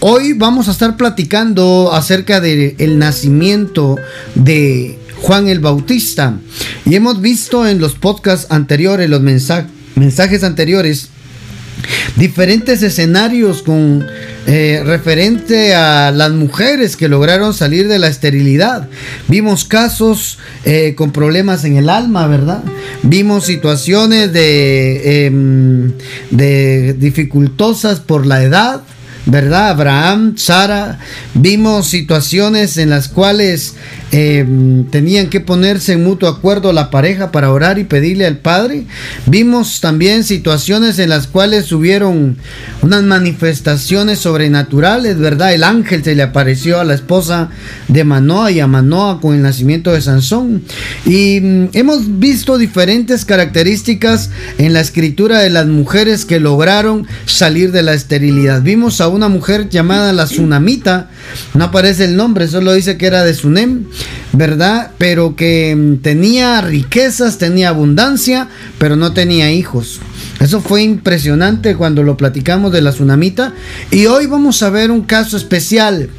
Hoy 0.00 0.32
vamos 0.32 0.68
a 0.68 0.70
estar 0.70 0.96
platicando 0.96 1.90
acerca 1.92 2.40
del 2.40 2.76
el 2.78 3.00
nacimiento 3.00 3.96
de 4.36 4.96
Juan 5.22 5.48
el 5.48 5.58
Bautista. 5.58 6.38
Y 6.86 6.94
hemos 6.94 7.20
visto 7.20 7.66
en 7.66 7.80
los 7.80 7.96
podcasts 7.96 8.46
anteriores, 8.50 9.10
los 9.10 9.20
mensajes 9.20 10.44
anteriores, 10.44 11.08
diferentes 12.14 12.80
escenarios 12.84 13.62
con 13.62 14.06
eh, 14.46 14.82
referente 14.86 15.74
a 15.74 16.12
las 16.12 16.30
mujeres 16.30 16.96
que 16.96 17.08
lograron 17.08 17.52
salir 17.52 17.88
de 17.88 17.98
la 17.98 18.06
esterilidad. 18.06 18.88
Vimos 19.26 19.64
casos 19.64 20.38
eh, 20.64 20.94
con 20.96 21.10
problemas 21.10 21.64
en 21.64 21.76
el 21.76 21.88
alma, 21.88 22.28
¿verdad? 22.28 22.62
Vimos 23.02 23.46
situaciones 23.46 24.32
de, 24.32 25.26
em, 25.26 25.92
de 26.30 26.94
dificultosas 26.94 27.98
por 27.98 28.26
la 28.26 28.44
edad. 28.44 28.82
¿Verdad? 29.28 29.68
Abraham, 29.68 30.34
Sara, 30.36 30.98
vimos 31.34 31.86
situaciones 31.86 32.76
en 32.78 32.90
las 32.90 33.08
cuales 33.08 33.74
Em, 34.10 34.84
tenían 34.86 35.28
que 35.28 35.40
ponerse 35.40 35.92
en 35.92 36.02
mutuo 36.02 36.30
acuerdo 36.30 36.72
la 36.72 36.90
pareja 36.90 37.30
para 37.30 37.52
orar 37.52 37.78
y 37.78 37.84
pedirle 37.84 38.24
al 38.24 38.38
Padre. 38.38 38.86
Vimos 39.26 39.82
también 39.82 40.24
situaciones 40.24 40.98
en 40.98 41.10
las 41.10 41.26
cuales 41.26 41.70
hubieron 41.72 42.38
unas 42.80 43.02
manifestaciones 43.02 44.20
sobrenaturales, 44.20 45.18
¿verdad? 45.18 45.52
El 45.52 45.62
ángel 45.62 46.02
se 46.02 46.14
le 46.14 46.22
apareció 46.22 46.80
a 46.80 46.84
la 46.84 46.94
esposa 46.94 47.50
de 47.88 48.04
Manoa 48.04 48.50
y 48.50 48.60
a 48.60 48.66
Manoa 48.66 49.20
con 49.20 49.34
el 49.34 49.42
nacimiento 49.42 49.92
de 49.92 50.00
Sansón. 50.00 50.62
Y 51.04 51.40
mm, 51.42 51.68
hemos 51.74 52.18
visto 52.18 52.56
diferentes 52.56 53.26
características 53.26 54.30
en 54.56 54.72
la 54.72 54.80
escritura 54.80 55.40
de 55.40 55.50
las 55.50 55.66
mujeres 55.66 56.24
que 56.24 56.40
lograron 56.40 57.06
salir 57.26 57.72
de 57.72 57.82
la 57.82 57.92
esterilidad. 57.92 58.62
Vimos 58.62 59.02
a 59.02 59.08
mujer 59.26 59.68
llamada 59.68 60.12
la 60.12 60.26
Tsunamita, 60.26 61.10
no 61.54 61.64
aparece 61.64 62.04
el 62.04 62.14
nombre, 62.14 62.46
solo 62.46 62.72
dice 62.74 62.96
que 62.96 63.06
era 63.06 63.24
de 63.24 63.34
Sunem 63.34 63.86
¿verdad? 64.32 64.92
Pero 64.98 65.36
que 65.36 65.74
mm, 65.76 65.96
tenía 65.96 66.60
riquezas, 66.60 67.38
tenía 67.38 67.70
abundancia, 67.70 68.48
pero 68.78 68.96
no 68.96 69.12
tenía 69.12 69.50
hijos. 69.50 70.00
Eso 70.40 70.60
fue 70.60 70.82
impresionante 70.82 71.74
cuando 71.74 72.04
lo 72.04 72.16
platicamos 72.16 72.72
de 72.72 72.80
la 72.80 72.92
tsunamita. 72.92 73.54
Y 73.90 74.06
hoy 74.06 74.26
vamos 74.26 74.62
a 74.62 74.70
ver 74.70 74.92
un 74.92 75.02
caso 75.02 75.36
especial, 75.36 76.10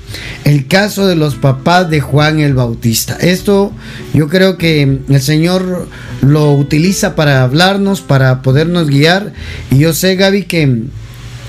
el 0.44 0.67
caso 0.67 1.08
de 1.08 1.16
los 1.16 1.36
papás 1.36 1.89
de 1.89 2.02
Juan 2.02 2.39
el 2.39 2.53
Bautista. 2.53 3.16
Esto 3.22 3.72
yo 4.14 4.27
creo 4.27 4.58
que 4.58 5.00
el 5.08 5.22
Señor 5.22 5.88
lo 6.22 6.53
utiliza 6.53 7.16
para 7.16 7.44
hablarnos, 7.44 8.02
para 8.02 8.42
podernos 8.42 8.88
guiar. 8.89 9.31
Y 9.72 9.77
yo 9.80 9.94
sé, 9.94 10.17
Gaby, 10.17 10.44
que 10.44 10.83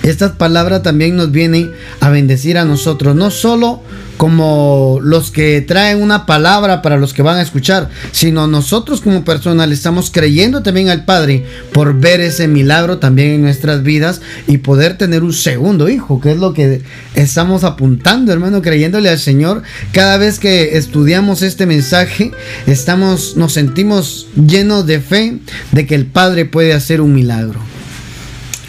esta 0.03 0.34
palabra 0.34 0.83
también 0.83 1.17
nos 1.17 1.31
viene 1.31 1.70
a 2.01 2.09
bendecir 2.09 2.56
a 2.59 2.65
nosotros, 2.65 3.15
no 3.15 3.31
solo 3.31 3.83
como 4.17 4.98
los 5.03 5.31
que 5.31 5.62
traen 5.62 6.03
una 6.03 6.27
palabra 6.27 6.83
para 6.83 6.98
los 6.98 7.15
que 7.15 7.23
van 7.23 7.39
a 7.39 7.43
escuchar, 7.43 7.89
sino 8.12 8.47
nosotros 8.47 9.01
como 9.01 9.25
personas 9.25 9.67
le 9.67 9.75
estamos 9.75 10.11
creyendo 10.11 10.62
también 10.62 10.91
al 10.91 11.06
Padre 11.06 11.47
por 11.73 11.98
ver 11.98 12.21
ese 12.21 12.47
milagro 12.47 12.98
también 12.98 13.31
en 13.31 13.43
nuestras 13.43 13.83
vidas 13.83 14.21
y 14.47 14.59
poder 14.59 14.98
tener 14.98 15.23
un 15.23 15.33
segundo 15.33 15.89
hijo, 15.89 16.21
que 16.21 16.33
es 16.33 16.37
lo 16.37 16.53
que 16.53 16.83
estamos 17.15 17.65
apuntando, 17.65 18.31
hermano, 18.31 18.61
creyéndole 18.61 19.09
al 19.09 19.19
Señor. 19.19 19.62
Cada 19.93 20.19
vez 20.19 20.39
que 20.39 20.77
estudiamos 20.77 21.41
este 21.41 21.65
mensaje, 21.65 22.31
estamos 22.67 23.39
nos 23.39 23.55
sentimos 23.55 24.27
llenos 24.34 24.87
de 24.87 25.01
fe 25.01 25.39
de 25.73 25.87
que 25.87 25.95
el 25.95 26.05
Padre 26.05 26.45
puede 26.45 26.75
hacer 26.75 27.01
un 27.01 27.15
milagro. 27.15 27.59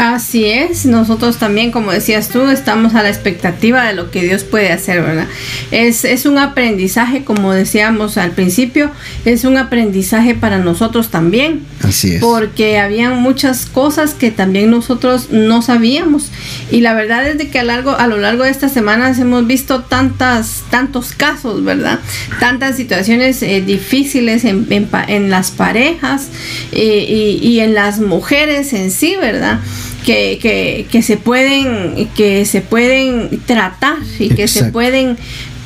Así 0.01 0.45
es, 0.45 0.87
nosotros 0.87 1.37
también, 1.37 1.69
como 1.69 1.91
decías 1.91 2.29
tú, 2.29 2.47
estamos 2.47 2.95
a 2.95 3.03
la 3.03 3.09
expectativa 3.09 3.83
de 3.83 3.93
lo 3.93 4.09
que 4.09 4.23
Dios 4.23 4.43
puede 4.43 4.71
hacer, 4.71 5.03
¿verdad? 5.03 5.27
Es, 5.69 6.05
es 6.05 6.25
un 6.25 6.39
aprendizaje, 6.39 7.23
como 7.23 7.53
decíamos 7.53 8.17
al 8.17 8.31
principio, 8.31 8.89
es 9.25 9.43
un 9.43 9.57
aprendizaje 9.57 10.33
para 10.33 10.57
nosotros 10.57 11.09
también. 11.09 11.61
Así 11.83 12.15
es. 12.15 12.19
Porque 12.19 12.79
habían 12.79 13.21
muchas 13.21 13.67
cosas 13.67 14.15
que 14.15 14.31
también 14.31 14.71
nosotros 14.71 15.29
no 15.29 15.61
sabíamos. 15.61 16.31
Y 16.71 16.81
la 16.81 16.95
verdad 16.95 17.27
es 17.27 17.37
de 17.37 17.51
que 17.51 17.59
a, 17.59 17.63
largo, 17.63 17.91
a 17.91 18.07
lo 18.07 18.17
largo 18.17 18.43
de 18.45 18.49
estas 18.49 18.71
semanas 18.71 19.19
hemos 19.19 19.45
visto 19.45 19.83
tantas, 19.83 20.63
tantos 20.71 21.11
casos, 21.11 21.63
¿verdad? 21.63 21.99
Tantas 22.39 22.75
situaciones 22.75 23.43
eh, 23.43 23.61
difíciles 23.61 24.45
en, 24.45 24.65
en, 24.71 25.29
las 25.29 25.51
parejas 25.51 26.29
eh, 26.71 27.05
y, 27.39 27.47
y 27.47 27.59
en 27.59 27.75
las 27.75 27.99
mujeres 27.99 28.73
en 28.73 28.89
sí, 28.89 29.15
¿verdad? 29.15 29.59
Que, 30.05 30.87
que, 30.89 31.01
se 31.01 31.17
pueden 31.17 32.09
que 32.15 32.45
se 32.45 32.61
pueden 32.61 33.39
tratar 33.45 33.97
y 34.19 34.29
que 34.29 34.47
se 34.47 34.65
pueden 34.65 35.17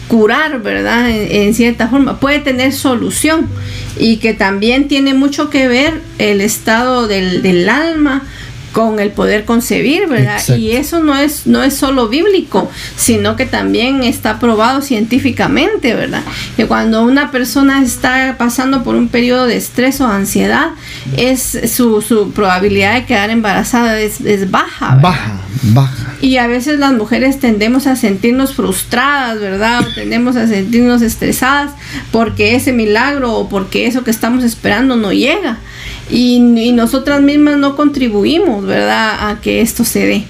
curar, 0.08 0.62
¿verdad? 0.62 1.10
En, 1.10 1.54
cierta 1.54 1.88
forma, 1.88 2.20
puede 2.20 2.40
tener 2.40 2.74
solución 2.74 3.48
y 3.98 4.18
que 4.18 4.34
también 4.34 4.88
tiene 4.88 5.14
mucho 5.14 5.50
que 5.50 5.68
ver 5.68 6.02
el 6.20 6.42
estado 6.42 7.08
del, 7.08 7.42
del 7.42 7.70
alma, 7.70 8.24
con 8.76 9.00
el 9.00 9.12
poder 9.12 9.46
concebir, 9.46 10.06
¿verdad? 10.10 10.46
Y 10.58 10.72
eso 10.72 11.02
no 11.02 11.16
es, 11.16 11.48
no 11.48 11.64
es 11.64 11.78
solo 11.78 12.10
bíblico, 12.10 12.70
sino 12.98 13.38
que 13.38 13.46
también 13.46 14.04
está 14.04 14.38
probado 14.38 14.82
científicamente, 14.82 15.96
¿verdad? 15.96 16.24
Que 16.58 16.66
cuando 16.66 17.02
una 17.04 17.32
persona 17.32 17.82
está 17.82 18.36
pasando 18.38 18.84
por 18.84 18.96
un 18.96 19.08
periodo 19.08 19.46
de 19.46 19.56
estrés 19.56 20.02
o 20.02 20.08
ansiedad, 20.08 20.72
es 21.16 21.58
su, 21.74 22.02
su 22.02 22.32
probabilidad 22.32 22.96
de 22.96 23.06
quedar 23.06 23.30
embarazada 23.30 23.98
es, 23.98 24.52
baja. 24.52 25.00
Baja, 25.02 25.40
baja. 25.64 26.14
Y 26.20 26.36
a 26.36 26.48
veces 26.48 26.78
las 26.78 26.92
mujeres 26.92 27.40
tendemos 27.40 27.88
a 27.88 27.96
sentirnos 27.96 28.56
frustradas, 28.56 29.40
¿verdad? 29.40 29.88
O 29.88 29.94
tendemos 29.94 30.36
a 30.36 30.48
sentirnos 30.48 31.02
estresadas 31.02 31.72
porque 32.12 32.56
ese 32.56 32.74
milagro 32.74 33.36
o 33.36 33.48
porque 33.48 33.88
eso 33.88 34.04
que 34.04 34.12
estamos 34.12 34.44
esperando 34.44 34.98
no 34.98 35.14
llega 35.14 35.60
y, 36.10 36.40
nosotras 36.74 37.22
mismas 37.22 37.58
no 37.58 37.76
contribuimos, 37.76 38.66
¿verdad?, 38.66 39.30
a 39.30 39.42
que 39.42 39.62
esto 39.62 39.84
se 39.84 40.06
dé. 40.06 40.24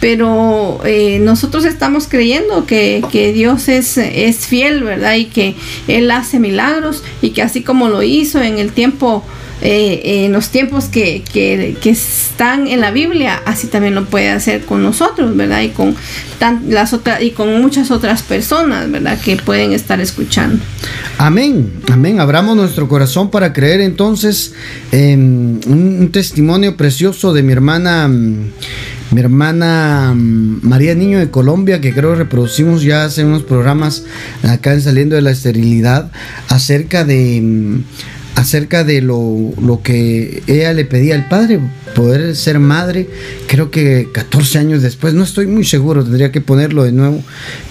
Pero 0.00 0.80
eh, 0.84 1.18
nosotros 1.20 1.64
estamos 1.64 2.06
creyendo 2.08 2.66
que, 2.66 3.02
que, 3.10 3.32
Dios 3.32 3.68
es, 3.68 3.96
es 3.98 4.46
fiel, 4.46 4.82
¿verdad? 4.82 5.14
Y 5.14 5.26
que 5.26 5.54
Él 5.88 6.10
hace 6.10 6.38
milagros 6.38 7.02
y 7.22 7.30
que 7.30 7.42
así 7.42 7.62
como 7.62 7.88
lo 7.88 8.02
hizo 8.02 8.42
en 8.42 8.58
el 8.58 8.72
tiempo 8.72 9.24
eh, 9.64 10.24
en 10.24 10.32
los 10.32 10.48
tiempos 10.48 10.86
que, 10.86 11.22
que, 11.32 11.76
están 11.88 12.66
en 12.66 12.80
la 12.80 12.90
Biblia, 12.90 13.40
así 13.46 13.68
también 13.68 13.94
lo 13.94 14.06
puede 14.06 14.28
hacer 14.30 14.64
con 14.64 14.82
nosotros, 14.82 15.36
¿verdad? 15.36 15.62
Y 15.62 15.68
con, 15.68 15.94
las 16.68 16.92
otras, 16.92 17.22
y 17.22 17.30
con 17.30 17.62
muchas 17.62 17.92
otras 17.92 18.22
personas, 18.22 18.90
¿verdad? 18.90 19.20
Que 19.20 19.36
pueden 19.36 19.72
estar 19.72 20.00
escuchando. 20.00 20.58
Amén, 21.16 21.72
amén. 21.92 22.18
Abramos 22.18 22.56
nuestro 22.56 22.88
corazón 22.88 23.30
para 23.30 23.52
creer 23.52 23.80
entonces 23.80 24.52
en 24.90 25.60
un, 25.68 26.10
testimonio 26.10 26.76
precioso 26.76 27.32
de 27.32 27.44
mi 27.44 27.52
hermana 27.52 28.08
mi 28.08 29.20
hermana 29.20 30.12
María 30.16 30.96
Niño 30.96 31.20
de 31.20 31.30
Colombia, 31.30 31.80
que 31.80 31.92
creo 31.92 32.16
reproducimos 32.16 32.82
ya 32.82 33.04
hace 33.04 33.24
unos 33.24 33.44
programas 33.44 34.04
acá 34.42 34.72
en 34.72 34.80
Saliendo 34.80 35.14
de 35.14 35.22
la 35.22 35.30
Esterilidad, 35.30 36.10
acerca 36.48 37.04
de 37.04 37.82
acerca 38.34 38.84
de 38.84 39.00
lo, 39.00 39.52
lo, 39.60 39.82
que 39.82 40.42
ella 40.46 40.72
le 40.72 40.84
pedía 40.84 41.14
al 41.14 41.28
padre, 41.28 41.60
poder 41.94 42.34
ser 42.36 42.58
madre, 42.58 43.08
creo 43.46 43.70
que 43.70 44.08
14 44.12 44.58
años 44.58 44.82
después, 44.82 45.14
no 45.14 45.24
estoy 45.24 45.46
muy 45.46 45.64
seguro, 45.64 46.02
tendría 46.02 46.32
que 46.32 46.40
ponerlo 46.40 46.84
de 46.84 46.92
nuevo, 46.92 47.22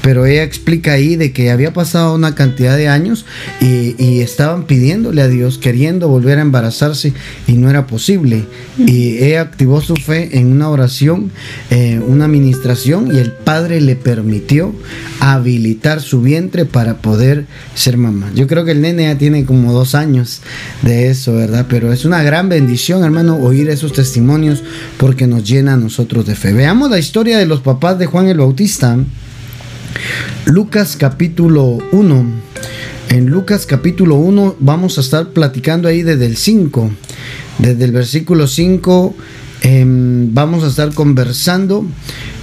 pero 0.02 0.26
ella 0.26 0.44
explica 0.44 0.94
ahí 0.94 1.16
de 1.16 1.32
que 1.32 1.52
había 1.52 1.74
pasado 1.74 2.16
una 2.16 2.36
cantidad 2.36 2.78
de 2.78 2.88
años 2.88 3.26
y, 3.60 4.22
estaban 4.22 4.66
pidiéndole 4.66 5.22
a 5.22 5.28
Dios, 5.28 5.58
queriendo 5.58 6.08
volver 6.08 6.38
a 6.38 6.42
embarazarse 6.42 7.14
y 7.48 7.54
no 7.54 7.70
era 7.70 7.88
posible. 7.88 8.46
Y 8.78 9.18
ella 9.18 9.42
activó 9.42 9.82
su 9.82 9.96
fe 9.96 10.38
en 10.38 10.52
una 10.52 10.70
oración, 10.70 11.32
eh, 11.70 12.00
una 12.06 12.26
administración 12.26 13.14
y 13.14 13.18
el 13.18 13.32
padre 13.32 13.82
le 13.82 13.96
permitió 13.96 14.76
habilitar 15.20 16.02
su 16.02 16.22
vientre 16.22 16.66
para 16.66 16.98
poder 16.98 17.46
ser 17.74 17.98
mamá. 17.98 18.32
Yo 18.36 18.48
creo 18.48 18.64
que 18.64 18.72
el 18.72 18.82
nene 18.82 19.04
ya 19.04 19.18
tiene 19.18 19.46
como 19.46 19.74
dos 19.74 19.96
años 19.96 20.42
de 20.84 21.10
eso, 21.10 21.34
¿verdad? 21.34 21.66
Pero 21.68 21.92
es 21.92 22.06
una 22.06 22.22
gran 22.22 22.48
bendición, 22.48 23.04
hermano, 23.04 23.38
oír 23.38 23.70
esos 23.70 23.94
testimonios 23.94 24.11
porque 24.98 25.28
nos 25.28 25.48
llena 25.48 25.74
a 25.74 25.78
nosotros 25.78 26.26
de 26.26 26.36
fe. 26.36 26.54
Veamos 26.54 26.90
la 26.90 27.00
historia 27.00 27.38
de 27.38 27.46
los 27.46 27.62
papás 27.62 27.98
de 28.00 28.06
Juan 28.06 28.28
el 28.28 28.38
Bautista. 28.38 28.98
Lucas 30.46 30.96
capítulo 30.98 31.78
1. 31.92 32.26
En 33.10 33.26
Lucas 33.28 33.66
capítulo 33.66 34.16
1 34.16 34.58
vamos 34.60 34.98
a 34.98 35.02
estar 35.02 35.30
platicando 35.30 35.88
ahí 35.88 36.02
desde 36.02 36.26
el 36.26 36.38
5, 36.38 36.92
desde 37.60 37.86
el 37.86 37.92
versículo 37.92 38.48
5 38.48 39.16
Em, 39.64 40.34
vamos 40.34 40.64
a 40.64 40.68
estar 40.68 40.92
conversando 40.92 41.86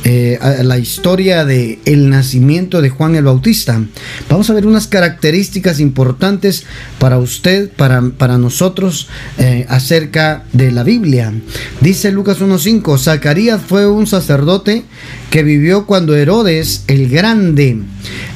eh, 0.04 0.38
la 0.62 0.78
historia 0.78 1.44
de 1.44 1.80
el 1.84 2.08
nacimiento 2.10 2.80
de 2.80 2.90
Juan 2.90 3.16
el 3.16 3.24
Bautista. 3.24 3.82
Vamos 4.30 4.48
a 4.48 4.54
ver 4.54 4.66
unas 4.66 4.86
características 4.86 5.80
importantes 5.80 6.64
para 7.00 7.18
usted, 7.18 7.70
para, 7.72 8.02
para 8.16 8.38
nosotros, 8.38 9.08
eh, 9.38 9.66
acerca 9.68 10.44
de 10.52 10.70
la 10.70 10.84
Biblia. 10.84 11.34
Dice 11.80 12.12
Lucas 12.12 12.40
1.5, 12.40 12.96
Zacarías 12.98 13.60
fue 13.60 13.88
un 13.88 14.06
sacerdote 14.06 14.84
que 15.30 15.42
vivió 15.42 15.86
cuando 15.86 16.14
Herodes 16.14 16.84
el 16.86 17.08
Grande 17.08 17.78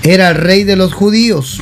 era 0.02 0.32
rey 0.32 0.64
de 0.64 0.74
los 0.74 0.92
judíos. 0.92 1.60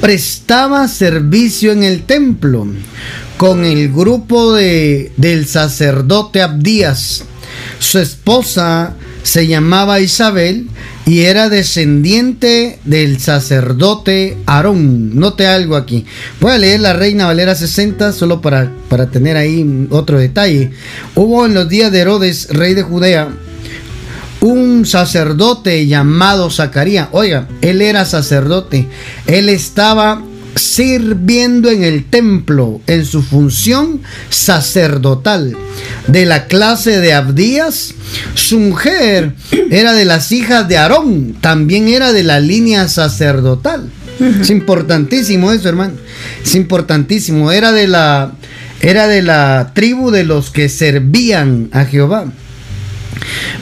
Prestaba 0.00 0.88
servicio 0.88 1.72
en 1.72 1.82
el 1.82 2.04
templo 2.04 2.66
con 3.38 3.64
el 3.64 3.90
grupo 3.92 4.52
de, 4.52 5.12
del 5.16 5.46
sacerdote 5.46 6.42
Abdías. 6.42 7.24
Su 7.78 8.00
esposa 8.00 8.94
se 9.22 9.46
llamaba 9.46 10.00
Isabel 10.00 10.68
y 11.06 11.20
era 11.20 11.48
descendiente 11.48 12.80
del 12.84 13.20
sacerdote 13.20 14.36
Aarón. 14.46 15.16
Note 15.18 15.46
algo 15.46 15.76
aquí. 15.76 16.04
Voy 16.40 16.52
a 16.52 16.58
leer 16.58 16.80
la 16.80 16.92
Reina 16.92 17.26
Valera 17.26 17.54
60 17.54 18.12
solo 18.12 18.40
para, 18.40 18.72
para 18.88 19.08
tener 19.10 19.36
ahí 19.36 19.86
otro 19.90 20.18
detalle. 20.18 20.72
Hubo 21.14 21.46
en 21.46 21.54
los 21.54 21.68
días 21.68 21.92
de 21.92 22.00
Herodes, 22.00 22.48
rey 22.50 22.74
de 22.74 22.82
Judea, 22.82 23.28
un 24.40 24.84
sacerdote 24.84 25.86
llamado 25.86 26.50
Zacarías. 26.50 27.08
Oiga, 27.12 27.46
él 27.60 27.82
era 27.82 28.04
sacerdote. 28.04 28.88
Él 29.26 29.48
estaba 29.48 30.22
sirviendo 30.58 31.70
en 31.70 31.82
el 31.82 32.04
templo 32.04 32.80
en 32.86 33.04
su 33.04 33.22
función 33.22 34.02
sacerdotal 34.28 35.56
de 36.06 36.26
la 36.26 36.46
clase 36.46 37.00
de 37.00 37.12
Abdías. 37.14 37.94
Su 38.34 38.58
mujer 38.58 39.34
era 39.70 39.94
de 39.94 40.04
las 40.04 40.32
hijas 40.32 40.68
de 40.68 40.78
Aarón, 40.78 41.36
también 41.40 41.88
era 41.88 42.12
de 42.12 42.24
la 42.24 42.40
línea 42.40 42.88
sacerdotal. 42.88 43.90
Es 44.40 44.50
importantísimo 44.50 45.52
eso, 45.52 45.68
hermano. 45.68 45.94
Es 46.44 46.54
importantísimo. 46.54 47.52
Era 47.52 47.72
de 47.72 47.86
la 47.86 48.32
era 48.80 49.08
de 49.08 49.22
la 49.22 49.72
tribu 49.74 50.10
de 50.10 50.24
los 50.24 50.50
que 50.50 50.68
servían 50.68 51.68
a 51.72 51.84
Jehová. 51.84 52.26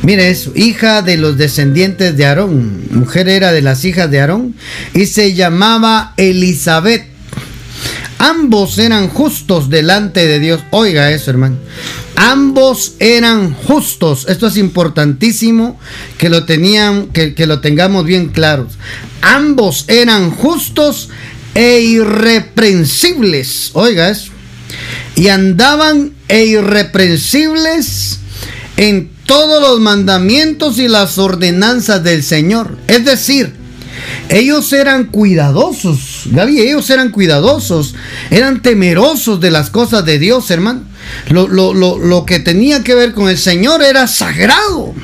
Mire 0.02 0.30
eso, 0.30 0.52
hija 0.54 1.02
de 1.02 1.16
los 1.16 1.36
descendientes 1.36 2.16
de 2.16 2.26
Aarón. 2.26 2.84
Mujer 2.90 3.28
era 3.28 3.52
de 3.52 3.62
las 3.62 3.84
hijas 3.84 4.10
de 4.10 4.20
Aarón 4.20 4.54
y 4.94 5.06
se 5.06 5.34
llamaba 5.34 6.14
Elizabeth. 6.16 7.04
Ambos 8.18 8.78
eran 8.78 9.08
justos 9.08 9.68
delante 9.68 10.26
de 10.26 10.38
Dios. 10.38 10.62
Oiga 10.70 11.12
eso, 11.12 11.30
hermano. 11.30 11.56
Ambos 12.16 12.94
eran 12.98 13.52
justos. 13.52 14.26
Esto 14.28 14.46
es 14.46 14.56
importantísimo 14.56 15.78
que 16.16 16.30
lo 16.30 16.44
tenían, 16.44 17.08
que, 17.08 17.34
que 17.34 17.46
lo 17.46 17.60
tengamos 17.60 18.06
bien 18.06 18.28
claros. 18.28 18.78
Ambos 19.20 19.84
eran 19.88 20.30
justos 20.30 21.10
e 21.54 21.80
irreprensibles. 21.80 23.70
Oiga 23.74 24.08
eso. 24.08 24.32
Y 25.14 25.28
andaban 25.28 26.12
e 26.28 26.44
irreprensibles 26.44 28.20
en 28.76 29.15
todos 29.26 29.60
los 29.60 29.80
mandamientos 29.80 30.78
y 30.78 30.88
las 30.88 31.18
ordenanzas 31.18 32.02
del 32.02 32.22
Señor. 32.22 32.78
Es 32.86 33.04
decir, 33.04 33.52
ellos 34.28 34.72
eran 34.72 35.04
cuidadosos, 35.04 36.22
Gaby, 36.26 36.60
ellos 36.60 36.88
eran 36.90 37.10
cuidadosos, 37.10 37.94
eran 38.30 38.62
temerosos 38.62 39.40
de 39.40 39.50
las 39.50 39.70
cosas 39.70 40.04
de 40.04 40.18
Dios, 40.18 40.50
hermano. 40.50 40.82
Lo, 41.28 41.48
lo 41.74 42.26
que 42.26 42.40
tenía 42.40 42.82
que 42.82 42.94
ver 42.94 43.12
con 43.12 43.28
el 43.28 43.38
Señor 43.38 43.82
era 43.82 44.06
sagrado, 44.08 44.94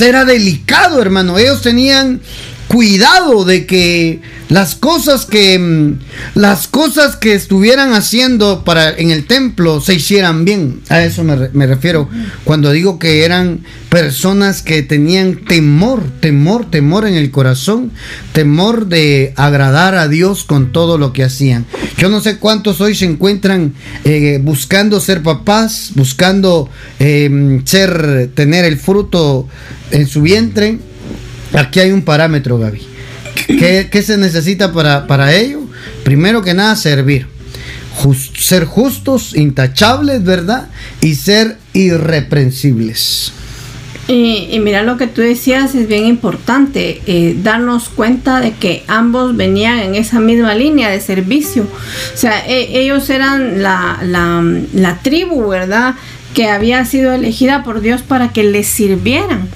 era 0.00 0.24
delicado, 0.24 1.00
hermano. 1.00 1.38
Ellos 1.38 1.62
tenían 1.62 2.20
cuidado 2.68 3.44
de 3.44 3.66
que 3.66 4.20
las 4.50 4.74
cosas 4.74 5.26
que 5.26 5.58
mm, 5.58 5.98
las 6.34 6.68
cosas 6.68 7.16
que 7.16 7.34
estuvieran 7.34 7.92
haciendo 7.94 8.62
para 8.64 8.90
en 8.90 9.10
el 9.10 9.26
templo 9.26 9.80
se 9.80 9.94
hicieran 9.94 10.44
bien. 10.44 10.80
A 10.88 11.02
eso 11.02 11.24
me, 11.24 11.66
refiero. 11.66 12.08
Cuando 12.44 12.70
digo 12.70 12.98
que 12.98 13.24
eran 13.24 13.64
personas 13.88 14.62
que 14.62 14.82
tenían 14.82 15.44
temor 15.46 16.02
temor 16.20 16.70
temor 16.70 17.06
en 17.06 17.14
el 17.14 17.30
corazón 17.30 17.90
temor 18.32 18.86
de 18.86 19.32
agradar 19.36 19.94
a 19.94 20.08
Dios 20.08 20.44
con 20.44 20.72
todo 20.72 20.98
lo 20.98 21.12
que 21.12 21.24
hacían. 21.24 21.64
Yo 21.96 22.10
no 22.10 22.20
sé 22.20 22.36
cuántos 22.36 22.80
hoy 22.82 22.94
se 22.94 23.06
encuentran 23.06 23.72
eh, 24.04 24.38
buscando 24.42 25.00
ser 25.00 25.22
papás 25.22 25.92
buscando 25.94 26.68
eh, 26.98 27.60
ser 27.64 28.30
tener 28.34 28.66
el 28.66 28.76
fruto 28.76 29.48
en 29.90 30.06
su 30.06 30.20
vientre 30.20 30.78
Aquí 31.52 31.80
hay 31.80 31.92
un 31.92 32.02
parámetro, 32.02 32.58
Gaby. 32.58 32.80
¿Qué, 33.46 34.02
se 34.02 34.16
necesita 34.16 34.72
para, 34.72 35.06
para, 35.06 35.34
ello? 35.34 35.60
Primero 36.04 36.42
que 36.42 36.54
nada, 36.54 36.76
servir. 36.76 37.26
ser 38.36 38.64
justos, 38.64 39.34
intachables, 39.34 40.22
¿verdad? 40.22 40.68
Y 41.00 41.14
ser 41.14 41.56
irreprensibles. 41.72 43.32
Y, 44.08 44.58
mira 44.60 44.82
lo 44.82 44.96
que 44.96 45.06
tú 45.06 45.20
decías 45.20 45.74
es 45.74 45.86
bien 45.86 46.06
importante, 46.06 47.02
eh, 47.06 47.36
darnos 47.42 47.90
cuenta 47.90 48.40
de 48.40 48.52
que 48.52 48.82
ambos 48.88 49.36
venían 49.36 49.80
en 49.80 49.94
esa 49.94 50.18
misma 50.18 50.54
línea 50.54 50.88
de 50.88 51.00
servicio. 51.00 51.64
O 52.14 52.16
sea, 52.16 52.46
e, 52.46 52.80
ellos 52.80 53.10
eran 53.10 53.62
la, 53.62 53.98
la, 54.02 54.42
la 54.72 54.98
tribu, 55.02 55.48
¿verdad? 55.48 55.94
Que 56.32 56.48
había 56.48 56.86
sido 56.86 57.12
elegida 57.12 57.62
por 57.64 57.82
Dios 57.82 58.00
para 58.00 58.32
que 58.32 58.44
les 58.44 58.66
sirvieran. 58.66 59.48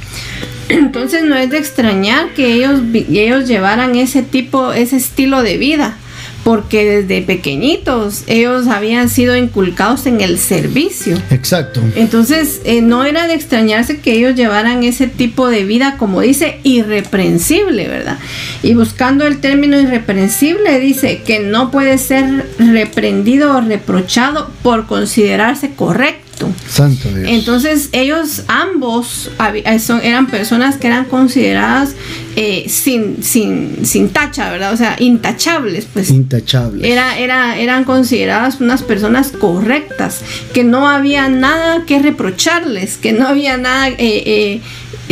Entonces 0.69 1.25
no 1.25 1.37
es 1.37 1.51
de 1.51 1.59
extrañar 1.59 2.35
que 2.35 2.55
ellos, 2.55 2.81
ellos 2.95 3.49
llevaran 3.49 3.97
ese 3.97 4.23
tipo, 4.23 4.73
ese 4.73 4.97
estilo 4.97 5.43
de 5.43 5.59
vida, 5.59 5.97
porque 6.45 6.85
desde 6.85 7.23
pequeñitos 7.23 8.25
ellos 8.27 8.67
habían 8.67 9.09
sido 9.09 9.37
inculcados 9.37 10.07
en 10.07 10.21
el 10.21 10.39
servicio. 10.39 11.17
Exacto. 11.31 11.81
Entonces 11.95 12.61
eh, 12.65 12.81
no 12.81 13.05
era 13.05 13.27
de 13.27 13.35
extrañarse 13.35 14.01
que 14.01 14.13
ellos 14.13 14.35
llevaran 14.35 14.83
ese 14.83 15.07
tipo 15.07 15.49
de 15.49 15.65
vida, 15.65 15.97
como 15.99 16.21
dice, 16.21 16.59
irreprensible, 16.65 17.89
¿verdad? 17.89 18.19
Y 18.63 18.75
buscando 18.75 19.27
el 19.27 19.39
término 19.39 19.79
irreprensible, 19.81 20.81
dice 20.81 21.23
que 21.23 21.41
no 21.41 21.71
puede 21.71 21.99
ser 21.99 22.47
reprendido 22.59 23.57
o 23.57 23.61
reprochado 23.61 24.51
por 24.63 24.87
considerarse 24.87 25.71
correcto 25.75 26.22
Santo 26.69 27.09
Dios. 27.13 27.29
Entonces 27.29 27.89
ellos 27.93 28.43
ambos 28.49 29.31
eh, 29.55 29.79
eran 30.03 30.27
personas 30.27 30.77
que 30.77 30.87
eran 30.87 31.05
consideradas 31.05 31.95
eh, 32.37 32.67
sin, 32.69 33.23
sin, 33.23 33.85
sin 33.85 34.09
tacha, 34.11 34.51
¿verdad? 34.51 34.73
O 34.73 34.77
sea, 34.77 34.97
intachables, 34.99 35.87
pues. 35.93 36.11
Intachables. 36.11 36.91
Era, 36.91 37.19
era, 37.19 37.59
eran 37.59 37.85
consideradas 37.85 38.61
unas 38.61 38.83
personas 38.83 39.33
correctas, 39.33 40.21
que 40.53 40.65
no 40.65 40.89
había 40.89 41.29
nada 41.29 41.85
que 41.87 41.99
reprocharles, 41.99 42.97
que 42.97 43.13
no 43.13 43.27
había 43.27 43.57
nada... 43.57 43.89
Eh, 43.91 44.61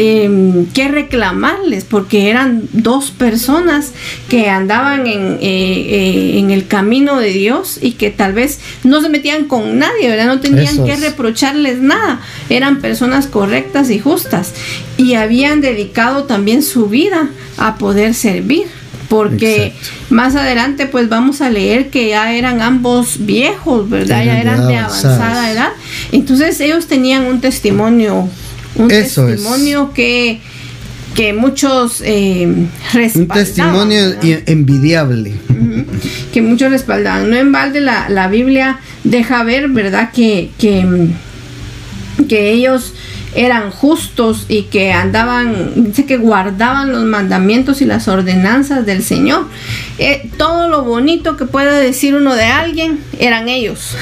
Em, 0.03 0.65
que 0.65 0.89
reclamarles, 0.89 1.85
porque 1.85 2.31
eran 2.31 2.63
dos 2.73 3.11
personas 3.11 3.93
que 4.31 4.49
andaban 4.49 5.07
en, 5.07 5.33
eh, 5.35 5.39
eh, 5.43 6.39
en, 6.39 6.51
el 6.51 6.67
camino 6.67 7.19
de 7.19 7.35
Dios 7.35 7.79
y 7.83 7.93
que 7.93 8.09
tal 8.09 8.33
vez 8.33 8.61
no 8.83 9.03
se 9.03 9.11
metían 9.11 9.45
con 9.45 9.79
nadie, 9.79 10.09
¿verdad? 10.09 10.25
No 10.25 10.41
tenían 10.41 10.87
que 10.87 10.97
reprocharles 10.97 11.81
nada, 11.81 12.23
eran 12.49 12.81
personas 12.81 13.27
correctas 13.27 13.91
y 13.91 13.99
justas 13.99 14.55
y 14.97 15.17
habían 15.17 15.61
dedicado 15.61 16.25
también 16.25 16.63
su 16.63 16.87
vida 16.87 17.29
a 17.59 17.77
poder 17.77 18.15
servir 18.15 18.69
porque 19.11 19.75
más 20.09 20.35
adelante 20.35 20.87
pues 20.87 21.11
vamos 21.11 21.43
a 21.43 21.51
leer 21.51 21.91
que 21.91 22.09
ya 22.09 22.33
eran 22.33 22.63
ambos 22.63 23.27
viejos, 23.27 23.91
¿verdad? 23.91 24.25
ya 24.25 24.41
eran 24.41 24.67
de 24.67 24.79
avanzada 24.79 25.51
edad. 25.51 25.73
Entonces 26.11 26.59
ellos 26.61 26.87
tenían 26.87 27.27
un 27.27 27.43
testimonio 27.43 28.31
un 28.83 28.89
testimonio 28.89 29.93
que, 29.95 30.41
que 31.15 31.33
muchos 31.33 32.03
eh, 32.05 32.47
Un 33.15 33.29
testimonio 33.29 34.15
envidiable. 34.47 35.35
que 36.33 36.43
muchos 36.43 36.71
respaldaban. 36.71 37.31
No 37.31 37.37
en 37.37 37.53
balde 37.53 37.81
la, 37.81 38.09
la 38.09 38.29
Biblia 38.29 38.81
deja 39.05 39.43
ver, 39.45 39.69
¿verdad? 39.69 40.11
Que, 40.13 40.51
que, 40.59 40.85
que 42.29 42.53
ellos 42.53 42.95
eran 43.35 43.71
justos 43.71 44.47
y 44.49 44.65
que 44.65 44.93
andaban, 44.93 45.85
dice 45.85 46.07
que 46.07 46.17
guardaban 46.17 46.93
los 46.93 47.05
mandamientos 47.05 47.81
y 47.81 47.85
las 47.85 48.09
ordenanzas 48.09 48.85
del 48.87 49.03
Señor. 49.03 49.47
Eh, 49.99 50.29
todo 50.37 50.69
lo 50.69 50.83
bonito 50.85 51.37
que 51.37 51.45
pueda 51.45 51.79
decir 51.79 52.15
uno 52.15 52.35
de 52.35 52.45
alguien 52.45 53.01
eran 53.19 53.49
ellos. 53.49 53.97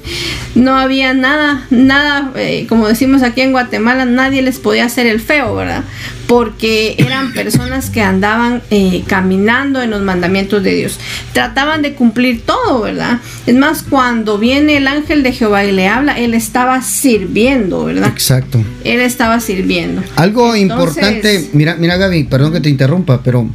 no 0.54 0.76
había 0.76 1.14
nada, 1.14 1.66
nada, 1.70 2.32
eh, 2.36 2.66
como 2.68 2.88
decimos 2.88 3.22
aquí 3.22 3.40
en 3.40 3.52
Guatemala, 3.52 4.04
nadie 4.04 4.42
les 4.42 4.58
podía 4.58 4.84
hacer 4.84 5.06
el 5.06 5.20
feo, 5.20 5.54
¿verdad? 5.54 5.84
Porque 6.26 6.96
eran 6.98 7.32
personas 7.32 7.90
que 7.90 8.00
andaban 8.00 8.62
eh, 8.70 9.04
caminando 9.06 9.82
en 9.82 9.90
los 9.90 10.02
mandamientos 10.02 10.62
de 10.62 10.74
Dios. 10.74 10.98
Trataban 11.32 11.82
de 11.82 11.94
cumplir 11.94 12.42
todo, 12.42 12.82
¿verdad? 12.82 13.20
Es 13.46 13.54
más, 13.54 13.82
cuando 13.82 14.38
viene 14.38 14.76
el 14.76 14.86
ángel 14.86 15.22
de 15.22 15.32
Jehová 15.32 15.64
y 15.64 15.72
le 15.72 15.88
habla, 15.88 16.18
él 16.18 16.34
estaba 16.34 16.82
sirviendo, 16.82 17.84
¿verdad? 17.84 18.08
Exacto. 18.08 18.64
Él 18.84 19.00
estaba 19.00 19.40
sirviendo. 19.40 20.02
Algo 20.16 20.56
importante, 20.56 21.50
mira, 21.52 21.76
mira 21.76 21.96
Gaby, 21.96 22.24
perdón 22.24 22.52
que 22.52 22.60
te 22.60 22.70
interrumpa, 22.70 23.22
pero 23.22 23.48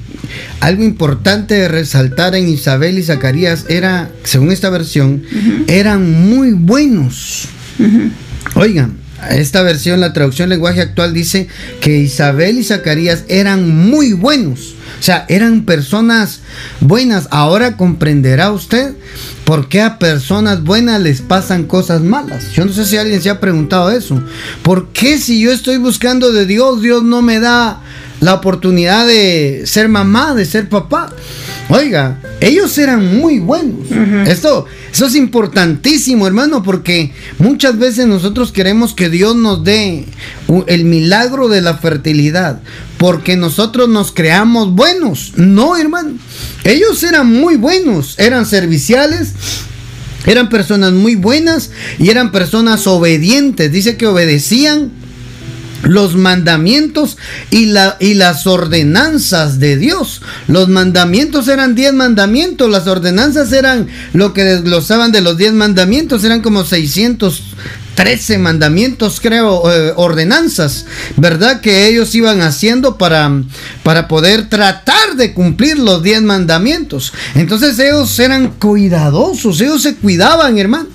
algo 0.60 0.84
importante 0.84 1.56
de 1.56 1.68
resaltar 1.68 2.36
en 2.36 2.48
Isabel 2.48 2.98
y 3.00 3.04
Zacarías 3.04 3.66
era, 3.70 4.10
según 4.24 4.52
esta 4.52 4.70
versión, 4.70 5.24
eran 5.68 6.30
muy 6.30 6.52
buenos. 6.52 7.48
Oigan, 8.56 8.98
esta 9.30 9.62
versión, 9.62 10.00
la 10.00 10.14
traducción 10.14 10.50
lenguaje 10.50 10.82
actual 10.82 11.14
dice 11.14 11.48
que 11.82 11.98
Isabel 12.00 12.58
y 12.58 12.64
Zacarías 12.64 13.24
eran 13.28 13.70
muy 13.70 14.14
buenos. 14.14 14.76
O 15.00 15.04
sea, 15.04 15.26
eran 15.30 15.66
personas 15.66 16.42
buenas. 16.82 17.28
Ahora 17.32 17.78
comprenderá 17.78 18.52
usted 18.52 18.94
por 19.46 19.70
qué 19.70 19.82
a 19.82 20.00
personas 20.00 20.64
buenas 20.64 21.02
les 21.02 21.22
pasan 21.22 21.66
cosas 21.66 22.02
malas. 22.02 22.52
Yo 22.54 22.66
no 22.66 22.74
sé 22.74 22.86
si 22.86 22.98
alguien 22.98 23.22
se 23.22 23.30
ha 23.30 23.40
preguntado 23.40 23.92
eso. 23.92 24.22
¿Por 24.64 24.90
qué 24.90 25.18
si 25.18 25.40
yo 25.40 25.52
estoy 25.52 25.78
buscando 25.78 26.32
de 26.32 26.46
Dios, 26.46 26.82
Dios 26.82 27.04
no 27.04 27.22
me 27.22 27.40
da 27.40 27.82
la 28.20 28.34
oportunidad 28.36 29.08
de 29.08 29.64
ser 29.66 29.90
mamá, 29.90 30.34
de 30.36 30.46
ser 30.46 30.70
papá? 30.70 31.14
Oiga, 31.70 32.20
ellos 32.42 32.78
eran 32.80 33.20
muy 33.20 33.40
buenos. 33.40 33.88
Esto, 34.28 34.66
eso 34.92 35.06
es 35.06 35.16
importantísimo, 35.16 36.26
hermano, 36.26 36.64
porque 36.64 37.14
muchas 37.38 37.78
veces 37.78 38.08
nosotros 38.08 38.52
queremos 38.52 38.94
que 38.96 39.10
Dios 39.10 39.36
nos 39.36 39.64
dé 39.64 40.06
el 40.68 40.86
milagro 40.86 41.48
de 41.48 41.62
la 41.62 41.78
fertilidad, 41.78 42.62
porque 42.98 43.36
nosotros 43.36 43.88
nos 43.88 44.12
creamos 44.12 44.74
buenos. 44.74 45.34
No, 45.36 45.78
hermano. 45.78 46.14
Ellos 46.64 47.04
eran 47.04 47.32
muy 47.32 47.56
buenos, 47.56 48.18
eran 48.18 48.48
serviciales, 48.48 49.34
eran 50.26 50.50
personas 50.50 50.94
muy 50.94 51.16
buenas 51.16 51.70
y 52.00 52.10
eran 52.10 52.32
personas 52.32 52.88
obedientes. 52.88 53.72
Dice 53.72 53.96
que 53.96 54.08
obedecían 54.08 54.92
los 55.84 56.16
mandamientos 56.16 57.18
y, 57.52 57.68
la, 57.68 57.98
y 58.00 58.14
las 58.16 58.48
ordenanzas 58.48 59.60
de 59.60 59.78
Dios. 59.78 60.22
Los 60.48 60.70
mandamientos 60.70 61.48
eran 61.48 61.76
diez 61.76 61.94
mandamientos, 61.94 62.70
las 62.70 62.88
ordenanzas 62.88 63.52
eran 63.52 63.88
lo 64.14 64.34
que 64.34 64.44
desglosaban 64.44 65.12
de 65.12 65.22
los 65.22 65.38
diez 65.38 65.54
mandamientos, 65.54 66.24
eran 66.24 66.42
como 66.42 66.64
613 66.64 68.38
mandamientos, 68.38 69.20
creo, 69.20 69.72
eh, 69.72 69.94
ordenanzas, 69.96 70.86
¿verdad? 71.18 71.62
Que 71.62 71.88
ellos 71.88 72.14
iban 72.16 72.42
haciendo 72.42 72.98
para, 72.98 73.32
para 73.84 74.08
poder 74.08 74.50
tratar 74.50 75.16
de 75.16 75.34
cumplir 75.34 75.80
los 75.80 76.04
diez 76.04 76.22
mandamientos. 76.22 77.14
Entonces 77.36 77.80
ellos 77.80 78.18
eran 78.20 78.50
cuidadosos, 78.52 79.62
ellos 79.62 79.82
se 79.82 79.96
cuidaban, 79.96 80.58
hermano. 80.58 80.88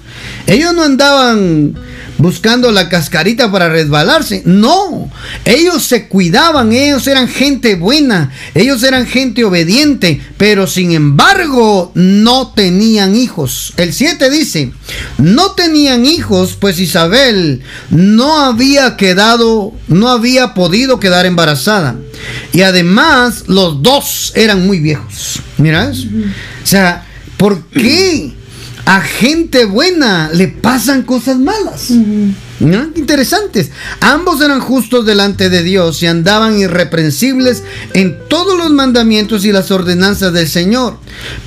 Ellos 0.46 0.74
no 0.74 0.82
andaban 0.82 1.74
buscando 2.18 2.70
la 2.72 2.88
cascarita 2.88 3.50
para 3.50 3.68
resbalarse. 3.68 4.42
No, 4.44 5.10
ellos 5.44 5.84
se 5.84 6.08
cuidaban, 6.08 6.72
ellos 6.72 7.06
eran 7.06 7.28
gente 7.28 7.74
buena, 7.76 8.30
ellos 8.54 8.82
eran 8.82 9.06
gente 9.06 9.44
obediente, 9.44 10.20
pero 10.36 10.66
sin 10.66 10.92
embargo 10.92 11.92
no 11.94 12.52
tenían 12.52 13.14
hijos. 13.14 13.72
El 13.76 13.92
7 13.92 14.30
dice, 14.30 14.72
no 15.18 15.52
tenían 15.52 16.06
hijos, 16.06 16.56
pues 16.58 16.78
Isabel 16.78 17.62
no 17.90 18.40
había 18.40 18.96
quedado, 18.96 19.72
no 19.88 20.08
había 20.08 20.54
podido 20.54 21.00
quedar 21.00 21.26
embarazada. 21.26 21.96
Y 22.52 22.62
además 22.62 23.44
los 23.48 23.82
dos 23.82 24.32
eran 24.34 24.66
muy 24.66 24.80
viejos. 24.80 25.40
Mira 25.58 25.90
O 25.92 26.66
sea, 26.66 27.06
¿por 27.36 27.64
qué? 27.66 28.32
A 28.86 29.00
gente 29.00 29.64
buena 29.64 30.30
le 30.32 30.48
pasan 30.48 31.02
cosas 31.02 31.38
malas. 31.38 31.90
Interesantes. 32.60 33.70
Ambos 34.00 34.40
eran 34.40 34.60
justos 34.60 35.04
delante 35.04 35.50
de 35.50 35.62
Dios 35.62 36.02
y 36.02 36.06
andaban 36.06 36.58
irreprensibles 36.58 37.64
en 37.94 38.16
todos 38.28 38.56
los 38.56 38.70
mandamientos 38.70 39.44
y 39.44 39.52
las 39.52 39.70
ordenanzas 39.70 40.32
del 40.32 40.48
Señor, 40.48 40.98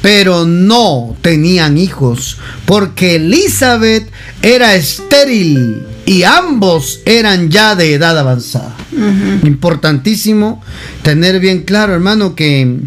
pero 0.02 0.46
no 0.46 1.16
tenían 1.22 1.78
hijos, 1.78 2.38
porque 2.66 3.16
Elizabeth 3.16 4.10
era 4.42 4.76
estéril 4.76 5.84
y 6.06 6.24
ambos 6.24 7.02
eran 7.06 7.50
ya 7.50 7.76
de 7.76 7.94
edad 7.94 8.18
avanzada. 8.18 8.76
Importantísimo 9.44 10.62
tener 11.04 11.40
bien 11.40 11.64
claro, 11.64 11.94
hermano, 11.94 12.36
que, 12.36 12.80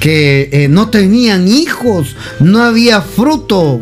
que 0.00 0.48
eh, 0.52 0.68
no 0.68 0.90
tenían 0.90 1.48
hijos, 1.48 2.14
no 2.40 2.62
había 2.62 3.00
fruto 3.00 3.80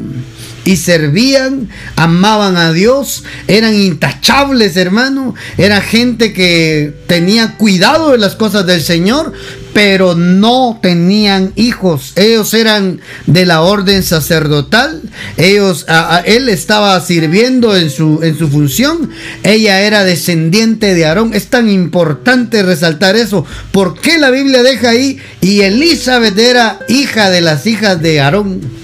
y 0.64 0.76
servían, 0.76 1.69
amaban 1.97 2.57
a 2.57 2.73
Dios, 2.73 3.25
eran 3.49 3.75
intachables, 3.75 4.76
hermano, 4.76 5.35
era 5.59 5.81
gente 5.81 6.33
que 6.33 6.95
tenía 7.07 7.57
cuidado 7.57 8.12
de 8.12 8.19
las 8.19 8.37
cosas 8.37 8.66
del 8.66 8.83
Señor, 8.83 9.33
pero 9.73 10.14
no 10.14 10.78
tenían 10.83 11.52
hijos. 11.57 12.12
Ellos 12.16 12.52
eran 12.54 13.00
de 13.26 13.47
la 13.47 13.62
orden 13.62 14.02
sacerdotal, 14.02 15.02
ellos 15.37 15.87
a, 15.88 16.23
él 16.25 16.49
estaba 16.49 17.00
sirviendo 17.00 17.76
en 17.76 17.90
su 17.90 18.21
en 18.23 18.38
su 18.38 18.49
función, 18.49 19.11
ella 19.42 19.81
era 19.81 20.04
descendiente 20.04 20.95
de 20.95 21.07
Aarón. 21.07 21.35
Es 21.35 21.47
tan 21.49 21.69
importante 21.69 22.62
resaltar 22.62 23.16
eso, 23.16 23.45
porque 23.73 24.19
la 24.19 24.31
Biblia 24.31 24.62
deja 24.62 24.90
ahí 24.90 25.19
y 25.40 25.62
Elizabeth 25.62 26.38
era 26.38 26.78
hija 26.88 27.31
de 27.31 27.40
las 27.40 27.66
hijas 27.66 28.00
de 28.00 28.21
Aarón. 28.21 28.82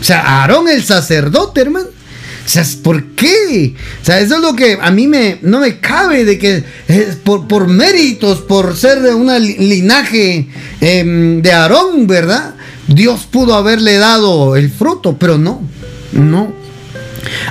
O 0.00 0.04
sea, 0.04 0.42
Aarón 0.42 0.68
el 0.68 0.82
sacerdote, 0.82 1.60
hermano. 1.60 1.86
O 2.44 2.48
sea, 2.48 2.64
¿por 2.82 3.04
qué? 3.12 3.74
O 4.02 4.04
sea, 4.04 4.18
eso 4.18 4.36
es 4.36 4.40
lo 4.40 4.56
que 4.56 4.78
a 4.80 4.90
mí 4.90 5.06
me, 5.06 5.38
no 5.42 5.60
me 5.60 5.78
cabe 5.78 6.24
de 6.24 6.38
que 6.38 6.64
por, 7.22 7.46
por, 7.46 7.68
méritos, 7.68 8.40
por 8.40 8.76
ser 8.76 9.02
de 9.02 9.14
un 9.14 9.28
linaje 9.42 10.48
em, 10.80 11.42
de 11.42 11.52
Aarón, 11.52 12.06
¿verdad? 12.06 12.54
Dios 12.88 13.28
pudo 13.30 13.54
haberle 13.54 13.98
dado 13.98 14.56
el 14.56 14.70
fruto, 14.70 15.16
pero 15.16 15.38
no, 15.38 15.62
no. 16.12 16.52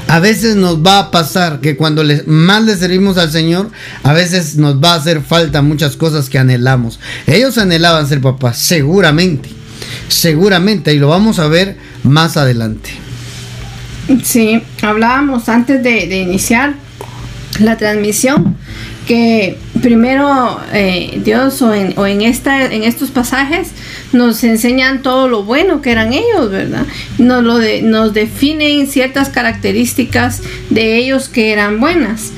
A 0.08 0.20
veces 0.20 0.56
nos 0.56 0.84
va 0.84 1.00
a 1.00 1.12
pasar 1.12 1.62
que 1.62 1.78
cuando 1.78 2.04
más 2.26 2.64
le 2.64 2.76
servimos 2.76 3.18
al 3.18 3.32
Señor, 3.32 3.70
a 4.04 4.12
veces 4.14 4.58
nos 4.58 4.84
va 4.84 4.94
a 4.94 4.98
hacer 4.98 5.22
falta 5.22 5.62
muchas 5.62 5.96
cosas 5.96 6.30
que 6.30 6.40
anhelamos. 6.40 7.00
Ellos 7.28 7.58
anhelaban 7.58 8.08
ser 8.08 8.20
papás, 8.20 8.58
seguramente 8.58 9.59
seguramente, 10.08 10.94
y 10.94 11.00
lo 11.00 11.10
vamos 11.10 11.40
a 11.40 11.48
ver 11.48 11.78
más 12.04 12.38
adelante. 12.38 12.92
Sí, 14.24 14.62
hablábamos 14.82 15.50
antes 15.50 15.84
de, 15.84 16.22
iniciar 16.22 16.74
la 17.60 17.78
transmisión 17.78 18.56
que 19.08 19.58
primero 19.82 20.60
eh, 20.74 21.22
Dios 21.24 21.62
o 21.62 21.74
en, 21.74 22.22
esta, 22.22 22.66
en 22.66 22.84
estos 22.84 23.10
pasajes 23.12 23.70
nos 24.14 24.44
enseñan 24.44 25.02
todo 25.02 25.28
lo 25.28 25.44
bueno 25.44 25.82
que 25.82 25.92
eran 25.92 26.14
ellos, 26.14 26.50
¿verdad? 26.50 26.86
Nos, 27.18 27.44
lo 27.44 27.58
de, 27.58 27.82
nos 27.82 28.14
definen 28.14 28.88
ciertas 28.88 29.30
características 29.30 30.42
de 30.70 30.98
ellos 30.98 31.30
que 31.30 31.52
eran 31.52 31.80
buenas. 31.80 32.32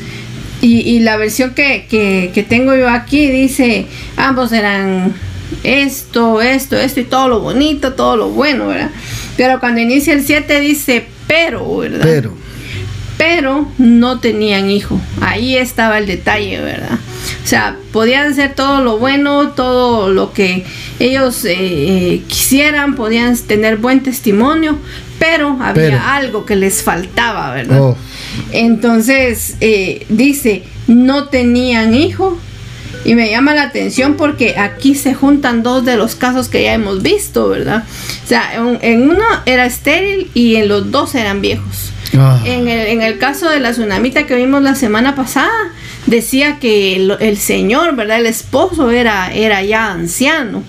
Y, 0.64 1.00
la 1.00 1.18
versión 1.18 1.56
que, 1.56 1.88
que 1.90 2.46
tengo 2.48 2.76
yo 2.76 2.88
aquí 2.88 3.32
dice, 3.32 3.88
ambos 4.16 4.52
eran 4.52 5.12
esto, 5.64 6.42
esto, 6.42 6.78
esto 6.78 7.00
y 7.00 7.04
todo 7.04 7.28
lo 7.28 7.40
bonito, 7.40 7.94
todo 7.94 8.18
lo 8.18 8.30
bueno, 8.30 8.68
¿verdad? 8.68 8.92
Pero 9.38 9.60
cuando 9.60 9.82
inicia 9.82 10.14
el 10.14 10.26
7 10.26 10.60
dice, 10.60 11.06
pero, 11.28 11.78
¿verdad? 11.78 12.02
Pero. 12.04 12.34
Pero 13.18 13.68
no 13.78 14.20
tenían 14.20 14.72
hijo. 14.72 15.00
Ahí 15.22 15.56
estaba 15.56 16.00
el 16.00 16.08
detalle, 16.08 16.60
¿verdad? 16.60 16.98
O 17.44 17.48
sea, 17.48 17.78
podían 17.92 18.34
ser 18.34 18.56
todo 18.56 18.82
lo 18.82 18.98
bueno, 18.98 19.50
todo 19.50 20.10
lo 20.10 20.34
que 20.34 20.66
ellos 21.00 21.46
eh, 21.46 21.56
eh, 21.56 22.22
quisieran, 22.28 22.96
podían 22.96 23.38
tener 23.38 23.78
buen 23.78 24.02
testimonio, 24.02 24.78
pero 25.20 25.58
había 25.62 26.16
algo 26.16 26.46
que 26.46 26.56
les 26.56 26.82
faltaba, 26.82 27.54
¿verdad? 27.54 27.82
Oh. 27.82 27.98
Entonces, 28.52 29.56
eh, 29.62 30.06
dice, 30.10 30.64
no 30.88 31.28
tenían 31.28 31.94
hijo 31.94 32.40
y 33.04 33.16
me 33.16 33.30
llama 33.30 33.54
la 33.54 33.64
atención 33.64 34.16
porque 34.16 34.58
aquí 34.58 34.96
se 34.96 35.14
juntan 35.14 35.64
dos 35.64 35.86
de 35.86 35.98
los 35.98 36.16
casos 36.16 36.50
que 36.50 36.64
ya 36.64 36.74
hemos 36.74 37.02
visto, 37.02 37.50
¿verdad? 37.50 37.84
O 38.24 38.28
sea, 38.28 38.54
en, 38.82 39.10
uno 39.10 39.24
era 39.46 39.66
estéril 39.66 40.30
y 40.34 40.56
en 40.56 40.68
los 40.68 40.92
dos 40.92 41.16
eran 41.16 41.42
viejos. 41.42 41.92
Ah. 42.18 42.40
En, 42.46 42.68
el, 43.02 43.18
caso 43.18 43.50
de 43.50 43.60
la 43.60 43.72
tsunamita 43.72 44.26
que 44.26 44.36
vimos 44.36 44.62
la 44.62 44.76
semana 44.76 45.16
pasada, 45.16 45.50
decía 46.06 46.60
que 46.60 46.96
el, 47.20 47.38
señor, 47.38 47.96
¿verdad? 47.96 48.20
El 48.20 48.26
esposo 48.26 48.92
era, 48.92 49.34
era 49.34 49.64
ya 49.64 49.92
anciano. 49.92 50.64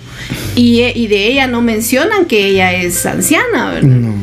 Y, 0.55 1.07
de 1.07 1.27
ella 1.27 1.47
no 1.47 1.61
mencionan 1.61 2.25
que 2.25 2.45
ella 2.45 2.73
es 2.73 3.05
anciana, 3.05 3.71
¿verdad? 3.71 4.13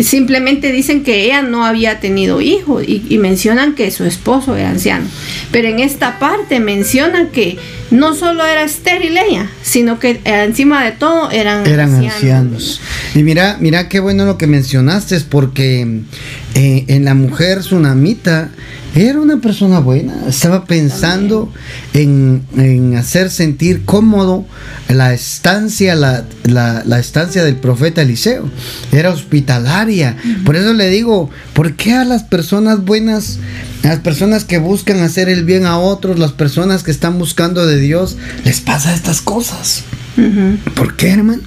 Simplemente 0.00 0.72
dicen 0.72 1.02
que 1.02 1.24
ella 1.24 1.42
no 1.42 1.64
había 1.64 2.00
tenido 2.00 2.40
hijos 2.40 2.84
y, 2.86 3.18
mencionan 3.18 3.74
que 3.74 3.90
su 3.90 4.04
esposo 4.04 4.56
era 4.56 4.70
anciano. 4.70 5.06
Pero 5.50 5.68
en 5.68 5.80
esta 5.80 6.18
parte 6.18 6.60
menciona 6.60 7.30
que 7.30 7.56
no 7.90 8.14
solo 8.14 8.44
era 8.44 8.62
estéril 8.64 9.16
ella, 9.16 9.48
sino 9.62 9.98
que 9.98 10.20
encima 10.24 10.84
de 10.84 10.92
todo 10.92 11.30
eran, 11.30 11.66
eran 11.66 11.94
ancianos. 11.94 12.80
Y 13.14 13.22
mira, 13.22 13.56
mira 13.60 13.88
qué 13.88 14.00
bueno 14.00 14.26
lo 14.26 14.38
que 14.38 14.46
mencionaste, 14.46 15.20
porque 15.20 16.02
eh, 16.54 16.84
en 16.88 17.04
la 17.04 17.14
mujer 17.14 17.60
tsunamita 17.60 18.50
era 18.96 19.20
una 19.20 19.42
persona 19.42 19.78
buena, 19.80 20.14
estaba 20.26 20.64
pensando 20.64 21.52
en, 21.92 22.94
hacer 22.96 23.30
sentir 23.30 23.84
cómodo 23.84 24.46
la 24.88 25.12
estancia, 25.12 25.94
la, 25.94 26.24
estancia 26.98 27.44
del 27.44 27.56
profeta 27.56 28.00
Eliseo. 28.00 28.48
Era 28.92 29.10
hospitalaria. 29.10 30.16
Por 30.46 30.56
eso 30.56 30.72
le 30.72 30.88
digo, 30.88 31.28
¿por 31.52 31.74
qué 31.74 31.92
a 31.92 32.04
las 32.04 32.22
personas 32.22 32.86
buenas, 32.86 33.38
las 33.82 34.00
personas 34.00 34.44
que 34.44 34.58
buscan 34.58 35.00
hacer 35.00 35.28
el 35.28 35.44
bien 35.44 35.66
a 35.66 35.78
otros, 35.78 36.18
las 36.18 36.32
personas 36.32 36.82
que 36.82 36.90
están 36.90 37.18
buscando 37.18 37.66
de 37.66 37.78
Dios, 37.78 38.16
les 38.44 38.60
pasa 38.60 38.94
estas 38.94 39.20
cosas? 39.20 39.84
¿Por 40.74 40.96
qué, 40.96 41.10
hermano? 41.10 41.42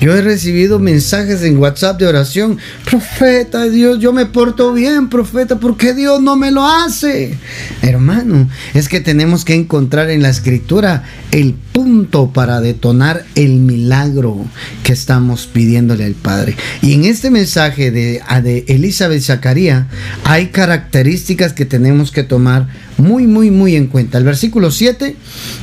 Yo 0.00 0.14
he 0.14 0.22
recibido 0.22 0.78
mensajes 0.78 1.42
en 1.42 1.58
WhatsApp 1.58 1.98
de 1.98 2.06
oración. 2.06 2.56
Profeta, 2.88 3.68
Dios, 3.68 3.98
yo 3.98 4.14
me 4.14 4.24
porto 4.24 4.72
bien, 4.72 5.10
profeta, 5.10 5.60
¿por 5.60 5.76
qué 5.76 5.92
Dios 5.92 6.22
no 6.22 6.36
me 6.36 6.50
lo 6.50 6.66
hace? 6.66 7.36
Hermano, 7.82 8.48
es 8.72 8.88
que 8.88 9.00
tenemos 9.00 9.44
que 9.44 9.54
encontrar 9.54 10.08
en 10.08 10.22
la 10.22 10.30
escritura 10.30 11.04
el 11.32 11.52
punto 11.52 12.32
para 12.32 12.62
detonar 12.62 13.26
el 13.34 13.56
milagro 13.56 14.46
que 14.84 14.94
estamos 14.94 15.46
pidiéndole 15.46 16.06
al 16.06 16.14
Padre. 16.14 16.56
Y 16.80 16.94
en 16.94 17.04
este 17.04 17.30
mensaje 17.30 17.90
de, 17.90 18.22
de 18.42 18.64
Elizabeth 18.68 19.22
Zacarías 19.22 19.84
hay 20.24 20.46
características 20.46 21.52
que 21.52 21.66
tenemos 21.66 22.10
que 22.10 22.22
tomar 22.22 22.68
muy, 22.96 23.26
muy, 23.26 23.50
muy 23.50 23.76
en 23.76 23.86
cuenta. 23.86 24.16
El 24.16 24.24
versículo 24.24 24.70
7 24.70 25.14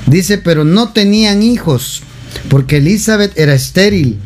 dice, 0.05 0.37
pero 0.37 0.63
no 0.63 0.89
tenían 0.89 1.41
hijos 1.41 2.03
porque 2.49 2.77
Elizabeth 2.77 3.37
era 3.37 3.53
estéril 3.53 4.19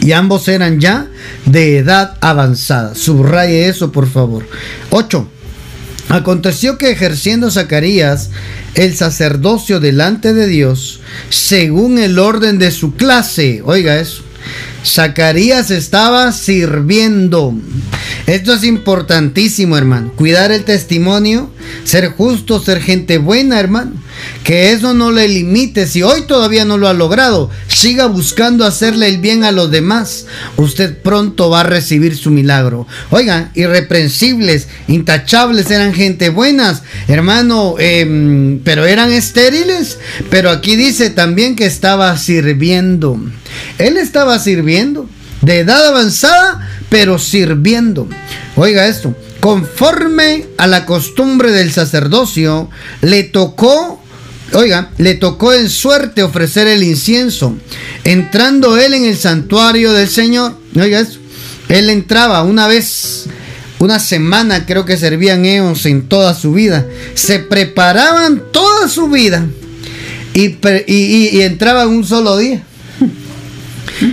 y 0.00 0.12
ambos 0.12 0.48
eran 0.48 0.80
ya 0.80 1.06
de 1.46 1.78
edad 1.78 2.16
avanzada. 2.20 2.94
Subraye 2.94 3.68
eso, 3.68 3.92
por 3.92 4.08
favor. 4.08 4.46
8. 4.90 5.28
Aconteció 6.08 6.78
que 6.78 6.90
ejerciendo 6.90 7.50
Zacarías 7.50 8.30
el 8.74 8.96
sacerdocio 8.96 9.80
delante 9.80 10.32
de 10.34 10.46
Dios, 10.46 11.00
según 11.30 11.98
el 11.98 12.18
orden 12.18 12.58
de 12.58 12.70
su 12.70 12.94
clase, 12.94 13.62
oiga 13.64 13.98
eso, 13.98 14.22
Zacarías 14.84 15.70
estaba 15.70 16.32
sirviendo. 16.32 17.54
Esto 18.26 18.54
es 18.54 18.62
importantísimo, 18.62 19.76
hermano. 19.76 20.12
Cuidar 20.14 20.52
el 20.52 20.64
testimonio, 20.64 21.50
ser 21.84 22.08
justo, 22.10 22.60
ser 22.60 22.80
gente 22.80 23.18
buena, 23.18 23.58
hermano. 23.58 23.92
Que 24.44 24.72
eso 24.72 24.94
no 24.94 25.10
le 25.10 25.26
limite. 25.26 25.86
Si 25.86 26.02
hoy 26.02 26.22
todavía 26.22 26.64
no 26.64 26.78
lo 26.78 26.86
ha 26.86 26.92
logrado, 26.92 27.50
siga 27.66 28.06
buscando 28.06 28.64
hacerle 28.64 29.08
el 29.08 29.18
bien 29.18 29.42
a 29.42 29.50
los 29.50 29.70
demás. 29.70 30.26
Usted 30.56 30.96
pronto 30.98 31.50
va 31.50 31.60
a 31.60 31.64
recibir 31.64 32.16
su 32.16 32.30
milagro. 32.30 32.86
Oigan, 33.10 33.50
irreprensibles, 33.54 34.68
intachables, 34.86 35.70
eran 35.70 35.92
gente 35.92 36.28
buenas, 36.28 36.82
hermano, 37.08 37.74
em, 37.78 38.60
pero 38.60 38.86
eran 38.86 39.12
estériles. 39.12 39.98
Pero 40.30 40.50
aquí 40.50 40.76
dice 40.76 41.10
también 41.10 41.56
que 41.56 41.66
estaba 41.66 42.16
sirviendo. 42.18 43.18
Él 43.78 43.96
estaba 43.96 44.38
sirviendo, 44.38 45.08
de 45.40 45.58
edad 45.60 45.88
avanzada, 45.88 46.68
pero 46.92 47.18
sirviendo. 47.18 48.06
Oiga 48.54 48.86
esto, 48.86 49.16
conforme 49.40 50.44
a 50.58 50.66
la 50.66 50.84
costumbre 50.84 51.50
del 51.50 51.72
sacerdocio, 51.72 52.68
le 53.00 53.24
tocó 53.24 53.98
Oiga, 54.54 54.90
le 54.98 55.14
tocó 55.14 55.54
en 55.54 55.70
suerte 55.70 56.22
ofrecer 56.22 56.66
el 56.66 56.82
incienso, 56.82 57.56
entrando 58.04 58.76
él 58.76 58.92
en 58.92 59.06
el 59.06 59.16
santuario 59.16 59.94
del 59.94 60.10
Señor. 60.10 60.54
Oiga 60.78 61.00
eso. 61.00 61.18
Él 61.70 61.88
entraba 61.88 62.42
una 62.42 62.66
vez, 62.66 63.24
una 63.78 63.98
semana 63.98 64.66
creo 64.66 64.84
que 64.84 64.98
servían 64.98 65.46
ellos 65.46 65.86
en 65.86 66.06
toda 66.06 66.34
su 66.34 66.52
vida. 66.52 66.86
Se 67.14 67.38
preparaban 67.38 68.42
toda 68.52 68.88
su 68.88 69.08
vida 69.08 69.46
y, 70.34 70.58
y 70.86 71.40
entraban 71.40 71.88
un 71.88 72.04
solo 72.04 72.36
día. 72.36 72.62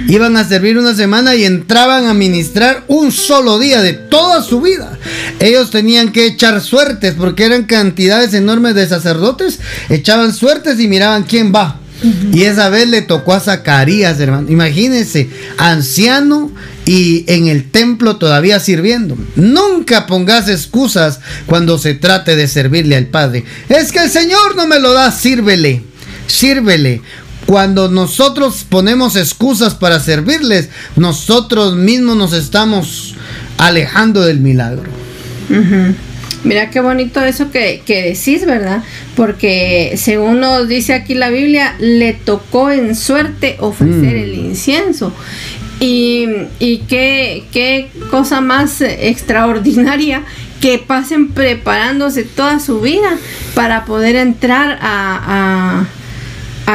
Iban 0.08 0.38
a 0.38 0.48
servir 0.48 0.78
una 0.78 0.96
semana 0.96 1.36
y 1.36 1.46
entraban 1.46 2.06
a 2.08 2.14
ministrar 2.14 2.84
un 2.88 3.12
solo 3.12 3.60
día 3.60 3.82
de 3.82 3.94
toda 3.94 4.44
su 4.44 4.62
vida. 4.62 4.98
Ellos 5.40 5.72
tenían 5.72 6.12
que 6.12 6.26
echar 6.26 6.62
suertes 6.62 7.16
porque 7.18 7.46
eran 7.46 7.64
cantidades 7.64 8.34
enormes 8.34 8.76
de 8.76 8.88
sacerdotes. 8.88 9.60
Echaban 9.90 10.34
suertes 10.34 10.80
y 10.80 10.88
miraban 10.88 11.24
quién 11.24 11.54
va. 11.54 11.80
Y 12.32 12.44
esa 12.44 12.70
vez 12.70 12.88
le 12.88 13.02
tocó 13.02 13.34
a 13.34 13.40
Zacarías, 13.40 14.20
hermano. 14.20 14.50
Imagínense, 14.50 15.30
anciano 15.58 16.52
y 16.86 17.26
en 17.28 17.48
el 17.48 17.70
templo 17.70 18.18
todavía 18.18 18.60
sirviendo. 18.60 19.18
Nunca 19.36 20.08
pongas 20.08 20.48
excusas 20.48 21.20
cuando 21.46 21.78
se 21.78 21.96
trate 21.96 22.36
de 22.36 22.48
servirle 22.48 22.96
al 22.96 23.08
Padre. 23.08 23.44
Es 23.68 23.92
que 23.92 24.00
el 24.00 24.10
Señor 24.10 24.56
no 24.56 24.66
me 24.66 24.80
lo 24.80 24.94
da, 24.94 25.12
sírvele. 25.12 25.84
Sírvele. 26.28 27.02
Cuando 27.50 27.90
nosotros 27.90 28.64
ponemos 28.70 29.16
excusas 29.16 29.74
para 29.74 30.00
servirles, 30.00 30.70
nosotros 30.96 31.76
mismos 31.76 32.16
nos 32.16 32.32
estamos 32.32 33.16
alejando 33.58 34.22
del 34.24 34.40
milagro. 34.40 34.84
Mira 36.44 36.70
qué 36.70 36.80
bonito 36.80 37.20
eso 37.26 37.50
que, 37.50 37.82
decís, 37.88 38.46
¿verdad? 38.46 38.84
Porque 39.16 39.94
según 39.98 40.42
nos 40.42 40.68
dice 40.68 40.94
aquí 40.94 41.16
la 41.16 41.32
Biblia, 41.32 41.74
le 41.80 42.14
tocó 42.14 42.70
en 42.70 42.96
suerte 42.96 43.58
ofrecer 43.62 44.14
mm. 44.14 44.24
el 44.24 44.36
incienso. 44.36 45.12
Y, 45.80 46.28
qué, 46.88 47.46
qué 47.52 47.90
cosa 48.12 48.42
más 48.42 48.80
extraordinaria 48.82 50.22
que 50.62 50.78
pasen 50.78 51.30
preparándose 51.30 52.26
toda 52.26 52.60
su 52.60 52.80
vida 52.80 53.18
para 53.56 53.86
poder 53.86 54.18
entrar 54.18 54.78
a 54.84 55.88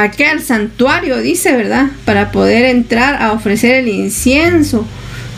aquí 0.01 0.23
al 0.23 0.41
santuario, 0.41 1.17
dice, 1.19 1.55
¿verdad? 1.55 1.87
Para 2.05 2.31
poder 2.31 2.65
entrar 2.65 3.21
a 3.21 3.31
ofrecer 3.31 3.75
el 3.75 3.87
incienso. 3.87 4.85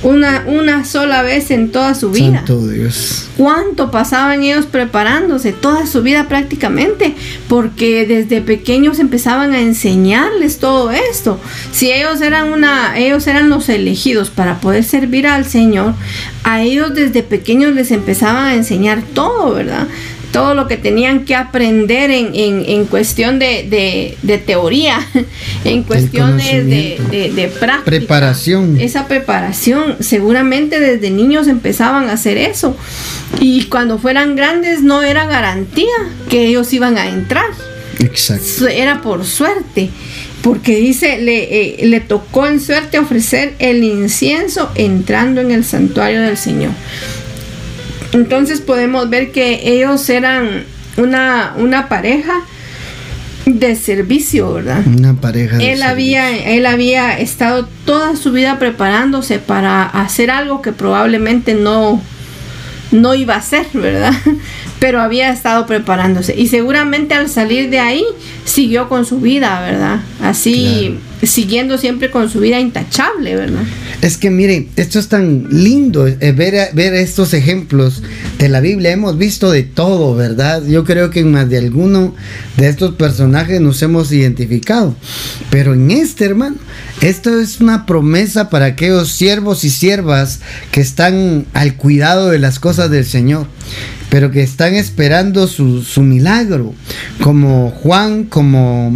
Una, 0.04 0.44
una 0.46 0.86
sola 0.86 1.24
vez 1.24 1.50
en 1.50 1.72
toda 1.72 1.96
su 1.96 2.12
vida. 2.12 2.38
Santo 2.38 2.68
Dios. 2.68 3.30
¿Cuánto 3.36 3.90
pasaban 3.90 4.44
ellos 4.44 4.68
preparándose? 4.68 5.54
Toda 5.54 5.88
su 5.88 6.04
vida 6.04 6.28
prácticamente. 6.28 7.16
Porque 7.50 8.06
desde 8.06 8.42
pequeños 8.42 9.00
empezaban 9.00 9.54
a 9.54 9.60
enseñarles 9.60 10.60
todo 10.60 10.92
esto. 10.92 11.40
Si 11.72 11.92
ellos 11.92 12.22
eran 12.22 12.54
una, 12.54 12.96
ellos 12.96 13.26
eran 13.26 13.50
los 13.50 13.70
elegidos 13.70 14.30
para 14.30 14.60
poder 14.60 14.84
servir 14.84 15.26
al 15.26 15.46
Señor, 15.46 15.96
a 16.44 16.62
ellos 16.62 16.94
desde 16.94 17.24
pequeños 17.24 17.74
les 17.74 17.90
empezaban 17.90 18.46
a 18.46 18.54
enseñar 18.54 19.02
todo, 19.02 19.56
¿verdad? 19.56 19.88
Todo 20.32 20.54
lo 20.54 20.68
que 20.68 20.78
tenían 20.78 21.26
que 21.26 21.36
aprender 21.36 22.12
en, 22.12 22.32
en, 22.34 22.86
cuestión 22.86 23.40
de, 23.40 24.16
de, 24.22 24.38
teoría, 24.38 25.00
en 25.64 25.84
cuestiones 25.84 26.66
de, 26.66 27.32
de, 27.34 27.48
práctica. 27.48 27.86
Preparación. 27.86 28.80
Esa 28.80 29.08
preparación, 29.08 29.98
seguramente 30.00 30.80
desde 30.80 31.10
niños 31.10 31.48
empezaban 31.48 32.10
a 32.10 32.14
hacer 32.14 32.38
eso. 32.38 32.76
Y 33.40 33.66
cuando 33.66 33.98
fueran 34.00 34.36
grandes 34.36 34.82
no 34.82 35.04
era 35.04 35.26
garantía 35.26 35.96
que 36.30 36.48
ellos 36.48 36.72
iban 36.74 36.98
a 36.98 37.08
entrar. 37.08 37.50
Exacto. 38.00 38.68
Era 38.68 39.02
por 39.02 39.26
suerte. 39.26 39.90
Porque 40.42 40.78
dice, 40.78 41.18
le, 41.18 41.82
eh, 41.82 41.88
le 41.88 42.00
tocó 42.00 42.46
en 42.46 42.62
suerte 42.62 43.00
ofrecer 43.00 43.56
el 43.60 43.84
incienso 43.84 44.72
entrando 44.76 45.42
en 45.42 45.52
el 45.52 45.66
santuario 45.66 46.22
del 46.22 46.38
Señor. 46.38 46.72
Entonces 48.14 48.62
podemos 48.62 49.10
ver 49.10 49.32
que 49.32 49.62
ellos 49.64 50.10
eran 50.10 50.64
una, 50.98 51.54
una 51.58 51.90
pareja 51.90 52.42
de 53.46 53.76
servicio, 53.76 54.54
¿verdad? 54.54 54.86
Una 54.86 55.14
pareja. 55.14 55.58
De 55.58 55.74
él 55.74 55.84
había, 55.84 56.36
él 56.38 56.66
había 56.66 57.18
estado 57.20 57.68
toda 57.86 58.16
su 58.16 58.32
vida 58.32 58.60
preparándose 58.60 59.40
para 59.40 59.84
hacer 59.84 60.32
algo 60.32 60.62
que 60.62 60.72
probablemente 60.74 61.54
no, 61.54 62.02
no 62.92 63.16
iba 63.16 63.36
a 63.36 63.38
hacer, 63.38 63.68
¿verdad? 63.74 64.14
Pero 64.80 65.02
había 65.02 65.32
estado 65.32 65.66
preparándose 65.66 66.36
y 66.38 66.48
seguramente 66.48 67.16
al 67.16 67.30
salir 67.30 67.70
de 67.70 67.80
ahí 67.80 68.06
siguió 68.46 68.90
con 68.90 69.06
su 69.06 69.20
vida, 69.20 69.60
¿verdad? 69.62 70.02
Así 70.22 71.00
siguiendo 71.24 71.78
siempre 71.78 72.12
con 72.12 72.30
su 72.30 72.40
vida 72.40 72.60
intachable, 72.60 73.36
¿verdad? 73.36 73.64
Es 74.02 74.18
que 74.18 74.30
mire, 74.30 74.68
esto 74.76 75.00
es 75.00 75.08
tan 75.08 75.48
lindo 75.50 76.08
eh, 76.08 76.32
ver, 76.32 76.70
ver 76.74 76.94
estos 76.94 77.34
ejemplos 77.34 78.04
de 78.38 78.50
la 78.50 78.60
Biblia 78.60 78.92
hemos 78.92 79.18
visto 79.18 79.50
de 79.50 79.64
todo, 79.64 80.16
¿verdad? 80.16 80.64
Yo 80.66 80.84
creo 80.84 81.10
que 81.10 81.22
en 81.22 81.32
más 81.32 81.50
de 81.50 81.58
alguno 81.58 82.16
de 82.58 82.68
estos 82.68 82.96
personajes 82.96 83.60
nos 83.62 83.82
hemos 83.82 84.12
identificado. 84.12 84.96
Pero 85.50 85.74
en 85.74 85.90
este, 85.90 86.26
hermano, 86.26 86.58
esto 87.02 87.40
es 87.40 87.60
una 87.60 87.86
promesa 87.86 88.50
para 88.50 88.66
aquellos 88.66 89.12
siervos 89.12 89.64
y 89.64 89.70
siervas 89.70 90.40
que 90.72 90.82
están 90.82 91.46
al 91.54 91.76
cuidado 91.76 92.30
de 92.30 92.40
las 92.40 92.60
cosas 92.60 92.92
del 92.92 93.06
Señor 93.06 93.48
pero 94.10 94.32
que 94.32 94.42
están 94.42 94.74
esperando 94.76 95.48
su, 95.48 95.84
milagro, 96.02 96.74
como 97.22 97.72
Juan, 97.72 98.24
como, 98.26 98.94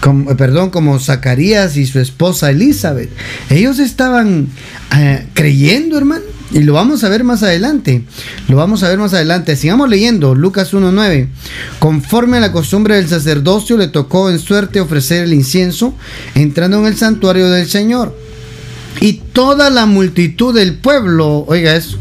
como, 0.00 0.36
perdón, 0.36 0.70
como 0.70 0.98
Zacarías 0.98 1.76
y 1.76 1.86
su 1.86 1.98
esposa 2.00 2.50
Elizabeth. 2.50 3.10
Ellos 3.50 3.78
estaban 3.78 4.48
eh, 4.96 5.26
creyendo, 5.34 5.98
hermano, 5.98 6.24
y 6.50 6.60
lo 6.60 6.72
vamos 6.72 7.04
a 7.04 7.08
ver 7.10 7.24
más 7.24 7.42
adelante. 7.42 8.04
Lo 8.48 8.56
vamos 8.56 8.82
a 8.82 8.88
ver 8.88 8.98
más 8.98 9.12
adelante. 9.12 9.54
Sigamos 9.54 9.90
leyendo 9.90 10.34
Lucas 10.34 10.72
1.9. 10.72 11.28
Conforme 11.78 12.38
a 12.38 12.40
la 12.40 12.52
costumbre 12.52 12.96
del 12.96 13.08
sacerdocio, 13.08 13.76
le 13.76 13.88
tocó 13.88 14.30
en 14.30 14.38
suerte 14.38 14.80
ofrecer 14.80 15.24
el 15.24 15.34
incienso, 15.34 15.94
entrando 16.34 16.78
en 16.78 16.86
el 16.86 16.96
santuario 16.96 17.50
del 17.50 17.68
Señor. 17.68 18.27
Y 19.00 19.14
toda 19.32 19.70
la 19.70 19.86
multitud 19.86 20.54
del 20.54 20.74
pueblo, 20.74 21.44
oiga 21.46 21.76
eso, 21.76 21.98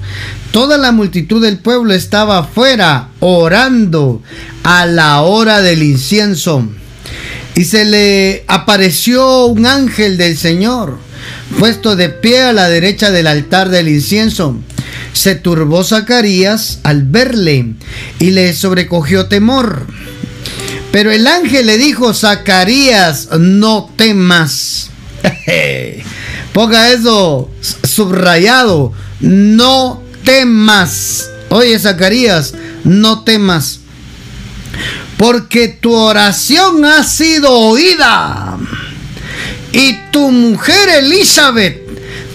toda 0.52 0.78
la 0.78 0.92
multitud 0.92 1.42
del 1.42 1.60
pueblo 1.60 1.94
estaba 1.94 2.40
afuera 2.40 3.10
orando 3.20 4.24
a 4.64 4.86
la 4.86 5.22
hora 5.22 5.62
del 5.62 5.84
incienso. 5.84 6.68
Y 7.56 7.66
se 7.66 7.86
le 7.86 8.44
apareció 8.48 9.46
un 9.46 9.66
ángel 9.66 10.18
del 10.18 10.38
Señor, 10.38 10.98
puesto 11.60 11.96
de 11.96 12.10
pie 12.10 12.42
a 12.42 12.54
la 12.54 12.70
derecha 12.70 13.12
del 13.12 13.28
altar 13.28 13.70
del 13.70 13.90
incienso. 13.90 14.58
Se 15.14 15.36
turbó 15.36 15.84
Zacarías 15.84 16.80
al 16.84 17.04
verle 17.04 17.74
y 18.20 18.32
le 18.32 18.54
sobrecogió 18.54 19.28
temor. 19.28 19.86
Pero 20.92 21.12
el 21.12 21.28
ángel 21.28 21.68
le 21.68 21.78
dijo, 21.78 22.14
Zacarías, 22.14 23.30
no 23.40 23.92
temas. 23.96 24.90
Ponga 26.58 26.92
eso 26.92 27.52
subrayado. 27.84 28.92
No 29.20 30.02
temas. 30.26 31.30
Oye, 31.50 31.78
Zacarías, 31.78 32.56
no 32.84 33.24
temas. 33.24 33.82
Porque 35.18 35.68
tu 35.68 35.94
oración 35.94 36.84
ha 36.84 37.04
sido 37.04 37.52
oída. 37.52 38.58
Y 39.72 40.00
tu 40.12 40.32
mujer 40.32 40.90
Elizabeth 40.98 41.80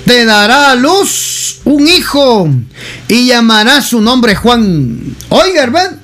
te 0.07 0.25
dará 0.25 0.71
a 0.71 0.77
luz 0.77 1.59
un 1.65 1.89
hijo 1.89 2.49
y 3.09 3.27
llamará 3.27 3.83
su 3.83 4.01
nombre 4.01 4.37
Juan. 4.37 5.17
Oiga, 5.31 5.65
hermano, 5.65 5.97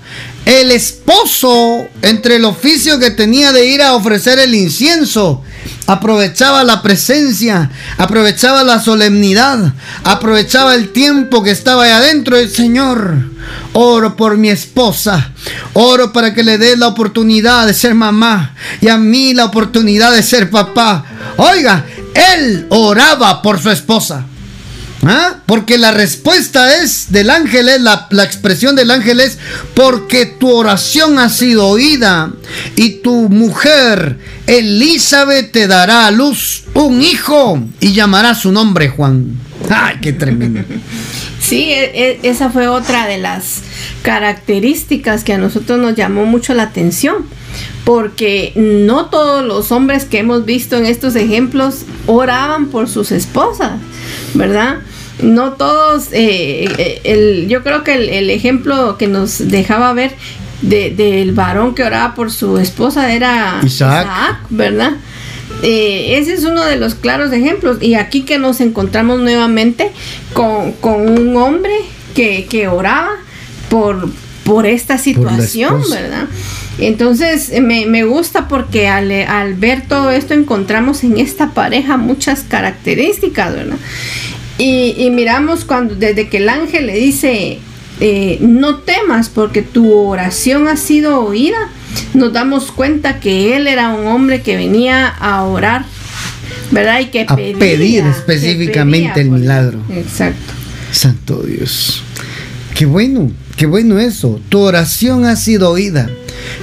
el 0.45 0.73
esposo, 0.73 1.87
entre 2.03 2.35
el 2.35 2.47
oficio 2.47 2.99
que 2.99 3.13
tenía 3.13 3.53
de 3.53 3.67
ir 3.67 3.81
a 3.81 3.95
ofrecer 3.95 4.41
el 4.41 4.57
incienso 4.57 5.45
aprovechaba 5.89 6.65
la 6.65 6.83
presencia, 6.83 7.71
aprovechaba 7.97 8.63
la 8.63 8.79
solemnidad, 8.79 9.73
aprovechaba 10.05 10.75
el 10.75 10.91
tiempo 10.91 11.43
que 11.43 11.51
estaba 11.51 11.85
ahí 11.85 11.91
adentro. 11.91 12.37
El 12.37 12.51
Señor, 12.51 13.15
oro 13.73 14.15
por 14.15 14.37
mi 14.37 14.51
esposa, 14.51 15.33
oro 15.73 16.13
para 16.13 16.35
que 16.35 16.45
le 16.45 16.59
dé 16.59 16.77
la 16.77 16.89
oportunidad 16.89 17.67
de 17.67 17.73
ser 17.73 17.95
mamá 17.95 18.55
y 18.83 18.89
a 18.89 18.99
mí 18.99 19.33
la 19.33 19.47
oportunidad 19.47 20.13
de 20.13 20.23
ser 20.23 20.51
papá. 20.51 21.07
Oiga, 21.39 21.87
él 22.35 22.67
oraba 22.69 23.41
por 23.41 23.59
su 23.59 23.71
esposa. 23.71 24.27
¿Ah? 25.07 25.37
Porque 25.47 25.79
la 25.79 25.93
respuesta 25.93 26.83
es 26.83 27.13
del 27.13 27.31
ángel, 27.31 27.69
es 27.69 27.81
la, 27.81 28.09
la, 28.11 28.25
expresión 28.25 28.75
del 28.75 28.91
ángel 28.91 29.21
es 29.21 29.39
porque 29.75 30.27
tu 30.27 30.51
oración 30.51 31.21
ha 31.21 31.29
sido 31.29 31.69
oída 31.69 32.33
y 32.75 33.01
tu 33.01 33.29
mujer 33.29 34.19
Elizabeth 34.49 35.53
te 35.53 35.69
dará 35.69 36.07
a 36.07 36.11
luz 36.11 36.65
un 36.75 37.01
hijo 37.03 37.63
y 37.81 37.93
llamará 37.93 38.35
su 38.35 38.51
nombre 38.51 38.89
Juan. 38.89 39.39
¡Ay, 39.71 39.99
qué 40.01 40.13
tremendo! 40.13 40.63
Sí, 41.41 41.71
e, 41.71 41.85
e, 41.95 42.21
esa 42.25 42.51
fue 42.51 42.67
otra 42.69 43.07
de 43.07 43.19
las 43.19 43.63
características 44.03 45.25
que 45.25 45.33
a 45.33 45.39
nosotros 45.39 45.79
nos 45.79 45.95
llamó 45.95 46.25
mucho 46.25 46.55
la 46.55 46.65
atención, 46.65 47.27
porque 47.85 48.53
no 48.57 49.07
todos 49.07 49.45
los 49.45 49.73
hombres 49.73 50.05
que 50.05 50.19
hemos 50.19 50.45
visto 50.45 50.77
en 50.77 50.87
estos 50.87 51.17
ejemplos 51.17 51.85
oraban 52.07 52.67
por 52.67 52.89
sus 52.89 53.13
esposas, 53.13 53.81
¿verdad? 54.35 54.79
no 55.23 55.53
todos, 55.53 56.09
eh, 56.13 56.69
eh, 56.79 57.01
el, 57.05 57.49
yo 57.49 57.63
creo 57.63 57.83
que 57.83 58.19
el, 58.19 58.31
ejemplo 58.31 58.97
que 58.99 59.09
nos 59.09 59.49
dejaba 59.49 59.93
ver 59.93 60.15
del 60.63 61.33
varón 61.33 61.75
que 61.75 61.85
oraba 61.85 62.15
por 62.15 62.31
su 62.31 62.59
esposa 62.59 63.13
era 63.13 63.61
Isaac, 63.65 64.41
¿verdad? 64.51 64.93
Eh, 65.63 66.19
ese 66.19 66.35
es 66.35 66.45
uno 66.45 66.65
de 66.65 66.77
los 66.77 66.95
claros 66.95 67.33
ejemplos. 67.33 67.79
Y 67.81 67.95
aquí 67.95 68.23
que 68.23 68.39
nos 68.39 68.61
encontramos 68.61 69.21
nuevamente 69.21 69.91
con, 70.33 70.75
un 70.83 71.37
hombre 71.37 71.75
que, 72.15 72.47
que 72.49 72.69
oraba 72.69 73.11
por, 73.69 74.11
por 74.45 74.67
esta 74.67 74.99
situación, 74.99 75.83
¿verdad? 75.91 76.27
Entonces 76.79 77.53
me, 77.61 77.87
me 77.87 78.05
gusta 78.05 78.49
porque 78.49 78.89
al, 78.89 79.11
al, 79.11 79.55
ver 79.55 79.83
todo 79.89 80.11
esto 80.11 80.35
encontramos 80.35 81.03
en 81.03 81.19
esta 81.19 81.51
pareja 81.51 81.97
muchas 81.97 82.45
características, 82.45 83.55
¿verdad? 83.55 83.79
Y, 84.59 85.09
miramos 85.13 85.65
cuando 85.65 85.95
desde 85.95 86.29
que 86.29 86.39
el 86.39 86.49
ángel 86.49 86.87
le 86.87 86.97
dice, 86.97 87.59
eh, 88.01 88.39
no 88.41 88.79
temas 88.79 89.29
porque 89.29 89.63
tu 89.63 89.93
oración 89.93 90.67
ha 90.67 90.77
sido 90.77 91.21
oída, 91.21 91.59
nos 92.15 92.33
damos 92.33 92.73
cuenta 92.73 93.21
que 93.21 93.57
él 93.57 93.69
era 93.69 93.91
un 93.91 94.09
hombre 94.09 94.43
que 94.43 94.57
venía 94.57 95.07
a 95.07 95.45
orar, 95.45 95.85
¿verdad? 96.73 97.01
Y 97.01 97.07
que 97.07 97.25
a 97.29 97.37
pedir 97.37 98.05
específicamente 98.05 99.21
el 99.21 99.31
milagro. 99.31 99.79
Exacto. 99.91 100.55
Santo 100.91 101.43
Dios. 101.43 102.03
Qué 102.75 102.85
bueno, 102.85 103.31
qué 103.59 103.67
bueno 103.67 103.99
eso. 103.99 104.41
Tu 104.49 104.61
oración 104.61 105.27
ha 105.27 105.37
sido 105.37 105.71
oída. 105.71 106.09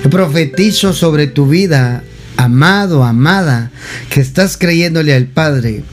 profetizo 0.09 0.93
sobre 0.93 1.27
tu 1.27 1.47
vida 1.47 2.03
amado, 2.37 3.03
amada, 3.03 3.71
que 4.09 4.21
estás 4.21 4.57
creyéndole 4.57 5.13
al 5.13 5.25
Padre, 5.25 5.83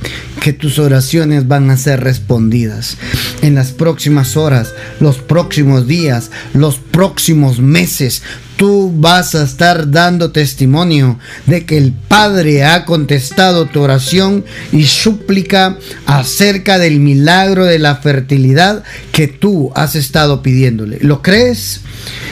que 0.40 0.52
tus 0.52 0.78
oraciones 0.78 1.48
van 1.48 1.70
a 1.70 1.76
ser 1.76 2.00
respondidas 2.00 2.96
en 3.42 3.54
las 3.54 3.72
próximas 3.72 4.36
horas, 4.36 4.72
los 5.00 5.18
próximos 5.18 5.86
días, 5.86 6.30
los 6.54 6.78
próximos 6.78 7.58
meses. 7.58 8.22
Tú 8.56 8.92
vas 8.94 9.34
a 9.34 9.44
estar 9.44 9.90
dando 9.90 10.30
testimonio 10.30 11.18
de 11.46 11.64
que 11.64 11.78
el 11.78 11.92
Padre 11.92 12.64
ha 12.64 12.84
contestado 12.84 13.66
tu 13.66 13.80
oración 13.80 14.44
y 14.72 14.84
súplica 14.84 15.78
acerca 16.06 16.78
del 16.78 17.00
milagro 17.00 17.64
de 17.64 17.78
la 17.78 17.96
fertilidad 17.96 18.84
que 19.10 19.26
tú 19.26 19.72
has 19.74 19.96
estado 19.96 20.42
pidiéndole. 20.42 20.98
¿Lo 21.00 21.22
crees? 21.22 21.80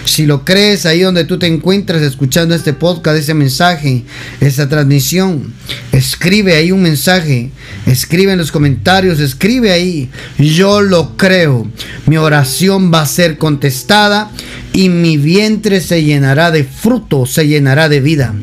Si 0.05 0.27
lo 0.27 0.45
crees 0.45 0.87
ahí 0.87 1.01
donde 1.01 1.25
tú 1.25 1.39
te 1.39 1.47
encuentras 1.47 2.03
escuchando 2.03 2.55
este 2.55 2.73
podcast, 2.73 3.19
ese 3.19 3.35
mensaje, 3.35 4.05
esa 4.41 4.69
transmisión, 4.69 5.53
escribe 5.93 6.57
ahí 6.57 6.73
un 6.73 6.83
mensaje, 6.83 7.51
escribe 7.87 8.33
en 8.33 8.39
los 8.39 8.51
comentarios, 8.51 9.21
escribe 9.21 9.71
ahí, 9.71 10.11
yo 10.39 10.81
lo 10.81 11.17
creo, 11.17 11.69
mi 12.07 12.17
oración 12.17 12.93
va 12.93 13.03
a 13.03 13.07
ser 13.07 13.39
contestada 13.39 14.31
y 14.73 14.89
mi 14.89 15.17
vientre 15.17 15.81
se 15.81 16.03
llenará 16.11 16.51
de 16.51 16.65
fruto, 16.65 17.27
se 17.27 17.47
llenará 17.47 17.89
de 17.89 18.01
vida. 18.01 18.35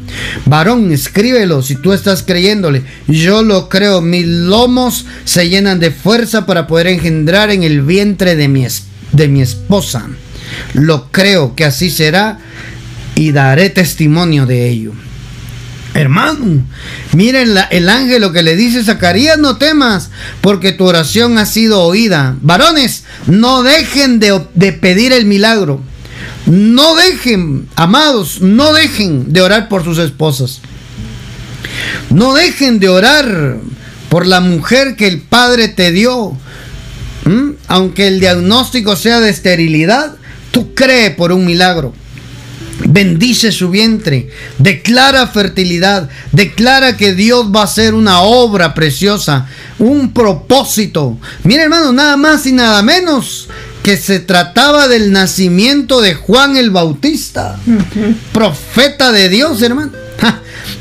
Varón, 0.45 0.91
escríbelo 0.91 1.61
si 1.61 1.75
tú 1.75 1.93
estás 1.93 2.23
creyéndole. 2.23 2.83
Yo 3.07 3.43
lo 3.43 3.69
creo, 3.69 4.01
mis 4.01 4.25
lomos 4.25 5.05
se 5.25 5.49
llenan 5.49 5.79
de 5.79 5.91
fuerza 5.91 6.45
para 6.45 6.67
poder 6.67 6.87
engendrar 6.87 7.51
en 7.51 7.63
el 7.63 7.81
vientre 7.81 8.35
de 8.35 8.47
mi, 8.47 8.65
de 9.11 9.27
mi 9.27 9.41
esposa. 9.41 10.07
Lo 10.73 11.11
creo 11.11 11.55
que 11.55 11.65
así 11.65 11.89
será 11.89 12.39
y 13.15 13.31
daré 13.31 13.69
testimonio 13.69 14.45
de 14.45 14.69
ello. 14.69 14.93
Hermano, 15.93 16.63
miren 17.13 17.57
el 17.71 17.89
ángel 17.89 18.21
lo 18.21 18.31
que 18.31 18.43
le 18.43 18.55
dice 18.55 18.83
Zacarías, 18.83 19.39
no 19.39 19.57
temas, 19.57 20.11
porque 20.41 20.71
tu 20.71 20.85
oración 20.85 21.39
ha 21.39 21.45
sido 21.47 21.81
oída. 21.81 22.35
Varones, 22.41 23.03
no 23.25 23.63
dejen 23.63 24.19
de, 24.19 24.39
de 24.53 24.73
pedir 24.73 25.11
el 25.11 25.25
milagro. 25.25 25.81
No 26.47 26.95
dejen, 26.95 27.67
amados, 27.75 28.41
no 28.41 28.73
dejen 28.73 29.31
de 29.31 29.41
orar 29.41 29.69
por 29.69 29.83
sus 29.83 29.99
esposas. 29.99 30.61
No 32.09 32.33
dejen 32.33 32.79
de 32.79 32.89
orar 32.89 33.57
por 34.09 34.25
la 34.25 34.39
mujer 34.39 34.95
que 34.95 35.07
el 35.07 35.21
Padre 35.21 35.67
te 35.67 35.91
dio. 35.91 36.35
¿Mm? 37.25 37.51
Aunque 37.67 38.07
el 38.07 38.19
diagnóstico 38.19 38.95
sea 38.95 39.19
de 39.19 39.29
esterilidad, 39.29 40.15
Tú 40.57 40.73
cree 40.73 41.11
por 41.11 41.31
un 41.31 41.45
milagro. 41.45 41.93
Bendice 42.87 43.51
su 43.51 43.69
vientre, 43.69 44.29
declara 44.57 45.27
fertilidad, 45.27 46.09
declara 46.31 46.97
que 46.97 47.13
Dios 47.13 47.51
va 47.55 47.61
a 47.61 47.65
hacer 47.65 47.93
una 47.93 48.21
obra 48.21 48.73
preciosa, 48.73 49.47
un 49.77 50.13
propósito. 50.13 51.19
Mira 51.43 51.61
hermano, 51.61 51.91
nada 51.91 52.17
más 52.17 52.45
y 52.47 52.53
nada 52.53 52.81
menos 52.81 53.49
que 53.87 53.95
se 53.95 54.19
trataba 54.19 54.89
del 54.89 55.13
nacimiento 55.13 56.01
de 56.01 56.13
Juan 56.13 56.57
el 56.57 56.71
Bautista, 56.71 57.57
profeta 58.33 59.13
de 59.13 59.29
Dios, 59.29 59.61
hermano. 59.61 59.93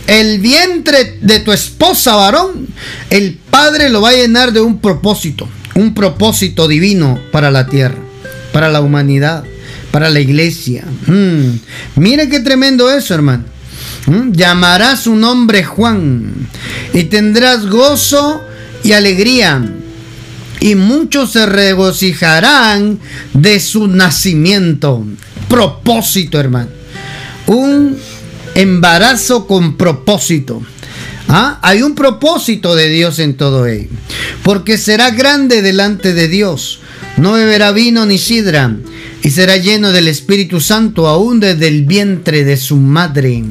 El 0.09 0.41
vientre 0.41 1.17
de 1.21 1.39
tu 1.39 1.53
esposa, 1.53 2.17
varón, 2.17 2.67
el 3.09 3.39
Padre 3.49 3.91
lo 3.91 4.01
va 4.01 4.09
a 4.09 4.15
llenar 4.15 4.53
de 4.53 4.61
un 4.61 4.81
propósito, 4.81 5.49
un 5.77 5.95
propósito 5.95 6.67
divino 6.67 7.21
para 7.31 7.53
la 7.53 7.69
tierra, 7.69 7.99
para 8.53 8.71
la 8.71 8.81
humanidad, 8.81 9.45
para 9.93 10.11
la 10.11 10.19
iglesia. 10.19 10.85
Mm. 11.07 11.61
Mire 12.01 12.29
qué 12.29 12.41
tremendo 12.41 12.91
eso, 12.91 13.15
hermano. 13.15 13.45
Mm. 14.07 14.33
Llamarás 14.33 15.03
su 15.03 15.15
nombre 15.15 15.63
Juan 15.63 16.49
y 16.93 17.05
tendrás 17.05 17.67
gozo 17.67 18.43
y 18.83 18.95
alegría 18.95 19.63
y 20.61 20.75
muchos 20.75 21.33
se 21.33 21.47
regocijarán 21.47 22.99
de 23.35 23.61
su 23.61 23.89
nacimiento. 23.89 25.05
Propósito, 25.49 26.41
hermano. 26.41 26.71
Un 27.47 27.97
embarazo 28.55 29.47
con 29.47 29.77
propósito. 29.77 30.63
¿Ah? 31.29 31.59
Hay 31.63 31.83
un 31.83 31.95
propósito 31.95 32.75
de 32.75 32.89
Dios 32.89 33.19
en 33.19 33.37
todo 33.37 33.67
ello. 33.67 33.89
Porque 34.43 34.79
será 34.79 35.11
grande 35.11 35.63
delante 35.63 36.15
de 36.15 36.29
Dios. 36.29 36.81
No 37.17 37.33
beberá 37.33 37.73
vino 37.73 38.07
ni 38.07 38.19
sidra. 38.19 38.77
Y 39.23 39.31
será 39.31 39.57
lleno 39.57 39.93
del 39.93 40.09
Espíritu 40.09 40.61
Santo 40.61 41.09
aún 41.09 41.41
desde 41.41 41.69
el 41.69 41.85
vientre 41.85 42.45
de 42.45 42.57
su 42.57 42.77
madre. 42.77 43.43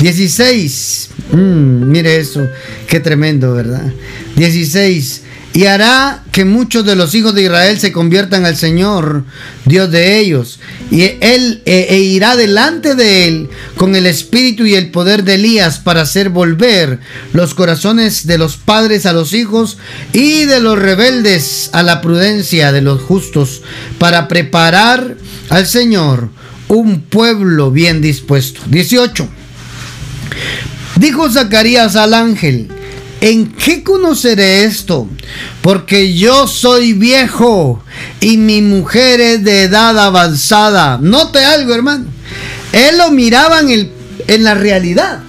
16. 0.00 1.10
Mm, 1.32 1.90
mire 1.90 2.18
eso. 2.18 2.46
Qué 2.86 3.00
tremendo, 3.00 3.54
¿verdad? 3.54 3.92
16 4.36 5.22
y 5.52 5.64
hará 5.66 6.22
que 6.30 6.44
muchos 6.44 6.84
de 6.86 6.94
los 6.94 7.14
hijos 7.14 7.34
de 7.34 7.42
Israel 7.42 7.80
se 7.80 7.90
conviertan 7.90 8.46
al 8.46 8.56
Señor, 8.56 9.24
Dios 9.64 9.90
de 9.90 10.18
ellos, 10.18 10.60
y 10.92 11.02
él 11.20 11.62
e, 11.66 11.86
e, 11.90 11.98
irá 11.98 12.36
delante 12.36 12.94
de 12.94 13.26
él 13.26 13.50
con 13.76 13.96
el 13.96 14.06
espíritu 14.06 14.64
y 14.64 14.74
el 14.74 14.90
poder 14.90 15.24
de 15.24 15.34
Elías 15.34 15.78
para 15.78 16.02
hacer 16.02 16.28
volver 16.28 17.00
los 17.32 17.54
corazones 17.54 18.26
de 18.26 18.38
los 18.38 18.56
padres 18.56 19.06
a 19.06 19.12
los 19.12 19.32
hijos 19.32 19.78
y 20.12 20.44
de 20.44 20.60
los 20.60 20.78
rebeldes 20.78 21.70
a 21.72 21.82
la 21.82 22.00
prudencia 22.00 22.70
de 22.70 22.82
los 22.82 23.02
justos, 23.02 23.62
para 23.98 24.28
preparar 24.28 25.16
al 25.48 25.66
Señor 25.66 26.30
un 26.68 27.00
pueblo 27.00 27.72
bien 27.72 28.00
dispuesto. 28.00 28.60
18. 28.66 29.28
Dijo 30.96 31.28
Zacarías 31.30 31.96
al 31.96 32.14
ángel, 32.14 32.68
¿En 33.20 33.52
qué 33.52 33.82
conoceré 33.82 34.64
esto? 34.64 35.08
Porque 35.60 36.14
yo 36.14 36.46
soy 36.46 36.94
viejo 36.94 37.82
y 38.20 38.38
mi 38.38 38.62
mujer 38.62 39.20
es 39.20 39.44
de 39.44 39.64
edad 39.64 39.98
avanzada. 39.98 40.98
Note 41.00 41.44
algo, 41.44 41.74
hermano. 41.74 42.06
Él 42.72 42.98
lo 42.98 43.10
miraba 43.10 43.60
en, 43.60 43.90
en 44.26 44.44
la 44.44 44.54
realidad. 44.54 45.20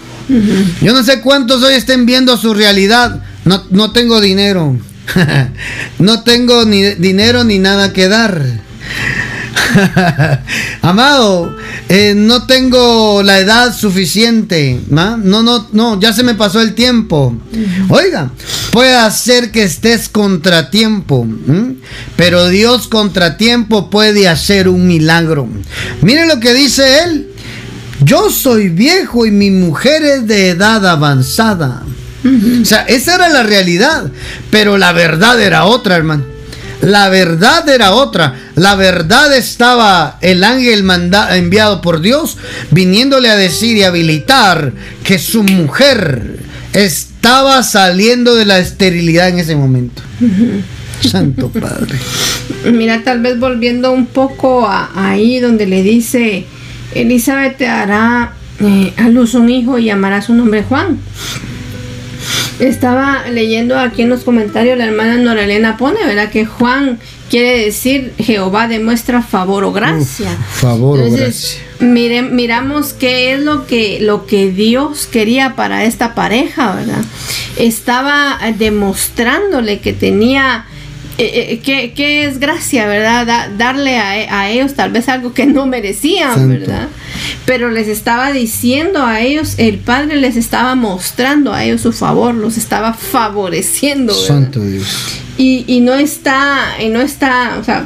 Yo 0.81 0.93
no 0.93 1.03
sé 1.03 1.19
cuántos 1.19 1.61
hoy 1.63 1.73
estén 1.73 2.05
viendo 2.05 2.37
su 2.37 2.53
realidad. 2.53 3.21
No, 3.43 3.65
no 3.71 3.91
tengo 3.91 4.21
dinero. 4.21 4.79
no 5.99 6.23
tengo 6.23 6.63
ni 6.65 6.83
dinero 6.95 7.43
ni 7.43 7.59
nada 7.59 7.91
que 7.91 8.07
dar. 8.07 8.41
Amado, 10.81 11.55
eh, 11.89 12.13
no 12.15 12.45
tengo 12.45 13.23
la 13.23 13.39
edad 13.39 13.75
suficiente. 13.75 14.79
No, 14.89 15.17
no, 15.17 15.67
no, 15.71 15.99
ya 15.99 16.13
se 16.13 16.23
me 16.23 16.35
pasó 16.35 16.61
el 16.61 16.73
tiempo. 16.73 17.35
Oiga, 17.89 18.31
puede 18.71 18.95
hacer 18.95 19.51
que 19.51 19.63
estés 19.63 20.09
contratiempo, 20.09 21.27
pero 22.15 22.47
Dios 22.47 22.87
contratiempo 22.87 23.89
puede 23.89 24.27
hacer 24.27 24.67
un 24.67 24.87
milagro. 24.87 25.47
Mire 26.01 26.27
lo 26.27 26.39
que 26.39 26.53
dice 26.53 27.03
él. 27.03 27.27
Yo 28.03 28.31
soy 28.31 28.69
viejo 28.69 29.27
y 29.27 29.31
mi 29.31 29.51
mujer 29.51 30.03
es 30.03 30.27
de 30.27 30.49
edad 30.49 30.85
avanzada. 30.87 31.83
O 32.23 32.65
sea, 32.65 32.81
esa 32.83 33.15
era 33.15 33.29
la 33.29 33.43
realidad, 33.43 34.11
pero 34.49 34.77
la 34.77 34.91
verdad 34.91 35.39
era 35.39 35.65
otra, 35.65 35.95
hermano. 35.95 36.30
La 36.81 37.09
verdad 37.09 37.67
era 37.69 37.93
otra. 37.93 38.35
La 38.55 38.75
verdad 38.75 39.35
estaba 39.35 40.17
el 40.21 40.43
ángel 40.43 40.83
enviado 41.31 41.81
por 41.81 42.01
Dios 42.01 42.37
viniéndole 42.71 43.29
a 43.29 43.35
decir 43.35 43.77
y 43.77 43.83
habilitar 43.83 44.73
que 45.03 45.19
su 45.19 45.43
mujer 45.43 46.39
estaba 46.73 47.63
saliendo 47.63 48.35
de 48.35 48.45
la 48.45 48.59
esterilidad 48.59 49.29
en 49.29 49.39
ese 49.39 49.55
momento. 49.55 50.01
Santo 51.01 51.49
Padre. 51.49 51.97
Mira, 52.71 53.03
tal 53.03 53.21
vez 53.21 53.39
volviendo 53.39 53.91
un 53.91 54.05
poco 54.05 54.67
a, 54.67 54.91
ahí 54.95 55.39
donde 55.39 55.65
le 55.65 55.81
dice, 55.81 56.45
Elizabeth 56.93 57.57
te 57.57 57.67
hará 57.67 58.33
eh, 58.59 58.93
a 58.97 59.09
luz 59.09 59.33
un 59.33 59.49
hijo 59.49 59.79
y 59.79 59.85
llamará 59.85 60.21
su 60.21 60.33
nombre 60.33 60.63
Juan. 60.63 60.99
Estaba 62.61 63.27
leyendo 63.27 63.77
aquí 63.77 64.03
en 64.03 64.09
los 64.09 64.23
comentarios 64.23 64.77
la 64.77 64.85
hermana 64.85 65.17
Norelena 65.17 65.77
pone, 65.77 66.05
¿verdad? 66.05 66.29
Que 66.29 66.45
Juan 66.45 66.99
quiere 67.27 67.65
decir 67.65 68.13
Jehová 68.19 68.67
demuestra 68.67 69.23
favor 69.23 69.63
o 69.63 69.71
gracia. 69.71 70.29
favor 70.53 70.99
o 70.99 71.11
gracia. 71.11 71.59
miramos 71.79 72.93
qué 72.93 73.33
es 73.33 73.39
lo 73.41 73.65
que, 73.65 73.99
lo 73.99 74.27
que 74.27 74.51
Dios 74.51 75.07
quería 75.07 75.55
para 75.55 75.85
esta 75.85 76.13
pareja, 76.13 76.75
¿verdad? 76.75 77.03
Estaba 77.57 78.37
demostrándole 78.59 79.79
que 79.79 79.93
tenía 79.93 80.65
eh, 81.17 81.61
eh, 81.65 81.91
¿qué, 81.95 82.25
es 82.25 82.39
gracia, 82.39 82.87
verdad? 82.87 83.49
darle 83.57 83.97
a, 83.97 84.49
ellos 84.49 84.73
tal 84.73 84.91
vez 84.91 85.09
algo 85.09 85.33
que 85.33 85.45
no 85.45 85.65
merecían, 85.65 86.49
¿verdad? 86.49 86.87
Pero 87.45 87.69
les 87.69 87.87
estaba 87.87 88.31
diciendo 88.31 89.05
a 89.05 89.21
ellos, 89.21 89.55
el 89.57 89.77
Padre 89.77 90.15
les 90.15 90.37
estaba 90.37 90.75
mostrando 90.75 91.53
a 91.53 91.63
ellos 91.63 91.81
su 91.81 91.91
favor, 91.91 92.33
los 92.33 92.57
estaba 92.57 92.93
favoreciendo. 92.93 94.13
Santo 94.13 94.61
Dios. 94.61 94.87
Y, 95.37 95.81
no 95.81 95.95
está, 95.95 96.75
y 96.79 96.89
no 96.89 97.01
está, 97.01 97.57
o 97.59 97.63
sea, 97.63 97.85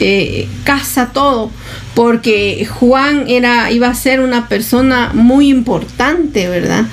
eh, 0.00 0.46
casa 0.64 1.10
todo, 1.14 1.50
porque 1.94 2.68
Juan 2.70 3.24
era, 3.26 3.70
iba 3.70 3.88
a 3.88 3.94
ser 3.94 4.20
una 4.20 4.48
persona 4.48 5.10
muy 5.14 5.48
importante, 5.48 6.48
¿verdad? 6.48 6.84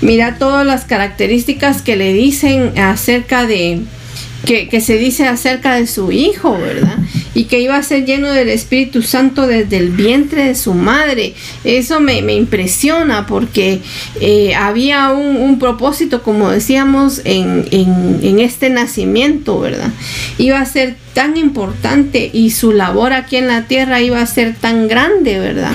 Mira 0.00 0.38
todas 0.38 0.64
las 0.64 0.84
características 0.84 1.82
que 1.82 1.96
le 1.96 2.12
dicen 2.12 2.78
acerca 2.78 3.46
de, 3.46 3.82
que, 4.46 4.80
se 4.80 4.96
dice 4.96 5.26
acerca 5.26 5.74
de 5.74 5.86
su 5.86 6.12
hijo, 6.12 6.56
¿verdad? 6.58 6.96
Y 7.34 7.44
que 7.44 7.60
iba 7.60 7.76
a 7.76 7.82
ser 7.82 8.06
lleno 8.06 8.30
del 8.30 8.48
Espíritu 8.48 9.02
Santo 9.02 9.46
desde 9.46 9.76
el 9.76 9.90
vientre 9.90 10.44
de 10.46 10.54
su 10.54 10.72
madre. 10.72 11.34
Eso 11.64 12.00
me, 12.00 12.16
impresiona 12.34 13.26
porque 13.26 13.80
eh, 14.20 14.54
había 14.54 15.10
un, 15.10 15.58
propósito, 15.58 16.22
como 16.22 16.50
decíamos, 16.50 17.20
en, 17.24 17.66
en, 17.70 18.40
este 18.40 18.70
nacimiento, 18.70 19.58
¿verdad? 19.60 19.90
Iba 20.38 20.60
a 20.60 20.66
ser 20.66 20.96
tan 21.12 21.36
importante 21.36 22.30
y 22.32 22.50
su 22.50 22.72
labor 22.72 23.12
aquí 23.12 23.36
en 23.36 23.48
la 23.48 23.62
tierra 23.62 24.00
iba 24.00 24.20
a 24.20 24.26
ser 24.26 24.54
tan 24.54 24.86
grande, 24.86 25.38
¿verdad? 25.38 25.74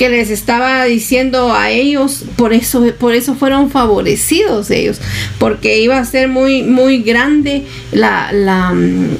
Que 0.00 0.08
les 0.08 0.30
estaba 0.30 0.82
diciendo 0.86 1.52
a 1.52 1.68
ellos, 1.68 2.24
por 2.36 2.54
eso, 2.54 2.86
por 2.98 3.14
eso 3.14 3.34
fueron 3.34 3.70
favorecidos 3.70 4.70
ellos, 4.70 4.98
porque 5.38 5.82
iba 5.82 5.98
a 5.98 6.04
ser 6.06 6.28
muy, 6.28 6.62
muy 6.62 7.02
grande 7.02 7.64
la, 7.92 8.32
la, 8.32 8.74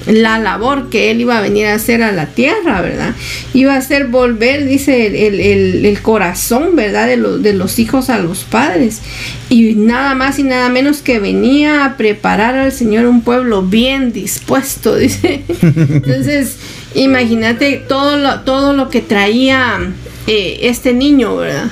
la 0.07 0.39
labor 0.39 0.89
que 0.89 1.11
él 1.11 1.21
iba 1.21 1.37
a 1.37 1.43
venir 1.43 1.67
a 1.67 1.75
hacer 1.75 2.03
a 2.03 2.13
la 2.13 2.29
tierra, 2.29 2.81
¿verdad? 2.81 3.15
Iba 3.53 3.77
a 3.77 3.83
ser 3.83 4.07
volver, 4.07 4.65
dice, 4.65 5.09
el, 5.27 5.39
el, 5.39 5.85
el 5.85 6.01
corazón, 6.01 6.75
¿verdad? 6.77 7.09
De, 7.09 7.19
de 7.19 7.53
los 7.53 7.79
hijos 7.79 8.09
a 8.09 8.19
los 8.19 8.45
padres. 8.45 9.03
Y 9.51 9.75
nada 9.75 10.15
más 10.15 10.39
y 10.39 10.45
nada 10.45 10.71
menos 10.71 11.03
que 11.03 11.19
venía 11.19 11.85
a 11.85 11.99
preparar 11.99 12.55
al 12.55 12.73
Señor 12.73 13.05
un 13.05 13.21
pueblo 13.21 13.61
bien 13.61 14.15
dispuesto, 14.15 14.97
dice. 14.97 15.43
Entonces, 15.61 16.57
imagínate 16.95 17.77
todo 17.87 18.17
lo, 18.17 18.41
todo 18.41 18.73
lo 18.73 18.89
que 18.89 19.03
traía 19.03 19.93
eh, 20.27 20.61
este 20.63 20.93
niño, 20.93 21.37
¿verdad? 21.37 21.71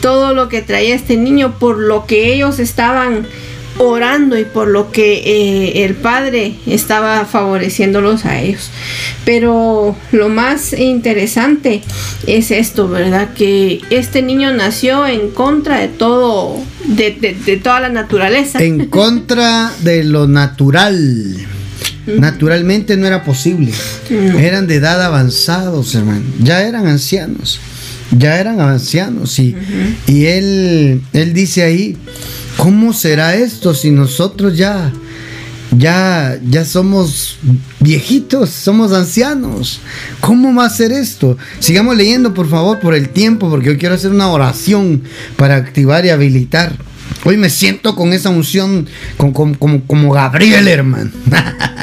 Todo 0.00 0.34
lo 0.34 0.48
que 0.48 0.62
traía 0.62 0.94
este 0.94 1.16
niño 1.16 1.58
por 1.58 1.78
lo 1.78 2.06
que 2.06 2.34
ellos 2.34 2.58
estaban 2.58 3.26
orando 3.78 4.38
y 4.38 4.44
por 4.44 4.68
lo 4.68 4.92
que 4.92 5.14
eh, 5.24 5.84
el 5.84 5.94
Padre 5.94 6.54
estaba 6.66 7.24
favoreciéndolos 7.24 8.24
a 8.24 8.40
ellos. 8.40 8.70
Pero 9.24 9.96
lo 10.12 10.28
más 10.28 10.72
interesante 10.72 11.82
es 12.26 12.50
esto, 12.50 12.88
¿verdad? 12.88 13.34
Que 13.34 13.80
este 13.90 14.22
niño 14.22 14.52
nació 14.52 15.06
en 15.06 15.30
contra 15.30 15.78
de 15.78 15.88
todo, 15.88 16.56
de 16.86 17.60
toda 17.62 17.80
la 17.80 17.88
naturaleza. 17.88 18.62
En 18.62 18.86
contra 18.90 19.72
de 19.82 20.04
lo 20.04 20.26
natural. 20.26 21.46
Naturalmente 22.06 22.98
no 22.98 23.06
era 23.06 23.24
posible. 23.24 23.72
Eran 24.10 24.66
de 24.66 24.74
edad 24.76 25.02
avanzados, 25.02 25.94
hermano. 25.94 26.22
Ya 26.38 26.62
eran 26.62 26.86
ancianos. 26.86 27.60
Ya 28.18 28.38
eran 28.38 28.60
ancianos. 28.60 29.38
Y, 29.38 29.54
y 30.06 30.26
él, 30.26 31.02
él 31.12 31.34
dice 31.34 31.62
ahí, 31.62 31.96
¿cómo 32.56 32.92
será 32.92 33.34
esto 33.34 33.74
si 33.74 33.90
nosotros 33.90 34.56
ya, 34.56 34.92
ya, 35.76 36.38
ya 36.48 36.64
somos 36.64 37.38
viejitos, 37.80 38.50
somos 38.50 38.92
ancianos. 38.92 39.80
¿Cómo 40.20 40.54
va 40.54 40.66
a 40.66 40.70
ser 40.70 40.92
esto? 40.92 41.36
Sigamos 41.60 41.96
leyendo, 41.96 42.34
por 42.34 42.48
favor, 42.48 42.80
por 42.80 42.94
el 42.94 43.10
tiempo, 43.10 43.50
porque 43.50 43.68
yo 43.72 43.78
quiero 43.78 43.94
hacer 43.94 44.10
una 44.10 44.28
oración 44.28 45.02
para 45.36 45.56
activar 45.56 46.04
y 46.06 46.10
habilitar. 46.10 46.76
Hoy 47.24 47.36
me 47.36 47.50
siento 47.50 47.94
con 47.94 48.12
esa 48.12 48.30
unción, 48.30 48.86
como, 49.16 49.56
como 49.86 50.12
Gabriel, 50.12 50.68
hermano. 50.68 51.10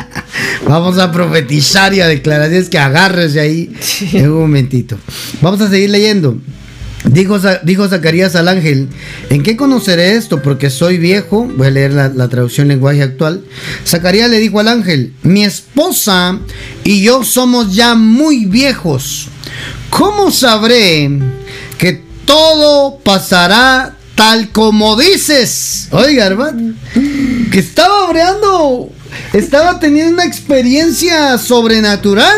Vamos 0.67 0.97
a 0.99 1.11
profetizar 1.11 1.93
y 1.93 2.01
a 2.01 2.07
declarar. 2.07 2.51
Es 2.53 2.69
que 2.69 2.77
agárrese 2.77 3.39
ahí 3.39 3.73
en 4.13 4.31
un 4.31 4.41
momentito. 4.41 4.97
Vamos 5.41 5.61
a 5.61 5.69
seguir 5.69 5.89
leyendo. 5.89 6.37
Dijo, 7.05 7.39
dijo, 7.63 7.87
Zacarías 7.87 8.35
al 8.35 8.47
ángel, 8.47 8.87
¿en 9.29 9.41
qué 9.41 9.57
conoceré 9.57 10.15
esto? 10.15 10.41
Porque 10.41 10.69
soy 10.69 10.97
viejo. 10.97 11.49
Voy 11.57 11.67
a 11.67 11.71
leer 11.71 11.93
la, 11.93 12.09
la, 12.09 12.29
traducción 12.29 12.67
lenguaje 12.67 13.01
actual. 13.01 13.43
Zacarías 13.85 14.29
le 14.29 14.39
dijo 14.39 14.59
al 14.59 14.67
ángel, 14.67 15.13
mi 15.23 15.43
esposa 15.43 16.39
y 16.83 17.01
yo 17.01 17.23
somos 17.23 17.73
ya 17.73 17.95
muy 17.95 18.45
viejos. 18.45 19.29
¿Cómo 19.89 20.31
sabré 20.31 21.09
que 21.77 22.01
todo 22.25 22.99
pasará 22.99 23.97
tal 24.15 24.49
como 24.49 24.95
dices? 24.95 25.87
Oiga, 25.91 26.27
hermano, 26.27 26.75
que 27.51 27.59
estaba 27.59 28.05
obreando 28.07 28.91
estaba 29.33 29.79
teniendo 29.79 30.13
una 30.13 30.25
experiencia 30.25 31.37
sobrenatural 31.37 32.37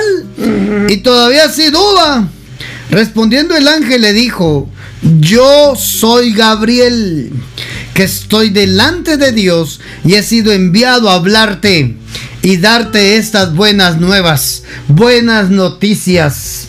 y 0.89 0.97
todavía 0.97 1.49
se 1.49 1.71
duda. 1.71 2.27
Respondiendo 2.89 3.55
el 3.55 3.67
ángel 3.67 4.01
le 4.01 4.13
dijo, 4.13 4.69
yo 5.19 5.75
soy 5.75 6.33
Gabriel, 6.33 7.31
que 7.93 8.03
estoy 8.03 8.49
delante 8.49 9.17
de 9.17 9.31
Dios 9.31 9.79
y 10.05 10.13
he 10.13 10.23
sido 10.23 10.51
enviado 10.51 11.09
a 11.09 11.15
hablarte 11.15 11.97
y 12.41 12.57
darte 12.57 13.17
estas 13.17 13.55
buenas 13.55 13.99
nuevas, 13.99 14.63
buenas 14.87 15.49
noticias. 15.49 16.67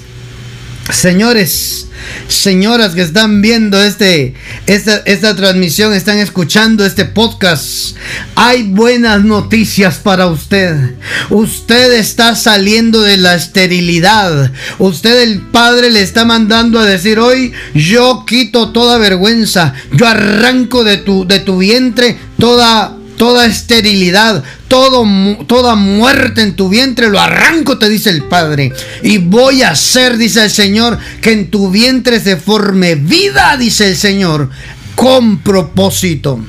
Señores, 0.90 1.87
señoras 2.29 2.94
que 2.94 3.01
están 3.01 3.40
viendo 3.40 3.83
este, 3.83 4.35
esta, 4.66 4.99
esta 5.07 5.35
transmisión, 5.35 5.94
están 5.94 6.18
escuchando 6.18 6.85
este 6.85 7.07
podcast, 7.07 7.97
hay 8.35 8.64
buenas 8.64 9.25
noticias 9.25 9.97
para 9.97 10.27
usted. 10.27 10.94
Usted 11.31 11.94
está 11.94 12.37
saliendo 12.37 13.01
de 13.01 13.16
la 13.16 13.35
esterilidad. 13.35 14.53
Usted 14.79 15.23
el 15.23 15.40
Padre 15.40 15.90
le 15.90 16.03
está 16.03 16.27
mandando 16.27 16.79
a 16.79 16.85
decir 16.85 17.18
hoy, 17.18 17.55
yo 17.75 18.25
quito 18.27 18.70
toda 18.70 18.99
vergüenza, 18.99 19.73
yo 19.92 20.07
arranco 20.07 20.85
de 20.85 20.99
tu, 20.99 21.27
de 21.27 21.40
tu 21.40 21.59
vientre 21.59 22.18
toda 22.38 22.99
toda 23.16 23.46
esterilidad, 23.46 24.42
todo, 24.68 25.07
toda 25.46 25.74
muerte 25.74 26.42
en 26.42 26.57
tu 26.57 26.68
vientre, 26.68 27.09
lo 27.09 27.20
arranco, 27.20 27.79
te 27.79 27.88
dice 27.88 28.11
el 28.11 28.24
Padre. 28.24 28.72
Y 29.03 29.18
voy 29.18 29.62
a 29.62 29.70
hacer, 29.70 30.16
dice 30.16 30.44
el 30.44 30.50
Señor, 30.50 30.98
que 31.20 31.33
en 31.33 31.50
tu 31.50 31.70
vientre 31.70 32.20
se 32.20 32.37
forme 32.37 32.94
vida, 32.96 33.57
dice 33.57 33.88
el 33.88 33.96
Señor, 33.96 34.50
con 34.94 35.38
propósito. 35.38 36.40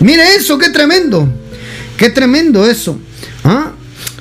Mire 0.00 0.34
eso, 0.34 0.58
qué 0.58 0.70
tremendo. 0.70 1.28
Qué 1.96 2.10
tremendo 2.10 2.68
eso. 2.68 2.98
¿Ah? 3.44 3.72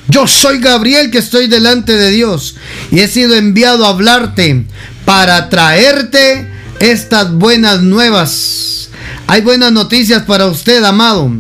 Yo 0.08 0.28
soy 0.28 0.60
Gabriel 0.60 1.12
que 1.12 1.18
estoy 1.18 1.48
delante 1.48 1.94
de 1.94 2.12
Dios 2.12 2.56
y 2.92 3.00
he 3.00 3.08
sido 3.08 3.36
enviado 3.36 3.86
a 3.86 3.89
hablarte 3.89 4.66
para 5.06 5.50
traerte 5.50 6.50
estas 6.80 7.34
buenas 7.34 7.82
nuevas. 7.82 8.89
Hay 9.28 9.42
buenas 9.42 9.72
noticias 9.72 10.24
para 10.24 10.48
usted, 10.48 10.84
amado. 10.84 11.32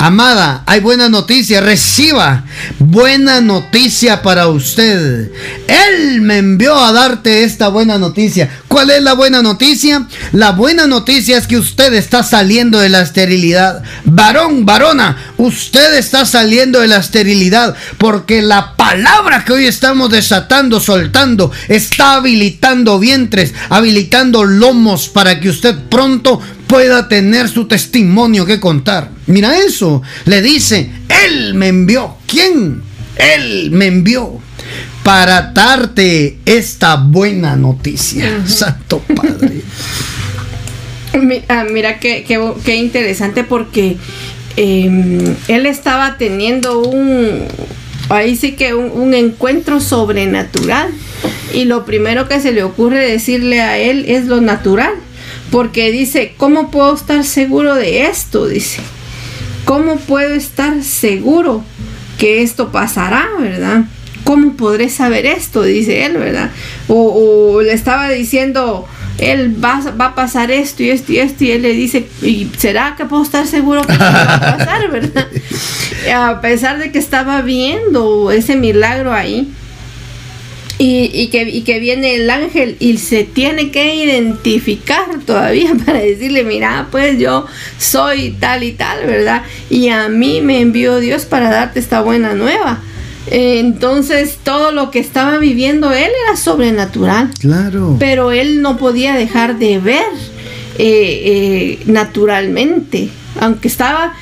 Amada, 0.00 0.62
hay 0.66 0.78
buena 0.78 1.08
noticia, 1.08 1.60
reciba 1.60 2.44
buena 2.78 3.40
noticia 3.40 4.22
para 4.22 4.46
usted. 4.46 5.32
Él 5.66 6.20
me 6.20 6.38
envió 6.38 6.76
a 6.76 6.92
darte 6.92 7.42
esta 7.42 7.66
buena 7.66 7.98
noticia. 7.98 8.48
¿Cuál 8.78 8.90
es 8.90 9.02
la 9.02 9.14
buena 9.14 9.42
noticia? 9.42 10.06
La 10.30 10.52
buena 10.52 10.86
noticia 10.86 11.36
es 11.36 11.48
que 11.48 11.56
usted 11.56 11.92
está 11.94 12.22
saliendo 12.22 12.78
de 12.78 12.88
la 12.88 13.02
esterilidad. 13.02 13.82
Varón, 14.04 14.66
varona, 14.66 15.34
usted 15.36 15.94
está 15.96 16.24
saliendo 16.24 16.78
de 16.78 16.86
la 16.86 16.98
esterilidad 16.98 17.74
porque 17.98 18.40
la 18.40 18.76
palabra 18.76 19.44
que 19.44 19.52
hoy 19.52 19.66
estamos 19.66 20.10
desatando, 20.10 20.78
soltando, 20.78 21.50
está 21.66 22.14
habilitando 22.14 23.00
vientres, 23.00 23.52
habilitando 23.68 24.44
lomos 24.44 25.08
para 25.08 25.40
que 25.40 25.48
usted 25.48 25.74
pronto 25.90 26.40
pueda 26.68 27.08
tener 27.08 27.48
su 27.48 27.66
testimonio 27.66 28.46
que 28.46 28.60
contar. 28.60 29.10
Mira 29.26 29.58
eso, 29.58 30.02
le 30.24 30.40
dice, 30.40 30.88
Él 31.26 31.54
me 31.54 31.66
envió. 31.66 32.14
¿Quién? 32.28 32.80
Él 33.16 33.72
me 33.72 33.86
envió 33.86 34.40
para 35.02 35.52
darte 35.52 36.38
esta 36.44 36.96
buena 36.96 37.56
noticia. 37.56 38.46
Santo 38.46 39.02
Padre. 39.14 39.62
Mira, 41.72 41.98
qué, 41.98 42.24
qué, 42.64 42.76
interesante 42.76 43.44
porque 43.44 43.96
em, 44.56 45.34
él 45.48 45.66
estaba 45.66 46.18
teniendo 46.18 46.80
un, 46.80 47.44
ahí 48.08 48.36
sí 48.36 48.52
que 48.52 48.74
un, 48.74 48.90
un, 48.90 49.14
encuentro 49.14 49.80
sobrenatural. 49.80 50.90
Y 51.52 51.64
lo 51.64 51.84
primero 51.84 52.28
que 52.28 52.40
se 52.40 52.52
le 52.52 52.62
ocurre 52.62 53.10
decirle 53.10 53.60
a 53.62 53.78
él 53.78 54.04
es 54.08 54.26
lo 54.26 54.40
natural. 54.40 54.92
Porque 55.50 55.90
dice, 55.90 56.34
¿cómo 56.36 56.70
puedo 56.70 56.94
estar 56.94 57.24
seguro 57.24 57.74
de 57.74 58.06
esto? 58.06 58.46
Dice, 58.46 58.82
¿cómo 59.64 59.96
puedo 59.96 60.34
estar 60.34 60.82
seguro 60.82 61.64
que 62.18 62.42
esto 62.42 62.70
pasará, 62.70 63.28
verdad? 63.40 63.84
¿Cómo 64.28 64.52
podré 64.58 64.90
saber 64.90 65.24
esto? 65.24 65.62
Dice 65.62 66.04
él, 66.04 66.18
¿verdad? 66.18 66.50
O, 66.86 67.62
le 67.62 67.72
estaba 67.72 68.10
diciendo, 68.10 68.86
él 69.16 69.56
va, 69.64 69.80
va, 69.98 70.08
a 70.08 70.14
pasar 70.14 70.50
esto 70.50 70.82
y 70.82 70.90
esto 70.90 71.12
y 71.12 71.18
esto, 71.18 71.44
y 71.44 71.52
él 71.52 71.62
le 71.62 71.72
dice, 71.72 72.06
¿y 72.20 72.46
será 72.58 72.94
que 72.94 73.06
puedo 73.06 73.22
estar 73.22 73.46
seguro 73.46 73.80
que 73.80 73.96
va 73.96 74.34
a 74.34 74.58
pasar, 74.58 74.90
verdad? 74.92 75.28
a 76.14 76.42
pesar 76.42 76.78
de 76.78 76.92
que 76.92 76.98
estaba 76.98 77.40
viendo 77.40 78.30
ese 78.30 78.54
milagro 78.56 79.14
ahí, 79.14 79.50
y, 80.76 81.28
que, 81.28 81.64
que 81.64 81.80
viene 81.80 82.16
el 82.16 82.28
ángel 82.28 82.76
y 82.80 82.98
se 82.98 83.24
tiene 83.24 83.70
que 83.70 83.94
identificar 83.94 85.06
todavía 85.24 85.72
para 85.86 86.00
decirle, 86.00 86.44
mira, 86.44 86.88
pues 86.90 87.18
yo 87.18 87.46
soy 87.78 88.32
tal 88.38 88.62
y 88.62 88.72
tal, 88.72 89.06
¿verdad? 89.06 89.44
Y 89.70 89.88
a 89.88 90.10
mí 90.10 90.42
me 90.42 90.60
envió 90.60 90.98
Dios 90.98 91.24
para 91.24 91.48
darte 91.48 91.80
esta 91.80 92.02
buena 92.02 92.34
nueva. 92.34 92.82
Entonces 93.30 94.38
todo 94.42 94.72
lo 94.72 94.90
que 94.90 94.98
estaba 94.98 95.38
viviendo 95.38 95.92
él 95.92 96.10
era 96.26 96.36
sobrenatural. 96.36 97.30
Claro. 97.38 97.96
Pero 97.98 98.32
él 98.32 98.62
no 98.62 98.76
podía 98.76 99.14
dejar 99.14 99.58
de 99.58 99.78
ver 99.78 100.06
eh, 100.78 101.22
eh, 101.24 101.78
naturalmente, 101.86 103.08
aunque 103.40 103.68
estaba 103.68 104.14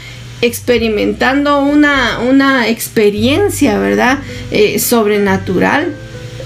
experimentando 0.42 1.60
una, 1.60 2.20
una 2.20 2.68
experiencia, 2.68 3.78
¿verdad? 3.78 4.18
Eh, 4.50 4.78
sobrenatural 4.78 5.94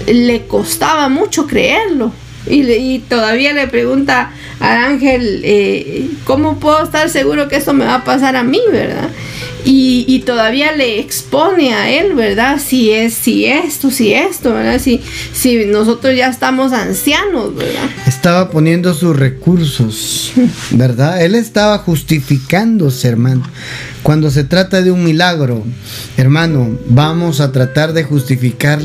le 0.07 0.47
costaba 0.47 1.09
mucho 1.09 1.47
creerlo. 1.47 2.11
Y, 2.47 2.99
todavía 3.07 3.53
le 3.53 3.67
pregunta 3.67 4.31
al 4.59 4.77
ángel, 4.77 5.41
eh, 5.43 6.09
¿cómo 6.23 6.59
puedo 6.59 6.83
estar 6.83 7.09
seguro 7.09 7.47
que 7.47 7.57
esto 7.57 7.73
me 7.73 7.85
va 7.85 7.95
a 7.95 8.03
pasar 8.03 8.35
a 8.35 8.43
mí, 8.43 8.61
verdad? 8.71 9.09
Y, 9.63 10.23
todavía 10.25 10.71
le 10.71 10.99
expone 10.99 11.73
a 11.73 11.89
él, 11.89 12.15
¿verdad? 12.15 12.59
Si 12.63 12.91
es, 12.91 13.13
si 13.13 13.45
esto, 13.45 13.91
si 13.91 14.13
esto, 14.13 14.53
¿verdad? 14.53 14.79
Si, 14.79 15.01
si 15.33 15.65
nosotros 15.65 16.15
ya 16.15 16.27
estamos 16.27 16.73
ancianos, 16.73 17.55
¿verdad? 17.55 17.89
Estaba 18.07 18.49
poniendo 18.49 18.93
sus 18.93 19.15
recursos, 19.15 20.33
¿verdad? 20.71 21.23
Él 21.23 21.35
estaba 21.35 21.77
justificándose, 21.79 23.07
hermano. 23.07 23.43
Cuando 24.03 24.31
se 24.31 24.43
trata 24.43 24.81
de 24.81 24.89
un 24.89 25.03
milagro, 25.03 25.63
hermano, 26.17 26.77
vamos 26.87 27.39
a 27.39 27.51
tratar 27.51 27.93
de 27.93 28.03
justificar 28.03 28.79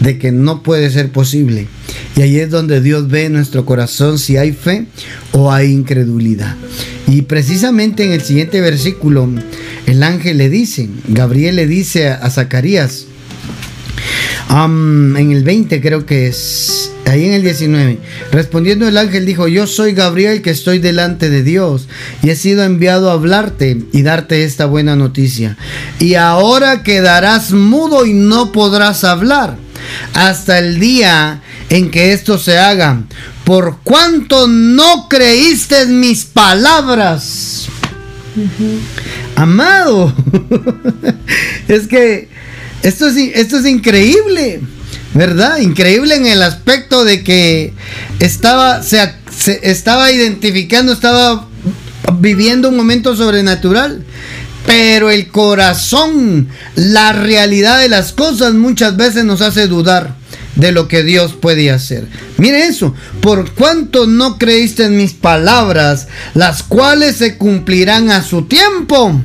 de 0.00 0.18
que 0.18 0.32
no 0.32 0.62
puede 0.62 0.90
ser 0.90 1.12
posible. 1.12 1.68
Y 2.16 2.22
ahí 2.22 2.38
es 2.38 2.50
donde 2.50 2.80
Dios 2.80 3.08
ve 3.08 3.26
en 3.26 3.34
nuestro 3.34 3.64
corazón 3.64 4.18
si 4.18 4.36
hay 4.36 4.52
fe 4.52 4.86
o 5.32 5.52
hay 5.52 5.70
incredulidad. 5.70 6.56
Y 7.06 7.22
precisamente 7.22 8.04
en 8.04 8.12
el 8.12 8.22
siguiente 8.22 8.60
versículo, 8.60 9.28
el 9.86 10.02
ángel 10.02 10.38
le 10.38 10.48
dice, 10.48 10.88
Gabriel 11.08 11.56
le 11.56 11.66
dice 11.66 12.08
a, 12.08 12.30
Zacarías, 12.30 13.06
en 14.48 15.30
el 15.30 15.44
20 15.44 15.80
creo 15.80 16.06
que 16.06 16.26
es, 16.26 16.92
ahí 17.06 17.24
en 17.24 17.32
el 17.32 17.42
19, 17.42 17.98
respondiendo 18.32 18.88
el 18.88 18.96
ángel 18.96 19.26
dijo, 19.26 19.48
yo 19.48 19.66
soy 19.66 19.92
Gabriel 19.92 20.42
que 20.42 20.50
estoy 20.50 20.78
delante 20.78 21.30
de 21.30 21.42
Dios 21.42 21.88
y 22.22 22.30
he 22.30 22.36
sido 22.36 22.64
enviado 22.64 23.10
a 23.10 23.14
hablarte 23.14 23.78
y 23.92 24.02
darte 24.02 24.44
esta 24.44 24.66
buena 24.66 24.96
noticia. 24.96 25.56
Y 25.98 26.14
ahora 26.14 26.82
quedarás 26.82 27.52
mudo 27.52 28.06
y 28.06 28.12
no 28.12 28.52
podrás 28.52 29.04
hablar 29.04 29.56
hasta 30.14 30.58
el 30.58 30.80
día 30.80 31.42
en 31.68 31.90
que 31.90 32.12
esto 32.12 32.38
se 32.38 32.58
haga, 32.58 33.02
por 33.44 33.78
cuanto 33.82 34.46
no 34.46 35.08
creíste 35.08 35.86
mis 35.86 36.24
palabras. 36.24 37.66
Amado, 39.36 40.14
es 41.68 41.86
que 41.88 42.28
esto 42.82 43.08
es, 43.08 43.16
esto 43.16 43.58
es 43.58 43.66
increíble, 43.66 44.60
¿verdad? 45.14 45.58
Increíble 45.58 46.14
en 46.14 46.26
el 46.26 46.42
aspecto 46.42 47.04
de 47.04 47.22
que 47.22 47.72
estaba, 48.20 48.82
se, 48.82 49.10
estaba 49.62 50.10
identificando, 50.10 50.92
estaba 50.92 51.48
viviendo 52.20 52.68
un 52.68 52.76
momento 52.76 53.16
sobrenatural. 53.16 54.04
Pero 54.70 55.10
el 55.10 55.26
corazón, 55.32 56.46
la 56.76 57.12
realidad 57.12 57.80
de 57.80 57.88
las 57.88 58.12
cosas 58.12 58.54
muchas 58.54 58.96
veces 58.96 59.24
nos 59.24 59.40
hace 59.40 59.66
dudar 59.66 60.14
de 60.54 60.70
lo 60.70 60.86
que 60.86 61.02
Dios 61.02 61.32
puede 61.32 61.72
hacer. 61.72 62.06
Mire 62.38 62.66
eso, 62.66 62.94
por 63.20 63.50
cuanto 63.50 64.06
no 64.06 64.38
creíste 64.38 64.84
en 64.84 64.96
mis 64.96 65.12
palabras, 65.12 66.06
las 66.34 66.62
cuales 66.62 67.16
se 67.16 67.36
cumplirán 67.36 68.12
a 68.12 68.22
su 68.22 68.42
tiempo. 68.42 69.20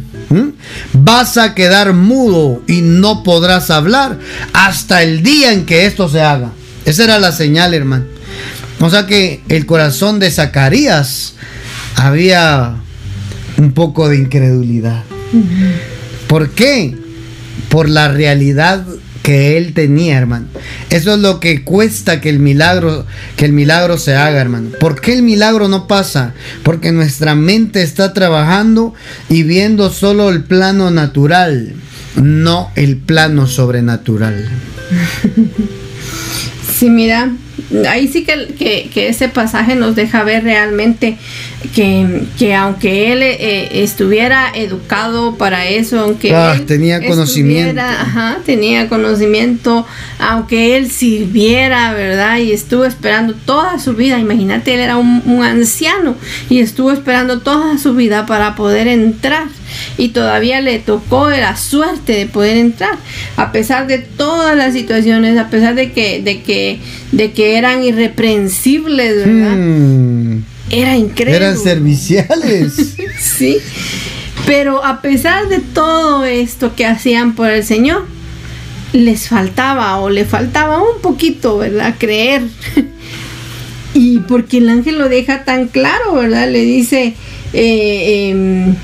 Vas 0.93 1.37
a 1.37 1.53
quedar 1.53 1.93
mudo 1.93 2.63
y 2.65 2.81
no 2.81 3.21
podrás 3.21 3.69
hablar 3.69 4.17
hasta 4.51 5.03
el 5.03 5.21
día 5.21 5.53
en 5.53 5.67
que 5.67 5.85
esto 5.85 6.09
se 6.09 6.21
haga. 6.21 6.53
Esa 6.85 7.03
era 7.03 7.19
la 7.19 7.31
señal, 7.31 7.75
hermano. 7.75 8.05
O 8.79 8.89
sea 8.89 9.05
que 9.05 9.43
el 9.49 9.67
corazón 9.67 10.17
de 10.17 10.31
Zacarías 10.31 11.35
había 11.97 12.77
un 13.59 13.73
poco 13.73 14.09
de 14.09 14.17
incredulidad. 14.17 15.03
¿Por 16.27 16.49
qué? 16.51 16.95
Por 17.69 17.89
la 17.89 18.07
realidad 18.07 18.85
que 19.25 19.57
él 19.57 19.73
tenía, 19.73 20.19
hermano. 20.19 20.45
Eso 20.91 21.15
es 21.15 21.19
lo 21.19 21.39
que 21.39 21.63
cuesta 21.63 22.21
que 22.21 22.29
el 22.29 22.37
milagro, 22.37 23.07
que 23.37 23.45
el 23.45 23.53
milagro 23.53 23.97
se 23.97 24.15
haga, 24.15 24.39
hermano. 24.39 24.69
¿Por 24.79 25.01
qué 25.01 25.13
el 25.13 25.23
milagro 25.23 25.67
no 25.67 25.87
pasa? 25.87 26.35
Porque 26.61 26.91
nuestra 26.91 27.33
mente 27.33 27.81
está 27.81 28.13
trabajando 28.13 28.93
y 29.27 29.41
viendo 29.41 29.89
solo 29.89 30.29
el 30.29 30.43
plano 30.43 30.91
natural, 30.91 31.73
no 32.21 32.69
el 32.75 32.97
plano 32.97 33.47
sobrenatural. 33.47 34.47
Sí, 36.77 36.89
mira, 36.89 37.31
ahí 37.89 38.07
sí 38.07 38.25
que, 38.25 38.89
que, 38.93 39.07
ese 39.07 39.29
pasaje 39.29 39.75
nos 39.75 39.95
deja 39.95 40.23
ver 40.23 40.43
realmente 40.43 41.17
que, 41.73 42.55
aunque 42.55 43.11
él 43.11 43.23
eh, 43.23 43.83
estuviera 43.83 44.51
educado 44.53 45.35
para 45.37 45.67
eso, 45.67 45.99
aunque 45.99 46.33
ah, 46.33 46.59
tenía 46.65 47.05
conocimiento, 47.05 47.81
tenía 48.45 48.89
conocimiento, 48.89 49.85
aunque 50.19 50.77
él 50.77 50.91
sirviera, 50.91 51.93
¿verdad? 51.93 52.37
Y 52.37 52.51
estuvo 52.51 52.85
esperando 52.85 53.33
toda 53.33 53.79
su 53.79 53.93
vida, 53.93 54.19
imagínate, 54.19 54.73
él 54.73 54.81
era 54.81 54.97
un, 54.97 55.21
un 55.25 55.43
anciano 55.43 56.15
y 56.49 56.59
estuvo 56.59 56.91
esperando 56.91 57.39
toda 57.39 57.77
su 57.77 57.93
vida 57.95 58.25
para 58.25 58.55
poder 58.55 58.87
entrar 58.87 59.47
y 59.97 60.09
todavía 60.09 60.61
le 60.61 60.79
tocó 60.79 61.29
la 61.29 61.55
suerte 61.57 62.13
de 62.13 62.25
poder 62.27 62.57
entrar 62.57 62.97
a 63.35 63.51
pesar 63.51 63.87
de 63.87 63.99
todas 63.99 64.55
las 64.55 64.73
situaciones 64.73 65.37
a 65.37 65.49
pesar 65.49 65.75
de 65.75 65.91
que 65.91 66.21
de 66.21 66.41
que 66.41 66.79
de 67.11 67.31
que 67.31 67.57
eran 67.57 67.83
irreprensibles 67.83 69.25
verdad 69.25 69.55
hmm. 69.55 70.43
Era 70.69 70.95
increíble. 70.95 71.35
Eran 71.35 71.57
serviciales. 71.57 72.95
Sí. 73.19 73.57
Pero 74.45 74.83
a 74.85 75.01
pesar 75.01 75.47
de 75.47 75.59
todo 75.59 76.25
esto 76.25 76.75
que 76.75 76.85
hacían 76.85 77.33
por 77.33 77.49
el 77.49 77.63
Señor 77.63 78.05
les 78.93 79.27
faltaba 79.27 79.97
o 79.97 80.09
le 80.09 80.25
faltaba 80.25 80.81
un 80.81 81.01
poquito 81.01 81.57
verdad 81.57 81.95
creer. 81.97 82.43
Y 83.93 84.19
porque 84.19 84.57
el 84.57 84.67
ángel 84.67 84.97
lo 84.97 85.07
deja 85.07 85.45
tan 85.45 85.69
claro 85.69 86.15
verdad 86.15 86.51
le 86.51 86.59
dice 86.65 87.13
eh, 87.53 88.29
em, 88.29 88.75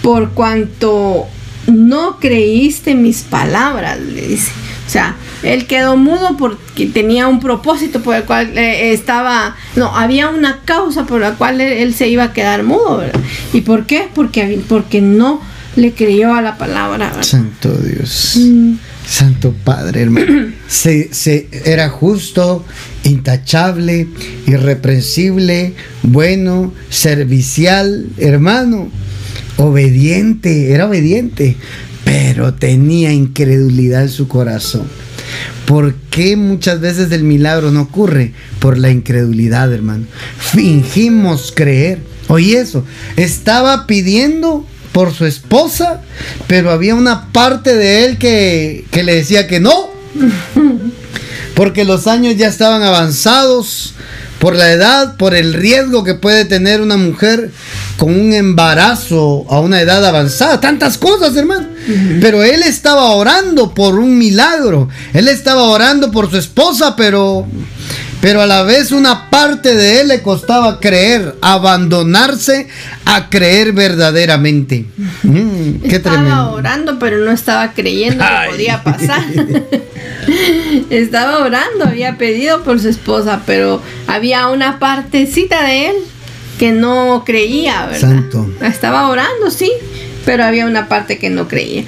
por 0.00 0.30
cuanto 0.30 1.26
no 1.66 2.20
creíste 2.20 2.94
mis 2.94 3.22
palabras, 3.22 3.98
le 3.98 4.28
dice. 4.28 4.52
O 4.86 4.90
sea, 4.90 5.16
él 5.42 5.66
quedó 5.66 5.96
mudo 5.96 6.36
porque 6.36 6.86
tenía 6.86 7.28
un 7.28 7.40
propósito 7.40 8.02
por 8.02 8.16
el 8.16 8.24
cual 8.24 8.56
eh, 8.58 8.92
estaba, 8.92 9.56
no, 9.76 9.96
había 9.96 10.28
una 10.28 10.60
causa 10.64 11.06
por 11.06 11.20
la 11.20 11.32
cual 11.32 11.60
él, 11.60 11.94
se 11.94 12.08
iba 12.08 12.24
a 12.24 12.32
quedar 12.32 12.62
mudo, 12.62 12.98
¿verdad? 12.98 13.20
¿Y 13.52 13.60
por 13.62 13.86
qué? 13.86 14.08
Porque, 14.12 14.60
porque 14.68 15.00
no 15.00 15.40
le 15.76 15.92
creyó 15.92 16.34
a 16.34 16.42
la 16.42 16.58
palabra. 16.58 17.22
Santo 17.22 17.70
Dios. 17.70 18.36
Mm. 18.38 18.74
Santo 19.06 19.54
Padre, 19.64 20.02
hermano. 20.02 20.52
Se, 20.68 21.12
se, 21.12 21.48
era 21.66 21.90
justo, 21.90 22.64
intachable, 23.04 24.08
irreprensible, 24.46 25.74
bueno, 26.02 26.72
servicial, 26.88 28.06
hermano 28.16 28.90
obediente, 29.56 30.72
era 30.72 30.86
obediente, 30.86 31.56
pero 32.12 32.52
tenía 32.52 33.10
incredulidad 33.10 34.02
en 34.02 34.10
su 34.10 34.28
corazón. 34.28 34.82
¿Por 35.64 35.94
qué 36.10 36.36
muchas 36.36 36.78
veces 36.78 37.10
el 37.10 37.24
milagro 37.24 37.70
no 37.70 37.80
ocurre? 37.80 38.34
Por 38.58 38.76
la 38.76 38.90
incredulidad, 38.90 39.72
hermano. 39.72 40.04
Fingimos 40.36 41.54
creer. 41.56 42.00
Oye 42.28 42.60
eso, 42.60 42.84
estaba 43.16 43.86
pidiendo 43.86 44.66
por 44.92 45.14
su 45.14 45.24
esposa, 45.24 46.02
pero 46.48 46.70
había 46.70 46.94
una 46.94 47.32
parte 47.32 47.74
de 47.74 48.04
él 48.04 48.18
que, 48.18 48.84
que 48.90 49.04
le 49.04 49.14
decía 49.14 49.46
que 49.46 49.60
no. 49.60 49.88
Porque 51.56 51.86
los 51.86 52.06
años 52.06 52.36
ya 52.36 52.48
estaban 52.48 52.82
avanzados, 52.82 53.94
por 54.38 54.54
la 54.54 54.70
edad, 54.70 55.16
por 55.16 55.34
el 55.34 55.54
riesgo 55.54 56.04
que 56.04 56.14
puede 56.14 56.44
tener 56.44 56.82
una 56.82 56.98
mujer 56.98 57.50
con 57.96 58.12
un 58.12 58.34
embarazo 58.34 59.46
a 59.48 59.60
una 59.60 59.80
edad 59.80 60.04
avanzada, 60.04 60.60
tantas 60.60 60.98
cosas, 60.98 61.34
hermano. 61.36 61.71
Pero 62.20 62.42
él 62.42 62.62
estaba 62.62 63.10
orando 63.10 63.74
por 63.74 63.98
un 63.98 64.16
milagro. 64.18 64.88
Él 65.12 65.28
estaba 65.28 65.64
orando 65.64 66.10
por 66.10 66.30
su 66.30 66.36
esposa, 66.36 66.94
pero 66.96 67.46
pero 68.22 68.40
a 68.40 68.46
la 68.46 68.62
vez 68.62 68.92
una 68.92 69.30
parte 69.30 69.74
de 69.74 70.00
él 70.00 70.08
le 70.08 70.22
costaba 70.22 70.78
creer, 70.78 71.34
abandonarse 71.40 72.68
a 73.04 73.28
creer 73.28 73.72
verdaderamente. 73.72 74.86
Mm, 75.24 75.84
estaba 75.84 76.52
orando, 76.52 77.00
pero 77.00 77.18
no 77.18 77.32
estaba 77.32 77.72
creyendo 77.72 78.24
que 78.24 78.50
podía 78.52 78.84
pasar. 78.84 79.24
estaba 80.90 81.40
orando, 81.40 81.84
había 81.84 82.16
pedido 82.16 82.62
por 82.62 82.78
su 82.78 82.90
esposa, 82.90 83.42
pero 83.44 83.82
había 84.06 84.46
una 84.46 84.78
partecita 84.78 85.64
de 85.64 85.88
él 85.88 85.96
que 86.60 86.70
no 86.70 87.24
creía, 87.26 87.86
¿verdad? 87.86 88.08
Santo. 88.08 88.48
Estaba 88.60 89.08
orando, 89.08 89.50
sí, 89.50 89.72
pero 90.24 90.44
había 90.44 90.66
una 90.66 90.88
parte 90.88 91.18
que 91.18 91.30
no 91.30 91.48
creía. 91.48 91.84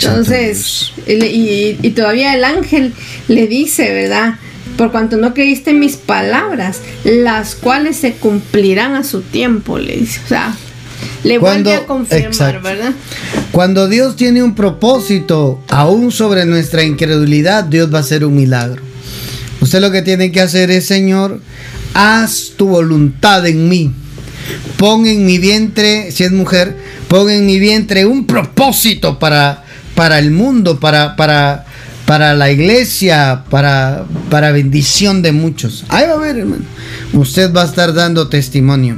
Entonces, 0.00 0.92
y, 1.06 1.78
y, 1.80 1.90
todavía 1.90 2.34
el 2.34 2.44
ángel 2.44 2.92
le 3.28 3.46
dice, 3.46 3.92
¿verdad? 3.92 4.34
Por 4.76 4.92
cuanto 4.92 5.16
no 5.16 5.32
creíste 5.32 5.70
en 5.70 5.80
mis 5.80 5.96
palabras, 5.96 6.80
las 7.04 7.54
cuales 7.54 7.96
se 7.96 8.12
cumplirán 8.12 8.94
a 8.94 9.04
su 9.04 9.22
tiempo, 9.22 9.78
le 9.78 9.96
dice. 9.96 10.20
O 10.26 10.28
sea, 10.28 10.54
le 11.24 11.38
vuelve 11.38 11.74
a 11.74 11.86
confirmar, 11.86 12.60
¿verdad? 12.60 12.92
Cuando 13.52 13.88
Dios 13.88 14.16
tiene 14.16 14.42
un 14.42 14.54
propósito, 14.54 15.62
aún 15.68 16.12
sobre 16.12 16.44
nuestra 16.44 16.82
incredulidad, 16.84 17.64
Dios 17.64 17.92
va 17.92 17.98
a 17.98 18.02
hacer 18.02 18.24
un 18.24 18.36
milagro. 18.36 18.82
Usted 19.62 19.80
lo 19.80 19.90
que 19.90 20.02
tiene 20.02 20.30
que 20.30 20.42
hacer 20.42 20.70
es, 20.70 20.84
Señor, 20.86 21.40
haz 21.94 22.52
tu 22.56 22.68
voluntad 22.68 23.46
en 23.46 23.68
mí 23.68 23.94
pon 24.76 25.06
en 25.06 25.24
mi 25.24 25.38
vientre, 25.38 26.10
si 26.12 26.24
es 26.24 26.32
mujer, 26.32 26.76
pon 27.08 27.30
en 27.30 27.46
mi 27.46 27.58
vientre 27.58 28.06
un 28.06 28.26
propósito 28.26 29.18
para, 29.18 29.64
para 29.94 30.18
el 30.18 30.30
mundo, 30.30 30.80
para, 30.80 31.16
para, 31.16 31.66
para 32.06 32.34
la 32.34 32.50
iglesia, 32.50 33.44
para, 33.50 34.04
para 34.30 34.52
bendición 34.52 35.22
de 35.22 35.32
muchos. 35.32 35.84
Ahí 35.88 36.06
va 36.06 36.14
a 36.14 36.18
ver, 36.18 36.38
hermano. 36.38 36.64
Usted 37.12 37.52
va 37.52 37.62
a 37.62 37.66
estar 37.66 37.92
dando 37.94 38.28
testimonio. 38.28 38.96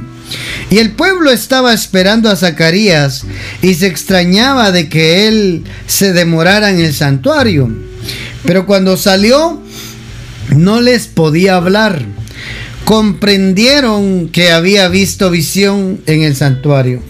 Y 0.69 0.77
el 0.77 0.91
pueblo 0.91 1.31
estaba 1.31 1.73
esperando 1.73 2.29
a 2.29 2.35
Zacarías 2.35 3.25
y 3.61 3.73
se 3.73 3.87
extrañaba 3.87 4.71
de 4.71 4.87
que 4.87 5.27
él 5.27 5.63
se 5.87 6.13
demorara 6.13 6.69
en 6.69 6.79
el 6.79 6.93
santuario. 6.93 7.69
Pero 8.45 8.65
cuando 8.65 8.95
salió, 8.95 9.61
no 10.55 10.81
les 10.81 11.07
podía 11.07 11.55
hablar 11.55 12.05
comprendieron 12.89 14.29
que 14.29 14.51
había 14.51 14.87
visto 14.87 15.29
visión 15.29 16.01
en 16.07 16.23
el 16.23 16.35
santuario. 16.35 17.03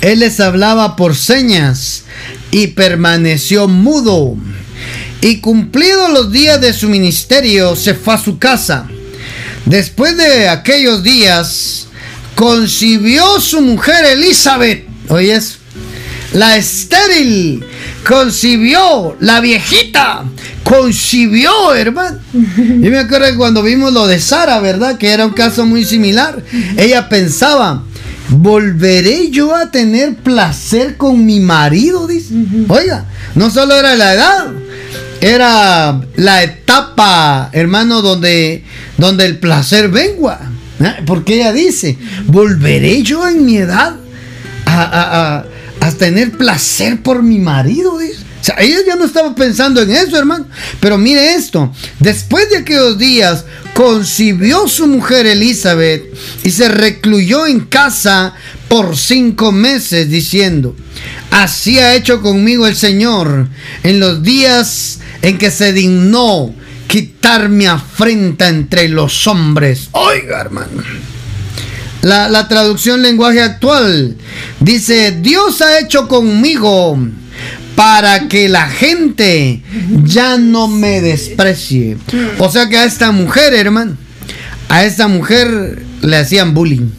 Él 0.00 0.20
les 0.20 0.40
hablaba 0.40 0.96
por 0.96 1.14
señas 1.14 2.04
y 2.50 2.68
permaneció 2.68 3.68
mudo. 3.68 4.34
Y 5.20 5.40
cumplidos 5.42 6.10
los 6.10 6.32
días 6.32 6.58
de 6.62 6.72
su 6.72 6.88
ministerio, 6.88 7.76
se 7.76 7.92
fue 7.92 8.14
a 8.14 8.18
su 8.18 8.38
casa. 8.38 8.88
Después 9.66 10.16
de 10.16 10.48
aquellos 10.48 11.02
días, 11.02 11.88
concibió 12.34 13.38
su 13.40 13.60
mujer 13.60 14.06
Elizabeth. 14.06 14.86
Oyes, 15.10 15.58
la 16.36 16.56
estéril 16.58 17.64
concibió, 18.06 19.16
la 19.20 19.40
viejita 19.40 20.22
concibió, 20.62 21.74
hermano. 21.74 22.18
Y 22.34 22.90
me 22.90 22.98
acuerdo 22.98 23.26
que 23.28 23.36
cuando 23.36 23.62
vimos 23.62 23.92
lo 23.94 24.06
de 24.06 24.20
Sara, 24.20 24.60
¿verdad? 24.60 24.98
Que 24.98 25.12
era 25.12 25.24
un 25.24 25.32
caso 25.32 25.64
muy 25.64 25.84
similar. 25.86 26.42
Ella 26.76 27.08
pensaba 27.08 27.84
¿volveré 28.28 29.30
yo 29.30 29.54
a 29.54 29.70
tener 29.70 30.16
placer 30.16 30.98
con 30.98 31.24
mi 31.24 31.40
marido? 31.40 32.06
Dice. 32.06 32.34
Oiga, 32.68 33.06
no 33.34 33.48
solo 33.48 33.74
era 33.74 33.94
la 33.94 34.12
edad, 34.12 34.46
era 35.22 36.00
la 36.16 36.42
etapa, 36.42 37.48
hermano, 37.52 38.02
donde, 38.02 38.62
donde 38.98 39.24
el 39.24 39.38
placer 39.38 39.88
venga. 39.88 40.50
¿eh? 40.80 40.96
Porque 41.06 41.36
ella 41.36 41.54
dice, 41.54 41.96
¿volveré 42.26 43.02
yo 43.02 43.26
en 43.26 43.46
mi 43.46 43.56
edad 43.56 43.96
a, 44.66 45.38
a 45.38 45.55
tener 45.98 46.32
placer 46.32 47.02
por 47.02 47.22
mi 47.22 47.38
marido? 47.38 47.98
Dice. 47.98 48.26
O 48.40 48.44
sea, 48.46 48.56
ella 48.60 48.78
ya 48.86 48.96
no 48.96 49.04
estaba 49.04 49.34
pensando 49.34 49.82
en 49.82 49.90
eso, 49.90 50.16
hermano. 50.16 50.46
Pero 50.80 50.98
mire 50.98 51.34
esto, 51.34 51.72
después 51.98 52.48
de 52.50 52.58
aquellos 52.58 52.96
días, 52.96 53.44
concibió 53.74 54.68
su 54.68 54.86
mujer 54.86 55.26
Elizabeth 55.26 56.04
y 56.44 56.50
se 56.50 56.68
recluyó 56.68 57.46
en 57.46 57.60
casa 57.60 58.34
por 58.68 58.96
cinco 58.96 59.52
meses, 59.52 60.08
diciendo, 60.08 60.76
así 61.30 61.78
ha 61.78 61.94
hecho 61.94 62.22
conmigo 62.22 62.66
el 62.66 62.76
Señor 62.76 63.48
en 63.82 64.00
los 64.00 64.22
días 64.22 65.00
en 65.22 65.38
que 65.38 65.50
se 65.50 65.72
dignó 65.72 66.54
quitar 66.86 67.48
mi 67.48 67.66
afrenta 67.66 68.48
entre 68.48 68.88
los 68.88 69.26
hombres. 69.26 69.88
Oiga, 69.92 70.40
hermano. 70.40 70.82
La, 72.06 72.46
traducción 72.46 73.02
lenguaje 73.02 73.42
actual 73.42 74.16
dice, 74.60 75.18
Dios 75.20 75.60
ha 75.60 75.80
hecho 75.80 76.06
conmigo 76.06 76.96
para 77.74 78.28
que 78.28 78.48
la 78.48 78.68
gente 78.68 79.60
ya 80.04 80.38
no 80.38 80.68
me 80.68 81.00
desprecie. 81.00 81.96
O 82.38 82.48
sea 82.48 82.68
que 82.68 82.78
a 82.78 82.84
esta 82.84 83.10
mujer, 83.10 83.54
hermano, 83.54 83.96
a 84.68 84.84
esta 84.84 85.08
mujer 85.08 85.82
le 86.02 86.16
hacían 86.16 86.54
bullying. 86.54 86.90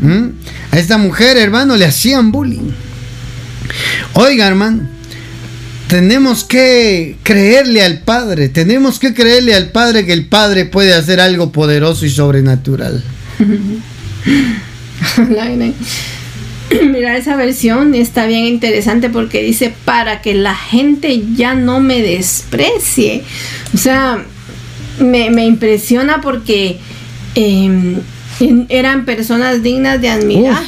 ¿Mm? 0.00 0.28
A 0.70 0.78
esta 0.78 0.96
mujer, 0.96 1.36
hermano, 1.36 1.76
le 1.76 1.84
hacían 1.84 2.32
bullying. 2.32 2.70
Oiga, 4.14 4.46
hermano, 4.46 4.88
tenemos 5.88 6.44
que 6.44 7.18
creerle 7.22 7.82
al 7.82 7.98
Padre, 7.98 8.48
tenemos 8.48 8.98
que 8.98 9.12
creerle 9.12 9.54
al 9.54 9.70
Padre 9.70 10.06
que 10.06 10.14
el 10.14 10.28
Padre 10.28 10.64
puede 10.64 10.94
hacer 10.94 11.20
algo 11.20 11.52
poderoso 11.52 12.06
y 12.06 12.10
sobrenatural. 12.10 13.04
Mira, 16.90 17.16
esa 17.16 17.36
versión 17.36 17.94
está 17.94 18.26
bien 18.26 18.46
interesante 18.46 19.10
porque 19.10 19.42
dice 19.42 19.74
para 19.84 20.22
que 20.22 20.34
la 20.34 20.54
gente 20.54 21.22
ya 21.34 21.54
no 21.54 21.80
me 21.80 22.00
desprecie. 22.02 23.22
O 23.74 23.78
sea, 23.78 24.24
me, 24.98 25.44
impresiona 25.44 26.20
porque 26.20 26.78
em, 27.34 28.00
eran 28.68 29.04
personas 29.04 29.62
dignas 29.62 30.00
de 30.00 30.08
admirar, 30.08 30.62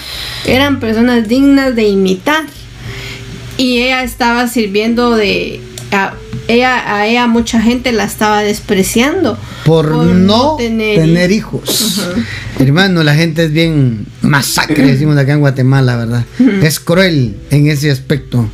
eran 0.46 0.80
personas 0.80 1.28
dignas 1.28 1.74
de 1.74 1.88
imitar. 1.88 2.44
Y 3.56 3.78
ella 3.82 4.02
estaba 4.02 4.48
sirviendo 4.48 5.14
de... 5.14 5.60
A, 5.92 6.14
ella, 6.48 6.96
a 6.96 7.06
ella 7.06 7.26
mucha 7.28 7.60
gente 7.60 7.92
la 7.92 8.04
estaba 8.04 8.42
despreciando. 8.42 9.38
Por, 9.64 9.92
no 9.94 10.56
tener, 10.56 11.30
hijos. 11.30 12.02
Hermano, 12.58 13.02
la 13.02 13.14
gente 13.14 13.44
es 13.44 13.52
bien 13.52 14.06
masacre, 14.22 14.86
decimos 14.92 15.16
acá 15.16 15.32
en 15.32 15.40
Guatemala, 15.40 15.96
¿verdad? 15.96 16.24
Es 16.62 16.80
cruel 16.80 17.36
en 17.50 17.68
ese 17.68 17.90
aspecto. 17.90 18.48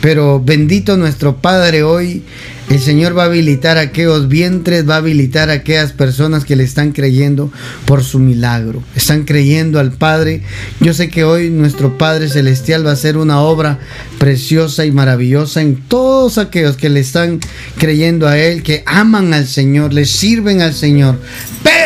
Pero 0.00 0.40
bendito 0.40 0.96
nuestro 0.96 1.36
Padre 1.36 1.82
hoy 1.82 2.22
el 2.70 2.80
Señor 2.80 3.16
va 3.16 3.24
a 3.24 3.26
habilitar 3.26 3.76
aquellos 3.76 4.28
vientres, 4.28 4.88
va 4.88 4.94
a 4.94 4.98
habilitar 4.98 5.50
a 5.50 5.54
aquellas 5.54 5.92
personas 5.92 6.46
que 6.46 6.56
le 6.56 6.64
están 6.64 6.92
creyendo 6.92 7.52
por 7.84 8.02
su 8.02 8.18
milagro. 8.18 8.82
Están 8.96 9.24
creyendo 9.24 9.78
al 9.78 9.92
Padre. 9.92 10.40
Yo 10.80 10.94
sé 10.94 11.10
que 11.10 11.22
hoy 11.22 11.50
nuestro 11.50 11.98
Padre 11.98 12.28
Celestial 12.28 12.86
va 12.86 12.90
a 12.90 12.94
hacer 12.94 13.18
una 13.18 13.40
obra 13.40 13.78
preciosa 14.18 14.86
y 14.86 14.90
maravillosa 14.90 15.60
en 15.60 15.76
todos 15.86 16.38
aquellos 16.38 16.78
que 16.78 16.88
le 16.88 17.00
están 17.00 17.40
creyendo 17.76 18.26
a 18.26 18.38
Él, 18.38 18.62
que 18.62 18.82
aman 18.86 19.34
al 19.34 19.46
Señor, 19.46 19.92
le 19.92 20.06
sirven 20.06 20.62
al 20.62 20.72
Señor. 20.72 21.18
Pero 21.62 21.81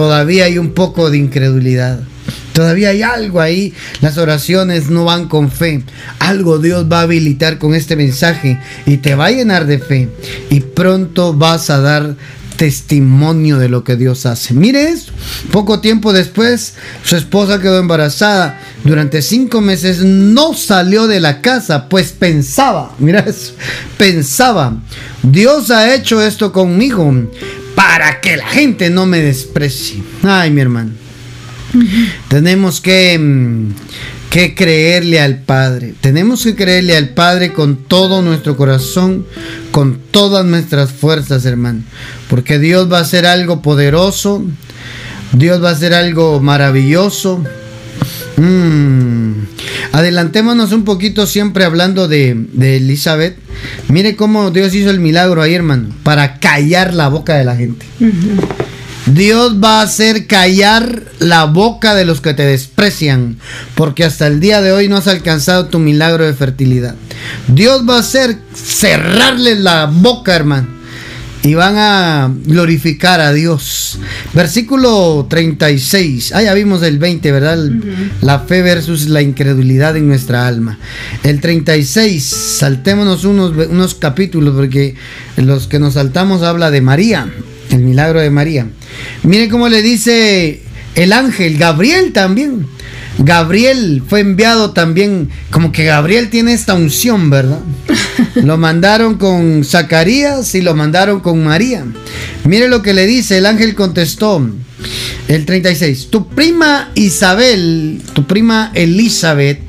todavía 0.00 0.46
hay 0.46 0.56
un 0.56 0.70
poco 0.70 1.10
de 1.10 1.18
incredulidad. 1.18 2.00
Todavía 2.54 2.88
hay 2.88 3.02
algo 3.02 3.38
ahí. 3.38 3.74
Las 4.00 4.16
oraciones 4.16 4.88
no 4.88 5.04
van 5.04 5.28
con 5.28 5.50
fe. 5.50 5.82
Algo 6.20 6.58
Dios 6.58 6.86
va 6.90 7.00
a 7.00 7.02
habilitar 7.02 7.58
con 7.58 7.74
este 7.74 7.96
mensaje 7.96 8.58
y 8.86 8.96
te 8.96 9.14
va 9.14 9.26
a 9.26 9.30
llenar 9.30 9.66
de 9.66 9.78
fe. 9.78 10.08
Y 10.48 10.60
pronto 10.60 11.34
vas 11.34 11.68
a 11.68 11.80
dar 11.80 12.16
testimonio 12.56 13.58
de 13.58 13.68
lo 13.68 13.84
que 13.84 13.96
Dios 13.96 14.24
hace. 14.24 14.54
Mire. 14.54 14.94
Poco 15.52 15.80
tiempo 15.80 16.14
después, 16.14 16.74
su 17.04 17.16
esposa 17.16 17.60
quedó 17.60 17.78
embarazada. 17.78 18.58
Durante 18.84 19.20
cinco 19.20 19.60
meses 19.60 19.98
no 20.02 20.54
salió 20.54 21.06
de 21.06 21.20
la 21.20 21.42
casa, 21.42 21.90
pues 21.90 22.12
pensaba, 22.12 22.94
mira 22.98 23.20
eso, 23.20 23.52
pensaba, 23.98 24.78
Dios 25.22 25.70
ha 25.70 25.94
hecho 25.94 26.22
esto 26.22 26.52
conmigo 26.52 27.12
para 27.80 28.20
que 28.20 28.36
la 28.36 28.46
gente 28.46 28.90
no 28.90 29.06
me 29.06 29.20
desprecie. 29.20 30.02
Ay, 30.22 30.50
mi 30.50 30.60
hermano. 30.60 30.90
Tenemos 32.28 32.78
que, 32.78 33.18
mm, 33.18 33.70
que 34.28 34.54
creerle 34.54 35.18
al 35.18 35.38
Padre. 35.38 35.94
Tenemos 35.98 36.44
que 36.44 36.54
creerle 36.54 36.94
al 36.94 37.08
Padre 37.08 37.54
con 37.54 37.76
todo 37.76 38.20
nuestro 38.20 38.54
corazón, 38.54 39.24
con 39.70 39.98
todas 40.10 40.44
nuestras 40.44 40.92
fuerzas, 40.92 41.46
hermano. 41.46 41.82
Porque 42.28 42.58
Dios 42.58 42.92
va 42.92 42.98
a 42.98 43.02
hacer 43.02 43.24
algo 43.24 43.62
poderoso. 43.62 44.44
Dios 45.32 45.64
va 45.64 45.70
a 45.70 45.72
hacer 45.72 45.94
algo 45.94 46.38
maravilloso. 46.38 47.42
Mm. 48.40 49.32
Adelantémonos 49.92 50.72
un 50.72 50.84
poquito 50.84 51.26
siempre 51.26 51.64
hablando 51.64 52.08
de, 52.08 52.46
Elizabeth. 52.58 53.36
Mire 53.88 54.16
cómo 54.16 54.50
Dios 54.50 54.74
hizo 54.74 54.90
el 54.90 54.98
milagro 54.98 55.42
ahí, 55.42 55.54
hermano, 55.54 55.88
para 56.02 56.38
callar 56.38 56.94
la 56.94 57.08
boca 57.08 57.36
de 57.36 57.44
la 57.44 57.56
gente. 57.56 57.84
Dios 59.06 59.62
va 59.62 59.80
a 59.80 59.82
hacer 59.82 60.26
callar 60.26 61.02
la 61.18 61.44
boca 61.44 61.94
de 61.94 62.06
los 62.06 62.20
que 62.20 62.32
te 62.32 62.44
desprecian, 62.44 63.36
porque 63.74 64.04
hasta 64.04 64.26
el 64.26 64.40
día 64.40 64.62
de 64.62 64.72
hoy 64.72 64.88
no 64.88 64.96
has 64.96 65.08
alcanzado 65.08 65.66
tu 65.66 65.78
milagro 65.78 66.24
de 66.24 66.32
fertilidad. 66.32 66.94
Dios 67.48 67.86
va 67.88 67.96
a 67.96 68.00
hacer 68.00 68.38
cerrarle 68.54 69.56
la 69.56 69.86
boca, 69.86 70.34
hermano. 70.34 70.79
Y 71.42 71.54
van 71.54 71.76
a 71.78 72.30
glorificar 72.44 73.20
a 73.20 73.32
Dios. 73.32 73.98
Versículo 74.34 75.26
36. 75.28 76.32
Ah, 76.34 76.42
ya 76.42 76.52
vimos 76.52 76.82
el 76.82 76.98
20, 76.98 77.32
¿verdad? 77.32 77.58
La 78.20 78.40
fe 78.40 78.60
versus 78.60 79.08
la 79.08 79.22
incredulidad 79.22 79.96
en 79.96 80.06
nuestra 80.06 80.46
alma. 80.46 80.78
El 81.22 81.40
36. 81.40 82.22
Saltémonos 82.24 83.24
unos, 83.24 83.52
unos 83.68 83.94
capítulos 83.94 84.54
porque 84.54 84.96
los 85.36 85.66
que 85.66 85.78
nos 85.78 85.94
saltamos 85.94 86.42
habla 86.42 86.70
de 86.70 86.82
María. 86.82 87.32
El 87.70 87.80
milagro 87.80 88.20
de 88.20 88.30
María. 88.30 88.66
Mire 89.22 89.48
cómo 89.48 89.68
le 89.68 89.80
dice 89.80 90.60
el 90.94 91.12
ángel, 91.12 91.56
Gabriel 91.58 92.12
también. 92.12 92.66
Gabriel 93.18 94.02
fue 94.06 94.20
enviado 94.20 94.70
también, 94.70 95.28
como 95.50 95.72
que 95.72 95.84
Gabriel 95.84 96.30
tiene 96.30 96.54
esta 96.54 96.74
unción, 96.74 97.28
¿verdad? 97.28 97.60
Lo 98.36 98.56
mandaron 98.56 99.16
con 99.16 99.64
Zacarías 99.64 100.54
y 100.54 100.62
lo 100.62 100.74
mandaron 100.74 101.20
con 101.20 101.44
María. 101.44 101.84
Mire 102.44 102.68
lo 102.68 102.82
que 102.82 102.94
le 102.94 103.06
dice, 103.06 103.38
el 103.38 103.46
ángel 103.46 103.74
contestó, 103.74 104.48
el 105.28 105.44
36, 105.44 106.08
tu 106.10 106.28
prima 106.28 106.90
Isabel, 106.94 108.00
tu 108.14 108.26
prima 108.26 108.70
Elizabeth, 108.74 109.60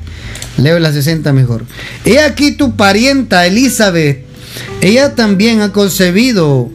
leo 0.56 0.78
la 0.78 0.92
60 0.92 1.32
mejor, 1.32 1.64
he 2.04 2.20
aquí 2.20 2.52
tu 2.52 2.76
parienta 2.76 3.46
Elizabeth, 3.46 4.24
ella 4.80 5.14
también 5.14 5.60
ha 5.60 5.72
concebido 5.72 6.70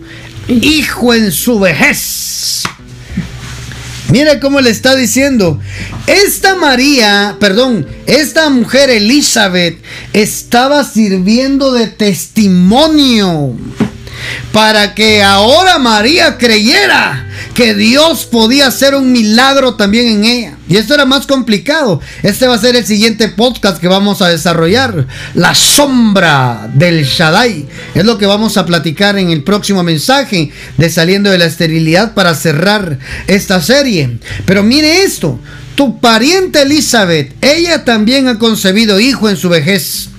hijo 0.47 1.13
en 1.13 1.31
su 1.31 1.59
vejez. 1.59 2.16
Mira 4.09 4.39
cómo 4.39 4.61
le 4.61 4.69
está 4.69 4.95
diciendo. 4.95 5.59
Esta 6.07 6.55
María, 6.55 7.35
perdón, 7.39 7.85
esta 8.05 8.49
mujer 8.49 8.89
Elizabeth 8.89 9.77
estaba 10.13 10.83
sirviendo 10.83 11.73
de 11.73 11.87
testimonio 11.87 13.55
para 14.51 14.95
que 14.95 15.23
ahora 15.23 15.79
María 15.79 16.37
creyera 16.37 17.27
que 17.53 17.73
Dios 17.73 18.25
podía 18.25 18.67
hacer 18.67 18.95
un 18.95 19.11
milagro 19.11 19.75
también 19.75 20.07
en 20.07 20.25
ella. 20.25 20.57
Y 20.69 20.77
esto 20.77 20.93
era 20.93 21.05
más 21.05 21.25
complicado. 21.25 22.01
Este 22.23 22.47
va 22.47 22.55
a 22.55 22.59
ser 22.59 22.75
el 22.75 22.85
siguiente 22.85 23.29
podcast 23.29 23.79
que 23.79 23.87
vamos 23.87 24.21
a 24.21 24.27
desarrollar. 24.27 25.07
La 25.33 25.55
sombra 25.55 26.69
del 26.73 27.03
Shaddai. 27.05 27.67
Es 27.95 28.05
lo 28.05 28.17
que 28.17 28.25
vamos 28.25 28.57
a 28.57 28.65
platicar 28.65 29.17
en 29.17 29.31
el 29.31 29.43
próximo 29.43 29.83
mensaje 29.83 30.51
de 30.77 30.89
Saliendo 30.89 31.31
de 31.31 31.37
la 31.37 31.45
Esterilidad 31.45 32.13
para 32.13 32.35
cerrar 32.35 32.99
esta 33.27 33.61
serie. 33.61 34.19
Pero 34.45 34.63
mire 34.63 35.03
esto. 35.03 35.39
Tu 35.77 35.99
pariente 35.99 36.63
Elizabeth, 36.63 37.35
ella 37.39 37.85
también 37.85 38.27
ha 38.27 38.39
concebido 38.39 38.99
hijo 38.99 39.29
en 39.29 39.37
su 39.37 39.47
vejez. 39.47 40.09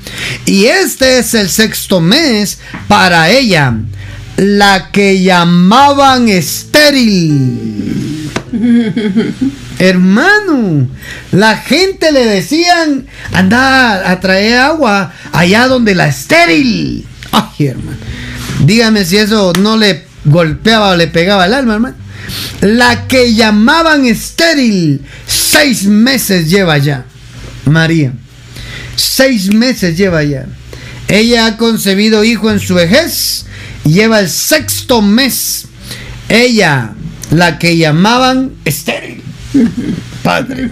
Y 0.47 0.67
este 0.67 1.19
es 1.19 1.35
el 1.35 1.51
sexto 1.51 2.01
mes 2.01 2.61
para 2.87 3.29
ella 3.29 3.75
la 4.37 4.93
que 4.93 5.21
llamaban 5.21 6.29
estéril. 6.29 8.31
Hermano, 9.81 10.87
la 11.33 11.57
gente 11.57 12.13
le 12.13 12.25
decían, 12.25 13.09
anda 13.33 14.13
a 14.13 14.21
traer 14.21 14.59
agua 14.59 15.13
allá 15.33 15.67
donde 15.67 15.97
la 15.97 16.07
estéril. 16.07 17.05
Ay, 17.33 17.67
hermano. 17.67 17.99
Dígame 18.65 19.05
si 19.05 19.17
eso 19.17 19.53
no 19.59 19.77
le 19.77 20.05
golpeaba 20.25 20.91
o 20.91 20.97
le 20.97 21.09
pegaba 21.09 21.47
el 21.47 21.55
alma, 21.55 21.75
hermano. 21.75 21.97
La 22.61 23.09
que 23.09 23.35
llamaban 23.35 24.07
estéril, 24.07 25.03
seis 25.51 25.85
meses 25.85 26.49
lleva 26.49 26.79
ya. 26.79 27.05
María. 27.65 28.13
Seis 28.97 29.53
meses 29.53 29.97
lleva 29.97 30.23
ya. 30.23 30.47
Ella 31.09 31.47
ha 31.47 31.57
concebido 31.57 32.25
hijo 32.25 32.51
en 32.51 32.61
su 32.61 32.75
vejez 32.75 33.47
lleva 33.85 34.21
el 34.21 34.29
sexto 34.29 35.03
mes. 35.03 35.67
Ella, 36.29 36.93
la 37.31 37.59
que 37.59 37.77
llamaban 37.77 38.53
estéril. 38.65 39.23
Padre. 40.23 40.69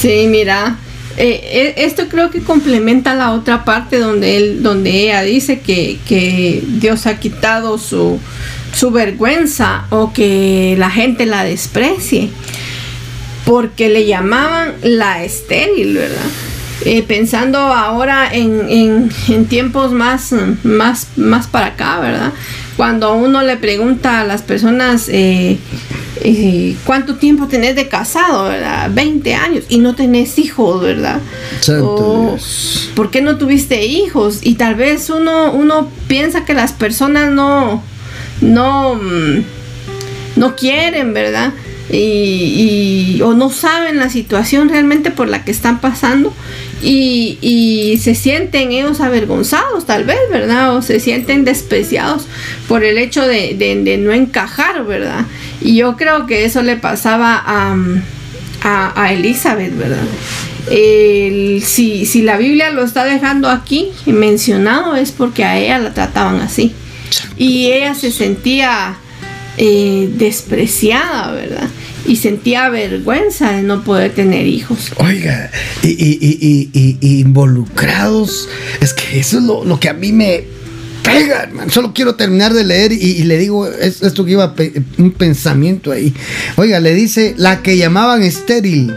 Sí, 0.00 0.26
mira, 0.28 0.76
eh, 1.16 1.40
eh, 1.42 1.74
esto 1.78 2.08
creo 2.08 2.30
que 2.30 2.40
complementa 2.40 3.14
la 3.14 3.32
otra 3.32 3.64
parte 3.64 3.98
donde 3.98 4.36
él, 4.36 4.62
donde 4.62 4.90
ella 4.90 5.22
dice 5.22 5.60
que, 5.60 5.98
que 6.08 6.62
Dios 6.66 7.06
ha 7.06 7.18
quitado 7.18 7.78
su, 7.78 8.18
su 8.74 8.90
vergüenza 8.90 9.84
o 9.90 10.12
que 10.12 10.76
la 10.78 10.90
gente 10.90 11.26
la 11.26 11.44
desprecie 11.44 12.30
porque 13.46 13.88
le 13.88 14.06
llamaban 14.06 14.74
la 14.82 15.24
estéril, 15.24 15.94
¿verdad? 15.94 16.26
Eh, 16.84 17.02
pensando 17.02 17.58
ahora 17.58 18.28
en, 18.30 19.08
tiempos 19.48 19.92
más, 19.92 20.34
más, 20.64 21.06
más 21.16 21.46
para 21.46 21.66
acá, 21.66 22.00
¿verdad? 22.00 22.32
Cuando 22.76 23.14
uno 23.14 23.42
le 23.42 23.56
pregunta 23.56 24.20
a 24.20 24.24
las 24.24 24.42
personas 24.42 25.08
eh, 25.08 25.58
eh, 26.22 26.76
cuánto 26.84 27.14
tiempo 27.14 27.46
tenés 27.46 27.76
de 27.76 27.88
casado, 27.88 28.48
¿verdad? 28.48 28.90
20 28.92 29.34
años 29.34 29.64
y 29.68 29.78
no 29.78 29.94
tenés 29.94 30.38
hijos, 30.38 30.82
¿verdad? 30.82 31.20
Santo 31.60 32.36
¿Por 32.96 33.10
qué 33.10 33.22
no 33.22 33.38
tuviste 33.38 33.86
hijos? 33.86 34.40
Y 34.42 34.56
tal 34.56 34.74
vez 34.74 35.08
uno, 35.08 35.52
uno 35.52 35.88
piensa 36.08 36.44
que 36.44 36.52
las 36.52 36.72
personas 36.72 37.30
no, 37.30 37.82
no, 38.40 38.96
mm, 38.96 39.44
no 40.34 40.56
quieren, 40.56 41.14
¿verdad? 41.14 41.52
Y, 41.90 43.20
o 43.22 43.34
no 43.34 43.50
saben 43.50 43.98
la 43.98 44.10
situación 44.10 44.68
realmente 44.68 45.10
por 45.10 45.28
la 45.28 45.44
que 45.44 45.52
están 45.52 45.80
pasando 45.80 46.32
y, 46.82 47.98
se 48.02 48.14
sienten 48.14 48.72
ellos 48.72 49.00
avergonzados 49.00 49.86
tal 49.86 50.04
vez, 50.04 50.18
¿verdad? 50.30 50.76
O 50.76 50.82
se 50.82 51.00
sienten 51.00 51.44
despreciados 51.44 52.26
por 52.68 52.84
el 52.84 52.98
hecho 52.98 53.26
de, 53.26 53.98
no 53.98 54.12
encajar, 54.12 54.84
¿verdad? 54.84 55.24
Y 55.60 55.76
yo 55.76 55.96
creo 55.96 56.26
que 56.26 56.44
eso 56.44 56.62
le 56.62 56.76
pasaba 56.76 57.42
a, 57.44 57.74
a, 58.94 59.12
Elizabeth, 59.12 59.76
¿verdad? 59.76 60.04
si, 60.68 62.06
si 62.06 62.22
la 62.22 62.36
Biblia 62.36 62.70
lo 62.70 62.82
está 62.82 63.04
dejando 63.04 63.48
aquí 63.48 63.90
mencionado 64.04 64.96
es 64.96 65.12
porque 65.12 65.44
a 65.44 65.58
ella 65.58 65.78
la 65.78 65.94
trataban 65.94 66.40
así. 66.40 66.74
Y 67.38 67.70
ella 67.70 67.94
se 67.94 68.10
sentía 68.10 68.96
eh, 69.58 70.10
despreciada, 70.12 71.32
¿verdad? 71.32 71.68
Y 72.06 72.16
sentía 72.16 72.68
vergüenza 72.68 73.52
de 73.52 73.62
no 73.62 73.82
poder 73.82 74.14
tener 74.14 74.46
hijos. 74.46 74.92
Oiga, 74.98 75.50
y, 75.82 76.68
involucrados, 77.20 78.48
es 78.80 78.92
que 78.92 79.20
eso 79.20 79.38
es 79.38 79.44
lo, 79.44 79.80
que 79.80 79.88
a 79.88 79.92
mí 79.92 80.12
me 80.12 80.44
Solo 81.70 81.92
quiero 81.92 82.14
terminar 82.14 82.52
de 82.52 82.64
leer 82.64 82.92
y, 82.92 83.22
le 83.24 83.38
digo 83.38 83.66
esto 83.66 84.24
que 84.24 84.32
iba 84.32 84.54
un 84.98 85.10
pensamiento 85.12 85.92
ahí. 85.92 86.14
Oiga, 86.56 86.80
le 86.80 86.94
dice 86.94 87.34
la 87.36 87.62
que 87.62 87.76
llamaban 87.76 88.22
estéril, 88.22 88.94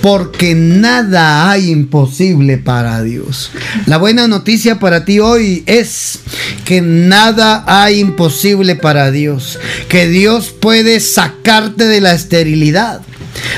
porque 0.00 0.54
nada 0.54 1.50
hay 1.50 1.70
imposible 1.70 2.58
para 2.58 3.02
Dios. 3.02 3.50
La 3.86 3.98
buena 3.98 4.28
noticia 4.28 4.78
para 4.78 5.04
ti 5.04 5.20
hoy 5.20 5.62
es 5.66 6.20
que 6.64 6.80
nada 6.80 7.64
hay 7.66 8.00
imposible 8.00 8.76
para 8.76 9.10
Dios, 9.10 9.58
que 9.88 10.08
Dios 10.08 10.50
puede 10.50 11.00
sacarte 11.00 11.86
de 11.86 12.00
la 12.00 12.14
esterilidad. 12.14 13.02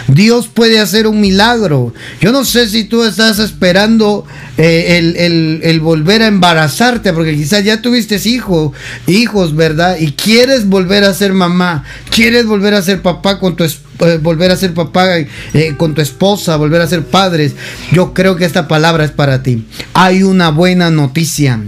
Dios 0.08 0.48
puede 0.48 0.80
hacer 0.80 1.06
un 1.06 1.20
milagro. 1.20 1.92
Yo 2.20 2.32
no 2.32 2.44
sé 2.44 2.68
si 2.68 2.84
tú 2.84 3.04
estás 3.04 3.38
esperando 3.38 4.24
eh, 4.58 5.60
el, 5.62 5.80
volver 5.80 6.22
a 6.22 6.26
embarazarte, 6.26 7.12
porque 7.12 7.34
quizás 7.34 7.64
ya 7.64 7.82
tuviste 7.82 8.20
hijo, 8.24 8.72
hijos, 9.06 9.54
¿verdad? 9.54 9.98
Y 9.98 10.12
quieres 10.12 10.66
volver 10.66 11.04
a 11.04 11.14
ser 11.14 11.32
mamá, 11.32 11.84
quieres 12.10 12.46
volver 12.46 12.74
a 12.74 12.82
ser 12.82 13.02
papá 13.02 13.38
con 13.38 13.56
tu 13.56 13.64
eh, 13.64 14.18
volver 14.22 14.50
a 14.50 14.56
ser 14.56 14.74
papá 14.74 15.18
eh, 15.18 15.74
con 15.76 15.94
tu 15.94 16.00
esposa, 16.00 16.56
volver 16.56 16.80
a 16.82 16.86
ser 16.86 17.04
padres. 17.04 17.54
Yo 17.92 18.12
creo 18.12 18.36
que 18.36 18.44
esta 18.44 18.68
palabra 18.68 19.04
es 19.04 19.10
para 19.10 19.42
ti. 19.42 19.66
Hay 19.94 20.22
una 20.22 20.50
buena 20.50 20.90
noticia. 20.90 21.60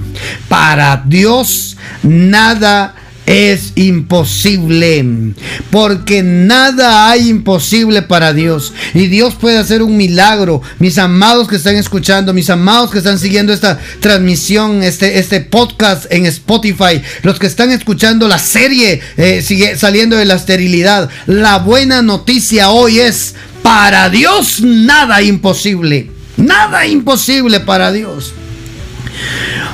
Para 0.48 1.04
Dios 1.06 1.76
nada 2.02 2.94
es 3.28 3.72
imposible. 3.74 5.34
Porque 5.70 6.22
nada 6.22 7.10
hay 7.10 7.28
imposible 7.28 8.00
para 8.00 8.32
Dios. 8.32 8.72
Y 8.94 9.08
Dios 9.08 9.34
puede 9.34 9.58
hacer 9.58 9.82
un 9.82 9.98
milagro. 9.98 10.62
Mis 10.78 10.96
amados 10.96 11.46
que 11.46 11.56
están 11.56 11.76
escuchando, 11.76 12.32
mis 12.32 12.48
amados 12.48 12.90
que 12.90 12.98
están 12.98 13.18
siguiendo 13.18 13.52
esta 13.52 13.78
transmisión, 14.00 14.82
este, 14.82 15.18
este 15.18 15.42
podcast 15.42 16.10
en 16.10 16.24
Spotify, 16.24 17.02
los 17.22 17.38
que 17.38 17.46
están 17.46 17.70
escuchando 17.70 18.28
la 18.28 18.38
serie 18.38 19.00
eh, 19.18 19.42
sigue 19.42 19.76
saliendo 19.76 20.16
de 20.16 20.24
la 20.24 20.34
esterilidad. 20.34 21.10
La 21.26 21.58
buena 21.58 22.00
noticia 22.00 22.70
hoy 22.70 23.00
es, 23.00 23.34
para 23.62 24.08
Dios 24.08 24.62
nada 24.62 25.20
imposible. 25.20 26.10
Nada 26.38 26.86
imposible 26.86 27.60
para 27.60 27.92
Dios. 27.92 28.32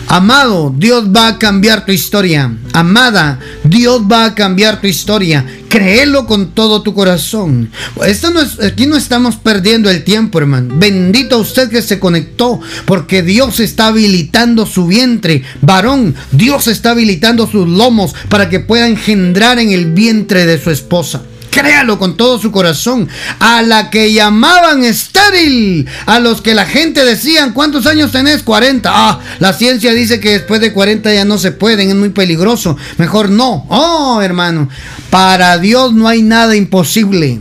Amado, 0.09 0.72
Dios 0.76 1.07
va 1.09 1.28
a 1.28 1.38
cambiar 1.38 1.86
tu 1.86 1.92
historia. 1.92 2.53
Amada, 2.72 3.40
Dios 3.64 4.03
va 4.03 4.26
a 4.26 4.34
cambiar 4.34 4.80
tu 4.80 4.86
historia. 4.86 5.45
Créelo 5.68 6.26
con 6.26 6.53
todo 6.53 6.82
tu 6.82 6.95
corazón. 6.95 7.70
Esto 8.07 8.30
no 8.30 8.40
es, 8.40 8.61
aquí 8.61 8.86
no 8.86 8.97
estamos 8.97 9.36
perdiendo 9.36 9.90
el 9.90 10.05
tiempo, 10.05 10.38
hermano. 10.38 10.74
Bendito 10.76 11.38
usted 11.38 11.68
que 11.68 11.82
se 11.82 11.99
conectó, 11.99 12.61
porque 12.84 13.22
Dios 13.22 13.59
está 13.61 13.88
habilitando 13.88 14.66
su 14.66 14.86
vientre. 14.86 15.42
Varón, 15.62 16.14
Dios 16.30 16.68
está 16.68 16.90
habilitando 16.90 17.49
sus 17.51 17.66
lomos 17.66 18.14
para 18.28 18.49
que 18.49 18.61
pueda 18.61 18.86
engendrar 18.86 19.59
en 19.59 19.72
el 19.72 19.92
vientre 19.92 20.47
de 20.47 20.62
su 20.62 20.70
esposa. 20.70 21.22
Créalo 21.55 22.00
con 22.00 22.16
todo 22.16 22.40
su 22.40 22.50
corazón. 22.50 23.09
A 23.38 23.62
la 23.62 23.88
que 23.88 24.12
llamaban 24.12 24.82
estéril. 24.82 25.86
A 26.05 26.18
los 26.18 26.42
que 26.42 26.52
la 26.52 26.66
gente 26.66 27.05
decían, 27.05 27.52
¿cuántos 27.52 27.86
años 27.86 28.11
tenés? 28.11 28.42
40. 28.42 28.90
Ah, 28.92 29.20
la 29.38 29.52
ciencia 29.52 29.92
dice 29.92 30.18
que 30.18 30.30
después 30.30 30.61
de 30.61 30.72
40 30.72 31.14
ya 31.14 31.24
no 31.24 31.38
se 31.38 31.52
pueden, 31.52 31.90
es 31.90 31.94
muy 31.94 32.09
peligroso. 32.09 32.76
Mejor 32.98 33.30
no. 33.30 33.66
Oh, 33.68 34.20
hermano. 34.20 34.68
Para 35.11 35.57
Dios 35.59 35.92
no 35.92 36.09
hay 36.09 36.22
nada 36.22 36.57
imposible. 36.57 37.38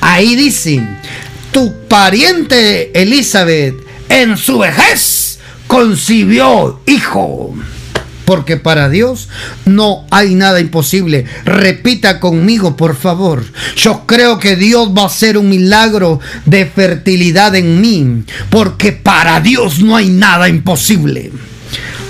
Ahí 0.00 0.34
dice, 0.34 0.82
tu 1.52 1.74
pariente 1.86 2.98
Elizabeth 2.98 3.76
en 4.08 4.38
su 4.38 4.58
vejez 4.60 5.38
concibió 5.66 6.80
hijo 6.86 7.54
porque 8.28 8.58
para 8.58 8.90
Dios 8.90 9.30
no 9.64 10.04
hay 10.10 10.34
nada 10.34 10.60
imposible. 10.60 11.24
Repita 11.46 12.20
conmigo, 12.20 12.76
por 12.76 12.94
favor. 12.94 13.42
Yo 13.74 14.04
creo 14.04 14.38
que 14.38 14.54
Dios 14.54 14.90
va 14.94 15.04
a 15.04 15.06
hacer 15.06 15.38
un 15.38 15.48
milagro 15.48 16.20
de 16.44 16.66
fertilidad 16.66 17.56
en 17.56 17.80
mí, 17.80 18.24
porque 18.50 18.92
para 18.92 19.40
Dios 19.40 19.78
no 19.78 19.96
hay 19.96 20.10
nada 20.10 20.50
imposible. 20.50 21.32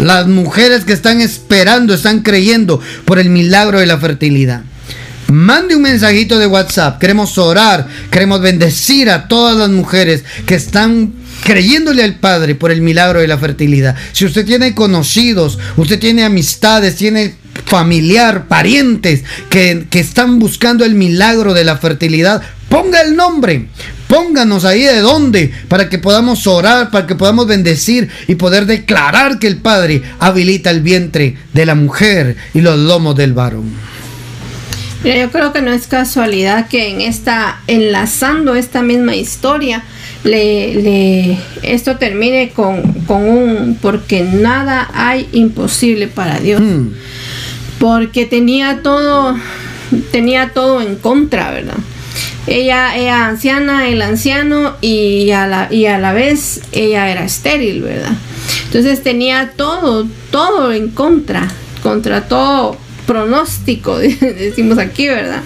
Las 0.01 0.27
mujeres 0.27 0.85
que 0.85 0.93
están 0.93 1.21
esperando, 1.21 1.95
están 1.95 2.23
creyendo 2.23 2.81
por 3.05 3.21
el 3.21 3.31
milagro 3.31 3.79
de 3.79 3.87
la 3.87 3.99
fertilidad. 3.99 4.63
Mande 5.29 5.77
un 5.77 5.83
mensajito 5.83 6.37
de 6.41 6.49
WhatsApp. 6.49 6.99
Queremos 6.99 7.39
orar, 7.39 7.87
queremos 8.11 8.41
bendecir 8.41 9.09
a 9.09 9.29
todas 9.29 9.57
las 9.57 9.71
mujeres 9.71 10.25
que 10.47 10.57
están 10.57 11.13
creyéndole 11.45 12.03
al 12.03 12.17
Padre 12.17 12.55
por 12.55 12.71
el 12.71 12.81
milagro 12.81 13.21
de 13.21 13.29
la 13.29 13.39
fertilidad. 13.39 13.97
Si 14.13 14.25
usted 14.25 14.45
tiene 14.45 14.75
conocidos, 14.75 15.59
usted 15.77 15.99
tiene 15.99 16.25
amistades, 16.25 16.97
tiene 16.97 17.35
familiar, 17.65 18.47
parientes 18.49 19.25
que, 19.51 19.87
están 19.93 20.39
buscando 20.39 20.85
el 20.85 20.95
milagro 20.95 21.55
de 21.55 21.65
la 21.65 21.77
fertilidad, 21.77 22.43
ponga 22.69 23.01
el 23.01 23.17
nombre. 23.17 23.67
Pónganos 24.09 24.65
ahí 24.65 24.83
de 24.83 25.01
dónde 25.01 25.53
para 25.69 25.91
que 25.91 25.99
podamos 25.99 26.47
orar, 26.47 26.91
para 26.91 27.07
que 27.07 27.15
podamos 27.15 27.47
bendecir 27.47 28.09
y 28.27 28.37
poder 28.37 28.65
declarar 28.65 29.39
que 29.39 29.47
el 29.47 29.59
Padre 29.59 30.03
habilita 30.19 30.71
el 30.71 30.81
vientre 30.81 31.37
de 31.53 31.67
la 31.67 31.75
mujer 31.75 32.37
y 32.55 32.63
los 32.63 32.79
lomos 32.79 33.17
del 33.17 33.35
varón. 33.35 33.71
yo 35.05 35.31
creo 35.31 35.53
que 35.53 35.61
no 35.61 35.73
es 35.73 35.87
casualidad 35.87 36.69
que 36.69 36.89
en 36.89 37.03
esta, 37.03 37.61
enlazando 37.67 38.55
esta 38.55 38.81
misma 38.81 39.15
historia, 39.15 39.85
le, 40.25 41.39
esto 41.63 41.97
termine 41.97 42.51
con, 42.51 42.83
un 43.09 43.79
porque 43.81 44.23
nada 44.23 44.91
hay 44.93 45.29
imposible 45.33 46.09
para 46.09 46.41
Dios. 46.41 46.61
Mm. 46.61 46.89
Porque 47.79 48.27
tenía 48.27 48.83
todo, 48.83 49.37
tenía 50.11 50.51
todo 50.53 50.83
en 50.83 50.97
contra, 50.97 51.53
¿verdad? 51.53 51.77
ella 52.49 52.97
era 52.97 53.27
anciana, 53.27 53.89
el 53.89 54.01
anciano, 54.03 54.77
y 54.81 55.31
a 55.31 55.47
la, 55.47 55.69
y 55.71 55.87
a 55.87 55.99
la 55.99 56.13
vez 56.13 56.63
ella 56.73 57.11
era 57.11 57.25
estéril, 57.25 57.83
¿verdad? 57.83 58.13
Entonces 58.65 59.03
tenía 59.03 59.53
todo, 59.57 60.07
todo 60.31 60.73
en 60.73 60.89
contra, 60.89 61.47
contra 61.83 62.27
todo 62.27 62.77
pronóstico, 63.07 63.99
decimos 63.99 64.79
aquí, 64.79 65.09
¿verdad? 65.09 65.43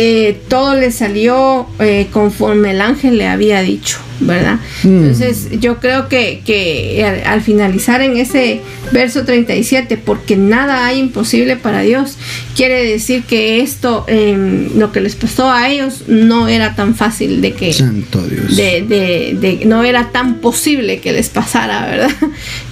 Eh, 0.00 0.42
todo 0.46 0.76
le 0.76 0.92
salió 0.92 1.66
eh, 1.80 2.06
conforme 2.12 2.70
el 2.70 2.80
ángel 2.80 3.18
le 3.18 3.26
había 3.26 3.62
dicho, 3.62 3.98
¿verdad? 4.20 4.58
Mm. 4.82 5.02
Entonces 5.02 5.48
yo 5.60 5.78
creo 5.78 6.08
que, 6.08 6.42
que 6.44 7.22
al, 7.24 7.40
finalizar 7.42 8.00
en 8.00 8.16
ese 8.16 8.60
verso 8.92 9.24
37, 9.24 9.96
porque 9.96 10.36
nada 10.36 10.86
hay 10.86 10.98
imposible 10.98 11.56
para 11.56 11.82
Dios, 11.82 12.16
quiere 12.56 12.84
decir 12.84 13.24
que 13.24 13.60
esto, 13.60 14.04
em, 14.08 14.76
lo 14.76 14.92
que 14.92 15.00
les 15.00 15.14
pasó 15.14 15.50
a 15.50 15.68
ellos, 15.68 16.04
no 16.08 16.48
era 16.48 16.74
tan 16.74 16.94
fácil 16.94 17.40
de 17.40 17.52
que... 17.52 17.72
Santo 17.72 18.22
Dios. 18.26 18.56
De, 18.56 18.82
de, 18.82 19.64
no 19.66 19.84
era 19.84 20.10
tan 20.10 20.36
posible 20.36 21.00
que 21.00 21.12
les 21.12 21.28
pasara, 21.28 21.86
¿verdad? 21.86 22.10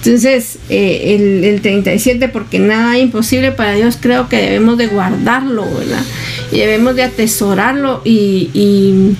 Entonces 0.03 0.57
eh, 0.69 1.15
el, 1.15 1.43
el 1.43 1.61
37, 1.61 2.29
porque 2.29 2.59
nada 2.59 2.91
hay 2.91 3.01
imposible 3.01 3.51
para 3.51 3.73
Dios, 3.73 3.97
creo 3.99 4.29
que 4.29 4.37
debemos 4.37 4.77
de 4.77 4.87
guardarlo, 4.87 5.65
¿verdad? 5.77 6.03
y 6.51 6.59
debemos 6.59 6.95
de 6.95 7.03
atesorarlo 7.03 8.01
y, 8.03 9.15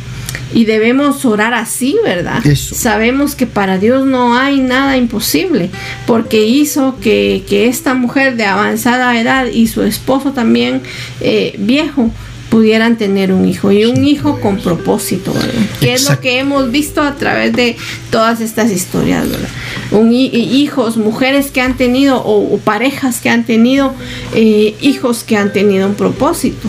debemos 0.53 1.25
orar 1.25 1.53
así, 1.53 1.97
¿verdad? 2.03 2.41
Sabemos 2.55 3.35
que 3.35 3.45
para 3.45 3.77
Dios 3.77 4.05
no 4.05 4.37
hay 4.37 4.59
nada 4.59 4.97
imposible, 4.97 5.69
porque 6.05 6.45
hizo 6.45 6.97
que, 7.01 7.43
esta 7.67 7.93
mujer 7.93 8.37
de 8.37 8.45
avanzada 8.45 9.19
edad 9.19 9.47
y 9.47 9.67
su 9.67 9.83
esposo 9.83 10.31
también 10.31 10.81
eh, 11.21 11.55
viejo 11.57 12.11
pudieran 12.49 12.97
tener 12.97 13.31
un 13.31 13.47
hijo 13.47 13.71
y 13.71 13.85
un 13.85 14.05
hijo 14.05 14.39
con 14.39 14.57
propósito, 14.57 15.33
¿verdad? 15.33 15.51
Que 15.79 15.93
es 15.93 16.09
lo 16.09 16.19
que 16.19 16.39
hemos 16.39 16.71
visto 16.71 17.01
a 17.01 17.15
través 17.15 17.53
de 17.53 17.75
todas 18.09 18.41
estas 18.41 18.71
historias, 18.71 19.29
¿verdad? 19.29 19.49
Un, 19.91 20.13
hijos, 20.13 20.97
mujeres 20.97 21.51
que 21.51 21.61
han 21.61 21.75
tenido 21.75 22.21
o, 22.23 22.57
parejas 22.59 23.19
que 23.19 23.29
han 23.29 23.45
tenido 23.45 23.93
eh, 24.33 24.75
hijos 24.81 25.23
que 25.23 25.35
han 25.37 25.51
tenido 25.51 25.87
un 25.87 25.95
propósito. 25.95 26.67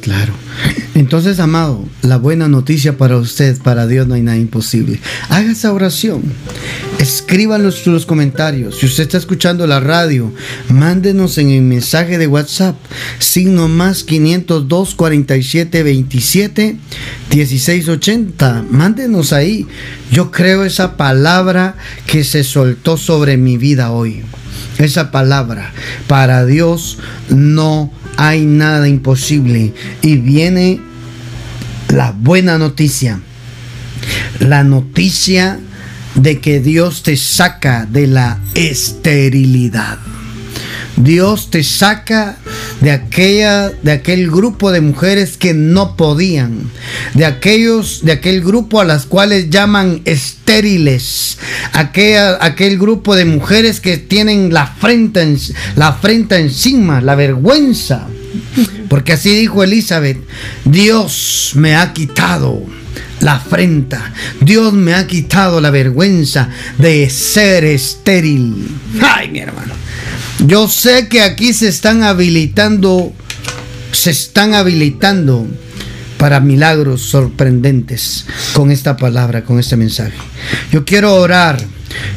Claro. 0.00 0.34
Entonces, 0.94 1.40
amado, 1.40 1.84
la 2.02 2.18
buena 2.18 2.46
noticia 2.46 2.96
para 2.96 3.16
usted, 3.16 3.60
para 3.62 3.88
Dios 3.88 4.06
no 4.06 4.14
hay 4.14 4.22
nada 4.22 4.38
imposible. 4.38 5.00
Haga 5.28 5.50
esa 5.50 5.72
oración. 5.72 6.22
Escríbanlo 7.00 7.70
en 7.70 7.92
los 7.92 8.06
comentarios. 8.06 8.78
Si 8.78 8.86
usted 8.86 9.02
está 9.02 9.18
escuchando 9.18 9.66
la 9.66 9.80
radio, 9.80 10.32
mándenos 10.68 11.36
en 11.38 11.50
el 11.50 11.62
mensaje 11.62 12.16
de 12.16 12.28
WhatsApp, 12.28 12.76
signo 13.18 13.66
más 13.66 14.04
502 14.04 14.94
47 14.94 15.82
27 15.82 16.76
16 17.30 17.88
80. 17.88 18.64
Mándenos 18.70 19.32
ahí. 19.32 19.66
Yo 20.12 20.30
creo 20.30 20.64
esa 20.64 20.96
palabra 20.96 21.76
que 22.06 22.22
se 22.22 22.44
soltó 22.44 22.96
sobre 22.96 23.36
mi 23.36 23.58
vida 23.58 23.90
hoy. 23.90 24.22
Esa 24.78 25.10
palabra, 25.10 25.72
para 26.06 26.46
Dios 26.46 26.98
no 27.28 27.90
hay 27.90 28.03
nada 28.16 28.88
imposible. 28.88 29.72
Y 30.02 30.16
viene 30.16 30.80
la 31.88 32.12
buena 32.12 32.58
noticia. 32.58 33.20
La 34.40 34.64
noticia 34.64 35.58
de 36.14 36.40
que 36.40 36.60
Dios 36.60 37.02
te 37.02 37.16
saca 37.16 37.86
de 37.86 38.06
la 38.06 38.38
esterilidad. 38.54 39.98
Dios 40.96 41.50
te 41.50 41.62
saca 41.62 42.36
de 42.80 42.90
aquella 42.90 43.70
de 43.70 43.92
aquel 43.92 44.30
grupo 44.30 44.72
de 44.72 44.80
mujeres 44.80 45.36
que 45.36 45.54
no 45.54 45.96
podían, 45.96 46.70
de 47.14 47.24
aquellos 47.24 48.04
de 48.04 48.12
aquel 48.12 48.42
grupo 48.42 48.80
a 48.80 48.84
las 48.84 49.06
cuales 49.06 49.50
llaman 49.50 50.02
estériles, 50.04 51.38
aquella, 51.72 52.38
aquel 52.44 52.78
grupo 52.78 53.16
de 53.16 53.24
mujeres 53.24 53.80
que 53.80 53.96
tienen 53.98 54.52
la 54.52 54.66
frente 54.66 55.14
la 55.76 55.92
frente 55.92 56.36
encima, 56.36 57.00
la 57.00 57.14
vergüenza. 57.14 58.08
Porque 58.88 59.12
así 59.12 59.34
dijo 59.34 59.62
Elizabeth, 59.62 60.18
Dios 60.64 61.52
me 61.54 61.76
ha 61.76 61.92
quitado 61.92 62.64
la 63.20 63.34
afrenta. 63.34 64.12
Dios 64.40 64.72
me 64.72 64.94
ha 64.94 65.06
quitado 65.06 65.60
la 65.60 65.70
vergüenza 65.70 66.50
de 66.78 67.08
ser 67.08 67.64
estéril. 67.64 68.68
Ay, 69.00 69.30
mi 69.30 69.38
hermano. 69.38 69.72
Yo 70.46 70.68
sé 70.68 71.08
que 71.08 71.22
aquí 71.22 71.54
se 71.54 71.68
están 71.68 72.02
habilitando, 72.02 73.14
se 73.92 74.10
están 74.10 74.52
habilitando 74.52 75.46
para 76.18 76.40
milagros 76.40 77.00
sorprendentes 77.00 78.26
con 78.52 78.70
esta 78.70 78.98
palabra, 78.98 79.44
con 79.44 79.58
este 79.58 79.76
mensaje. 79.76 80.12
Yo 80.70 80.84
quiero 80.84 81.14
orar 81.14 81.58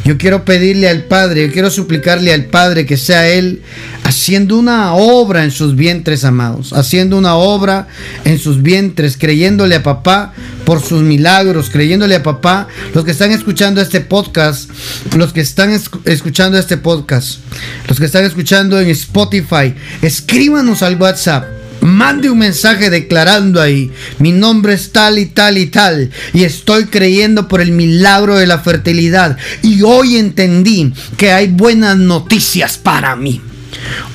yo 0.04 0.18
quiero 0.18 0.46
pedirle 0.46 0.90
al 0.90 1.04
Padre, 1.04 1.48
yo 1.48 1.54
quiero 1.54 1.70
suplicarle 1.70 2.34
al 2.34 2.46
Padre 2.46 2.86
que 2.86 2.98
sea 2.98 3.28
Él 3.28 3.62
haciendo 4.04 4.58
una 4.58 4.94
obra 4.94 5.44
en 5.44 5.52
sus 5.52 5.76
vientres, 5.76 6.24
amados, 6.24 6.72
haciendo 6.74 7.18
una 7.18 7.36
obra 7.36 7.88
en 8.24 8.40
sus 8.40 8.62
vientres, 8.62 9.18
creyéndole 9.18 9.76
a 9.76 9.84
papá 9.84 10.34
por 10.66 10.82
sus 10.82 11.02
milagros, 11.02 11.70
creyéndole 11.70 12.16
a 12.16 12.24
papá, 12.24 12.68
los 12.94 13.04
que 13.04 13.12
están 13.12 13.32
escuchando 13.32 13.82
este 13.82 14.02
podcast, 14.02 14.70
los 15.16 15.34
que 15.34 15.42
están 15.42 15.78
escuchando 16.06 16.58
este 16.58 16.78
podcast, 16.78 17.40
los 17.88 18.00
que 18.00 18.06
están 18.06 18.24
escuchando 18.24 18.80
en 18.80 18.90
Spotify, 18.90 19.76
escríbanos 20.02 20.84
al 20.84 20.96
WhatsApp 20.96 21.58
mande 21.88 22.30
un 22.30 22.40
mensaje 22.40 22.90
declarando 22.90 23.62
ahí, 23.62 23.92
mi 24.20 24.32
nombre 24.32 24.74
es 24.74 24.92
tal 24.92 25.18
y 25.18 25.26
tal 25.26 25.58
y 25.58 25.68
tal, 25.68 26.12
y 26.34 26.44
estoy 26.44 26.86
creyendo 26.86 27.48
por 27.48 27.62
el 27.62 27.72
milagro 27.72 28.36
de 28.36 28.46
la 28.46 28.60
fertilidad, 28.60 29.38
y 29.64 29.82
hoy 29.82 30.18
entendí 30.18 30.94
que 31.18 31.32
hay 31.32 31.48
buenas 31.48 31.98
noticias 31.98 32.78
para 32.78 33.16
mí. 33.16 33.42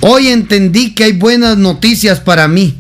Hoy 0.01 0.29
entendí 0.29 0.95
que 0.95 1.05
hay 1.05 1.13
buenas 1.13 1.57
noticias 1.57 2.21
para 2.21 2.49
mí. 2.49 2.77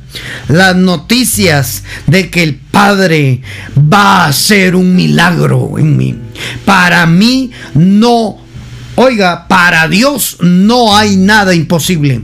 Las 0.48 0.76
noticias 0.76 1.84
de 2.06 2.28
que 2.28 2.42
el 2.42 2.56
Padre 2.56 3.40
va 3.76 4.24
a 4.24 4.26
hacer 4.26 4.74
un 4.74 4.94
milagro 4.94 5.78
en 5.78 5.96
mí. 5.96 6.14
Para 6.64 7.06
mí 7.06 7.50
no, 7.74 8.38
oiga, 8.96 9.46
para 9.48 9.88
Dios 9.88 10.38
no 10.40 10.96
hay 10.96 11.16
nada 11.16 11.54
imposible. 11.54 12.22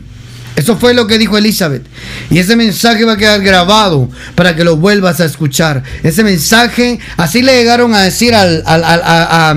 Eso 0.59 0.77
fue 0.77 0.93
lo 0.93 1.07
que 1.07 1.19
dijo 1.19 1.39
Elizabeth. 1.39 1.87
Y 2.31 2.41
ese 2.41 2.57
mensaje 2.57 3.05
va 3.05 3.13
a 3.13 3.17
quedar 3.17 3.41
grabado 3.43 4.11
para 4.35 4.57
que 4.57 4.65
lo 4.65 4.77
vuelvas 4.77 5.21
a 5.21 5.25
escuchar. 5.25 5.85
Ese 6.03 6.25
mensaje, 6.25 6.99
así 7.17 7.43
le 7.43 7.55
llegaron 7.55 7.95
a 7.95 8.01
decir 8.01 8.35
al, 8.35 8.65
a, 8.67 9.55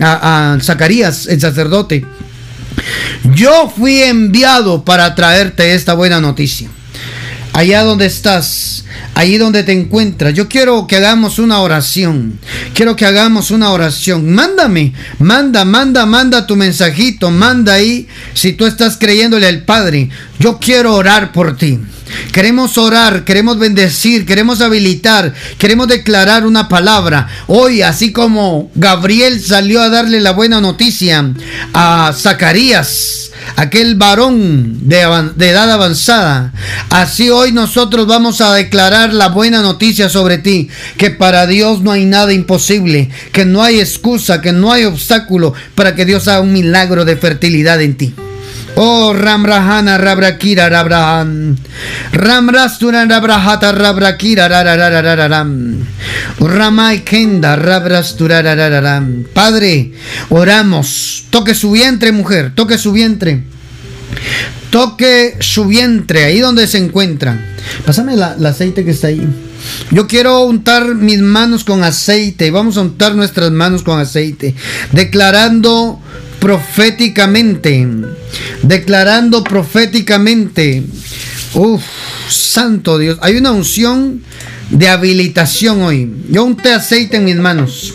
a, 0.00 0.58
Zacarías, 0.60 1.28
el 1.28 1.40
sacerdote. 1.40 2.04
Yo 3.36 3.72
fui 3.74 4.02
enviado 4.02 4.84
para 4.84 5.14
traerte 5.14 5.74
esta 5.74 5.94
buena 5.94 6.20
noticia. 6.20 6.68
Allá 7.52 7.82
donde 7.84 8.06
estás, 8.06 8.84
ahí 9.14 9.36
donde 9.36 9.62
te 9.62 9.72
encuentras. 9.72 10.32
Yo 10.32 10.48
quiero 10.48 10.86
que 10.86 10.96
hagamos 10.96 11.38
una 11.38 11.60
oración. 11.60 12.38
Quiero 12.74 12.96
que 12.96 13.04
hagamos 13.04 13.50
una 13.50 13.70
oración. 13.70 14.32
Mándame, 14.32 14.94
manda, 15.18 15.64
manda, 15.64 16.06
manda 16.06 16.46
tu 16.46 16.56
mensajito. 16.56 17.30
Manda 17.30 17.74
ahí 17.74 18.08
si 18.32 18.54
tú 18.54 18.64
estás 18.64 18.96
creyéndole 18.96 19.46
al 19.46 19.64
Padre. 19.64 20.08
Yo 20.38 20.58
quiero 20.58 20.94
orar 20.94 21.32
por 21.32 21.56
ti. 21.56 21.78
Queremos 22.32 22.78
orar, 22.78 23.24
queremos 23.24 23.58
bendecir, 23.58 24.24
queremos 24.26 24.60
habilitar, 24.60 25.34
queremos 25.58 25.88
declarar 25.88 26.46
una 26.46 26.68
palabra. 26.68 27.28
Hoy, 27.46 27.82
así 27.82 28.12
como 28.12 28.70
Gabriel 28.74 29.40
salió 29.40 29.82
a 29.82 29.88
darle 29.88 30.20
la 30.20 30.32
buena 30.32 30.60
noticia 30.60 31.32
a 31.74 32.12
Zacarías, 32.16 33.30
aquel 33.56 33.96
varón 33.96 34.88
de, 34.88 35.00
edad 35.00 35.70
avanzada. 35.70 36.52
Así 36.90 37.30
hoy 37.30 37.52
nosotros 37.52 38.06
vamos 38.06 38.40
a 38.40 38.54
declarar 38.54 39.12
la 39.12 39.28
buena 39.28 39.62
noticia 39.62 40.08
sobre 40.08 40.38
ti, 40.38 40.68
que 40.96 41.10
para 41.10 41.46
Dios 41.46 41.82
no 41.82 41.92
hay 41.92 42.04
nada 42.04 42.32
imposible, 42.32 43.10
que 43.32 43.44
no 43.44 43.62
hay 43.62 43.80
excusa, 43.80 44.40
que 44.40 44.52
no 44.52 44.72
hay 44.72 44.84
obstáculo 44.84 45.54
para 45.74 45.94
que 45.94 46.04
Dios 46.04 46.28
haga 46.28 46.40
un 46.40 46.52
milagro 46.52 47.04
de 47.04 47.16
fertilidad 47.16 47.80
en 47.80 47.96
ti. 47.96 48.14
Oh 48.76 49.12
Ramrahana 49.12 49.98
Rabrakira 49.98 50.68
Rabrahan 50.68 51.56
Ramrastura 52.12 53.04
Rabrahata 53.06 53.72
Rabrakira 53.72 54.48
Rararararam 54.48 55.76
Ramai 56.40 57.04
Kenda 57.04 57.56
Rabrastura 57.56 58.42
Rarararam 58.42 59.24
Padre, 59.32 59.92
oramos, 60.30 61.24
toque 61.30 61.54
su 61.54 61.72
vientre, 61.72 62.12
mujer, 62.12 62.54
toque 62.54 62.78
su 62.78 62.92
vientre. 62.92 63.42
Toque 64.70 65.36
su 65.40 65.66
vientre, 65.66 66.24
ahí 66.24 66.40
donde 66.40 66.66
se 66.66 66.78
encuentra. 66.78 67.56
Pásame 67.84 68.14
el 68.14 68.46
aceite 68.46 68.84
que 68.84 68.92
está 68.92 69.08
ahí. 69.08 69.26
Yo 69.90 70.06
quiero 70.06 70.42
untar 70.42 70.94
mis 70.94 71.20
manos 71.20 71.64
con 71.64 71.84
aceite. 71.84 72.50
Vamos 72.50 72.76
a 72.76 72.82
untar 72.82 73.14
nuestras 73.14 73.50
manos 73.50 73.82
con 73.82 73.98
aceite. 74.00 74.54
Declarando 74.92 76.00
proféticamente, 76.42 77.86
declarando 78.64 79.44
proféticamente. 79.44 80.82
Uf, 81.54 81.82
santo 82.28 82.98
Dios, 82.98 83.16
hay 83.22 83.36
una 83.36 83.52
unción 83.52 84.22
de 84.68 84.88
habilitación 84.88 85.82
hoy. 85.82 86.10
Yo 86.28 86.42
unté 86.42 86.72
aceite 86.72 87.18
en 87.18 87.26
mis 87.26 87.36
manos 87.36 87.94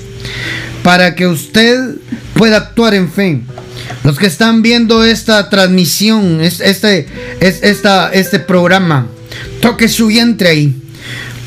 para 0.82 1.14
que 1.14 1.28
usted 1.28 1.96
pueda 2.36 2.56
actuar 2.58 2.94
en 2.94 3.12
fe. 3.12 3.42
Los 4.06 4.18
que 4.18 4.28
están 4.28 4.62
viendo 4.62 5.04
esta 5.04 5.50
transmisión, 5.50 6.40
este, 6.40 7.06
esta, 7.42 8.14
este 8.14 8.40
programa, 8.40 9.08
toque 9.60 9.90
su 9.90 10.08
vientre 10.08 10.48
ahí. 10.48 10.74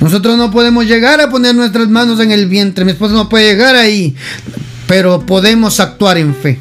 Nosotros 0.00 0.36
no 0.36 0.50
podemos 0.50 0.84
llegar 0.84 1.22
a 1.22 1.30
poner 1.30 1.54
nuestras 1.54 1.88
manos 1.88 2.20
en 2.20 2.30
el 2.30 2.46
vientre. 2.46 2.84
Mi 2.84 2.92
esposa 2.92 3.14
no 3.14 3.30
puede 3.30 3.52
llegar 3.52 3.74
ahí. 3.74 4.14
Pero 4.86 5.24
podemos 5.24 5.80
actuar 5.80 6.18
en 6.18 6.34
fe. 6.34 6.58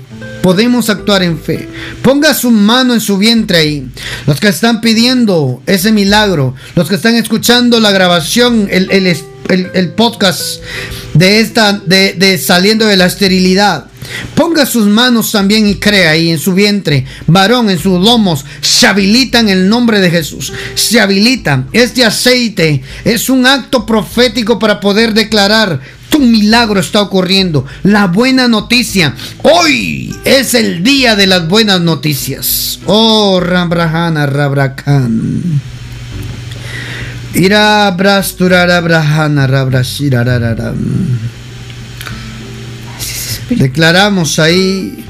Podemos 0.49 0.89
actuar 0.89 1.21
en 1.21 1.37
fe. 1.37 1.69
Ponga 2.01 2.33
su 2.33 2.49
mano 2.49 2.95
en 2.95 3.01
su 3.01 3.19
vientre 3.19 3.59
ahí. 3.59 3.87
Los 4.25 4.39
que 4.39 4.47
están 4.47 4.81
pidiendo 4.81 5.61
ese 5.67 5.91
milagro. 5.91 6.55
Los 6.73 6.89
que 6.89 6.95
están 6.95 7.13
escuchando 7.13 7.79
la 7.79 7.91
grabación, 7.91 8.67
el, 8.71 8.89
el, 8.89 9.89
podcast 9.89 10.59
de 11.13 11.39
esta, 11.39 11.73
de, 11.73 12.13
de 12.13 12.39
saliendo 12.39 12.87
de 12.87 12.97
la 12.97 13.05
esterilidad. 13.05 13.85
Ponga 14.33 14.65
sus 14.65 14.87
manos 14.87 15.31
también 15.31 15.67
y 15.67 15.75
crea 15.75 16.09
ahí 16.09 16.31
en 16.31 16.39
su 16.39 16.55
vientre, 16.55 17.05
varón, 17.27 17.69
en 17.69 17.77
sus 17.77 18.03
lomos. 18.03 18.43
Se 18.61 18.87
habilita 18.87 19.41
en 19.41 19.49
el 19.49 19.69
nombre 19.69 19.99
de 19.99 20.09
Jesús. 20.09 20.51
Se 20.73 20.99
habilita. 20.99 21.65
Este 21.73 22.03
aceite 22.03 22.81
es 23.05 23.29
un 23.29 23.45
acto 23.45 23.85
profético 23.85 24.57
para 24.57 24.79
poder 24.79 25.13
declarar 25.13 25.79
tu 26.09 26.19
milagro 26.19 26.79
está 26.79 27.01
ocurriendo. 27.01 27.65
La 27.83 28.07
buena 28.07 28.47
noticia. 28.47 29.15
Hoy 29.43 30.15
es 30.25 30.53
el 30.53 30.83
día 30.83 31.15
de 31.15 31.27
las 31.27 31.47
buenas 31.47 31.81
noticias. 31.81 32.79
Oh, 32.85 33.39
Rabrahana, 33.39 34.25
Rabrakan. 34.25 35.61
Ira 37.33 37.95
Declaramos 43.49 44.39
ahí, 44.39 45.05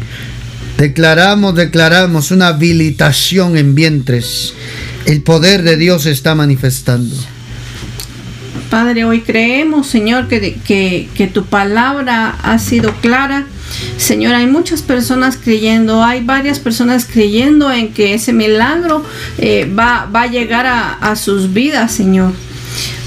declaramos, 0.77 1.55
declaramos 1.55 2.31
una 2.31 2.47
habilitación 2.47 3.57
en 3.57 3.75
vientres. 3.75 4.53
El 5.05 5.21
poder 5.21 5.63
de 5.63 5.77
Dios 5.77 6.05
está 6.05 6.35
manifestando. 6.35 7.15
Padre, 8.69 9.03
hoy 9.03 9.21
creemos, 9.21 9.87
Señor, 9.87 10.27
que, 10.27 10.59
que, 10.63 11.27
tu 11.27 11.45
palabra 11.45 12.35
ha 12.43 12.59
sido 12.59 12.93
clara. 13.01 13.45
Señor, 13.97 14.35
hay 14.35 14.45
muchas 14.45 14.81
personas 14.81 15.37
creyendo, 15.37 16.03
hay 16.03 16.23
varias 16.23 16.59
personas 16.59 17.05
creyendo 17.05 17.71
en 17.71 17.93
que 17.93 18.13
ese 18.13 18.31
milagro 18.31 19.03
eh, 19.37 19.71
va, 19.77 20.07
va, 20.13 20.23
a 20.23 20.27
llegar 20.27 20.65
a, 20.67 20.93
a 20.93 21.15
sus 21.15 21.53
vidas, 21.53 21.91
Señor. 21.91 22.33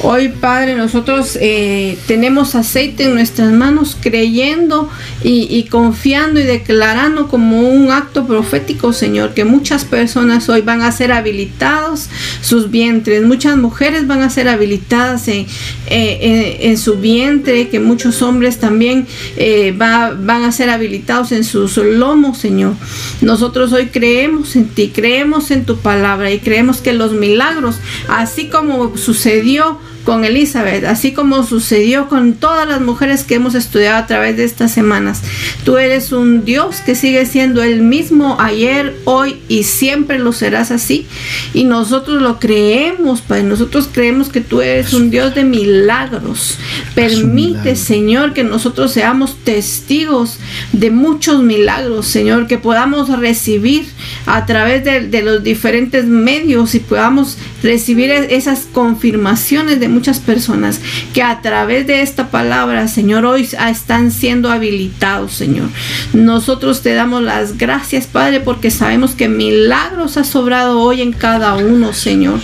Hoy, 0.00 0.28
Padre, 0.28 0.74
nosotros 0.74 1.38
eh, 1.40 1.96
tenemos 2.06 2.54
aceite 2.54 3.04
en 3.04 3.14
nuestras 3.14 3.52
manos 3.52 3.96
creyendo 4.00 4.90
y, 5.22 5.62
confiando 5.70 6.40
y 6.40 6.42
declarando 6.42 7.28
como 7.28 7.60
un 7.60 7.92
acto 7.92 8.26
profético, 8.26 8.92
Señor, 8.92 9.32
que 9.34 9.44
muchas 9.44 9.84
personas 9.84 10.48
hoy 10.48 10.60
van 10.62 10.82
a 10.82 10.90
ser 10.90 11.12
habilitados 11.12 12.08
sus 12.40 12.70
vientres, 12.70 13.22
muchas 13.24 13.56
mujeres 13.56 14.06
van 14.08 14.22
a 14.22 14.30
ser 14.30 14.48
habilitadas 14.48 15.28
en, 15.28 15.46
eh, 15.94 16.76
su 16.76 16.96
vientre, 16.96 17.68
que 17.68 17.80
muchos 17.80 18.22
hombres 18.22 18.58
también 18.58 19.06
eh, 19.36 19.74
van 19.76 20.44
a 20.44 20.52
ser 20.52 20.70
habilitados 20.70 21.32
en 21.32 21.44
sus 21.44 21.76
lomos, 21.76 22.38
Señor. 22.38 22.74
Nosotros 23.20 23.72
hoy 23.72 23.86
creemos 23.86 24.56
en 24.56 24.68
ti, 24.68 24.90
creemos 24.94 25.50
en 25.50 25.64
tu 25.64 25.76
palabra 25.78 26.30
y 26.30 26.38
creemos 26.38 26.80
que 26.80 26.92
los 26.92 27.12
milagros, 27.12 27.76
así 28.08 28.48
como 28.48 28.96
sucedió, 28.96 29.78
con 30.04 30.24
Elizabeth, 30.24 30.84
así 30.84 31.12
como 31.12 31.44
sucedió 31.44 32.08
con 32.08 32.34
todas 32.34 32.68
las 32.68 32.80
mujeres 32.80 33.24
que 33.24 33.36
hemos 33.36 33.54
estudiado 33.54 33.98
a 33.98 34.06
través 34.06 34.36
de 34.36 34.44
estas 34.44 34.72
semanas. 34.72 35.22
Tú 35.64 35.78
eres 35.78 36.12
un 36.12 36.44
Dios 36.44 36.80
que 36.84 36.94
sigue 36.94 37.24
siendo 37.26 37.62
el 37.62 37.82
mismo 37.82 38.40
ayer, 38.40 38.96
hoy 39.04 39.36
y 39.48 39.64
siempre 39.64 40.18
lo 40.18 40.32
serás 40.32 40.70
así. 40.70 41.06
Y 41.54 41.64
nosotros 41.64 42.20
lo 42.20 42.38
creemos, 42.38 43.20
Padre. 43.20 43.44
Nosotros 43.44 43.88
creemos 43.92 44.28
que 44.28 44.40
tú 44.40 44.60
eres 44.60 44.92
un 44.92 45.10
Dios 45.10 45.34
de 45.34 45.44
milagros. 45.44 46.58
Permite, 46.94 47.76
Señor, 47.76 48.32
que 48.32 48.44
nosotros 48.44 48.92
seamos 48.92 49.36
testigos 49.44 50.38
de 50.72 50.90
muchos 50.90 51.42
milagros, 51.42 52.06
Señor, 52.06 52.46
que 52.46 52.58
podamos 52.58 53.08
recibir 53.18 53.86
a 54.26 54.46
través 54.46 54.84
de, 54.84 55.08
de 55.08 55.22
los 55.22 55.42
diferentes 55.42 56.04
medios 56.04 56.74
y 56.74 56.80
podamos 56.80 57.36
recibir 57.62 58.10
esas 58.10 58.66
confirmaciones 58.72 59.80
de 59.80 59.88
muchas 59.92 60.18
personas 60.18 60.80
que 61.14 61.22
a 61.22 61.40
través 61.40 61.86
de 61.86 62.02
esta 62.02 62.30
palabra, 62.30 62.88
Señor, 62.88 63.24
hoy 63.24 63.48
están 63.70 64.10
siendo 64.10 64.50
habilitados, 64.50 65.32
Señor. 65.32 65.68
Nosotros 66.12 66.82
te 66.82 66.94
damos 66.94 67.22
las 67.22 67.58
gracias, 67.58 68.06
Padre, 68.06 68.40
porque 68.40 68.70
sabemos 68.70 69.14
que 69.14 69.28
milagros 69.28 70.16
ha 70.16 70.24
sobrado 70.24 70.80
hoy 70.80 71.02
en 71.02 71.12
cada 71.12 71.54
uno, 71.54 71.92
Señor. 71.92 72.40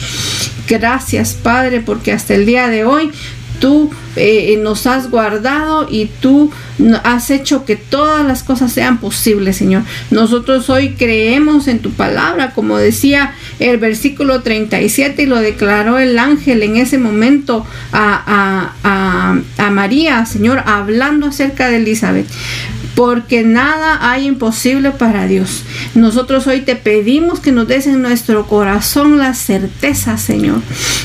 Gracias, 0.69 1.35
Padre, 1.35 1.81
porque 1.81 2.13
hasta 2.13 2.35
el 2.35 2.45
día 2.45 2.69
de 2.69 2.85
hoy 2.85 3.11
tú 3.59 3.91
eh, 4.17 4.59
nos 4.63 4.87
has 4.87 5.11
guardado 5.11 5.87
y 5.91 6.07
tú 6.07 6.51
has 7.05 7.31
hecho 7.31 7.65
que 7.65 7.77
todas 7.77 8.27
las 8.27 8.43
cosas 8.43 8.73
sean 8.73 8.99
posibles, 8.99 9.57
Señor. 9.57 9.83
Nosotros 10.11 10.71
hoy 10.71 10.91
creemos 10.91 11.69
en 11.69 11.81
tu 11.81 11.91
palabra, 11.91 12.53
como 12.53 12.77
decía 12.77 13.35
el 13.59 13.79
versículo 13.79 14.43
37 14.43 15.23
y 15.23 15.27
lo 15.27 15.37
declaró 15.37 15.99
el 15.99 16.19
ángel 16.19 16.63
en 16.63 16.77
ese 16.77 16.99
momento 16.99 17.67
a, 17.93 18.73
a, 18.83 19.39
a 19.65 19.71
María, 19.71 20.25
Señor, 20.27 20.63
hablando 20.67 21.27
acerca 21.29 21.69
de 21.69 21.77
Elizabeth 21.77 22.27
porque 22.99 23.45
nada 23.45 24.11
hay 24.11 24.27
imposible 24.27 24.91
para 24.91 25.29
Dios. 25.29 25.63
Nosotros 25.95 26.49
hoy 26.49 26.63
te 26.63 26.75
pedimos 26.75 27.39
que 27.39 27.53
nos 27.53 27.69
des 27.69 27.87
en 27.87 28.03
nuestro 28.03 28.49
corazón 28.49 29.19
la 29.19 29.35
certeza, 29.35 30.19
Señor, 30.19 30.63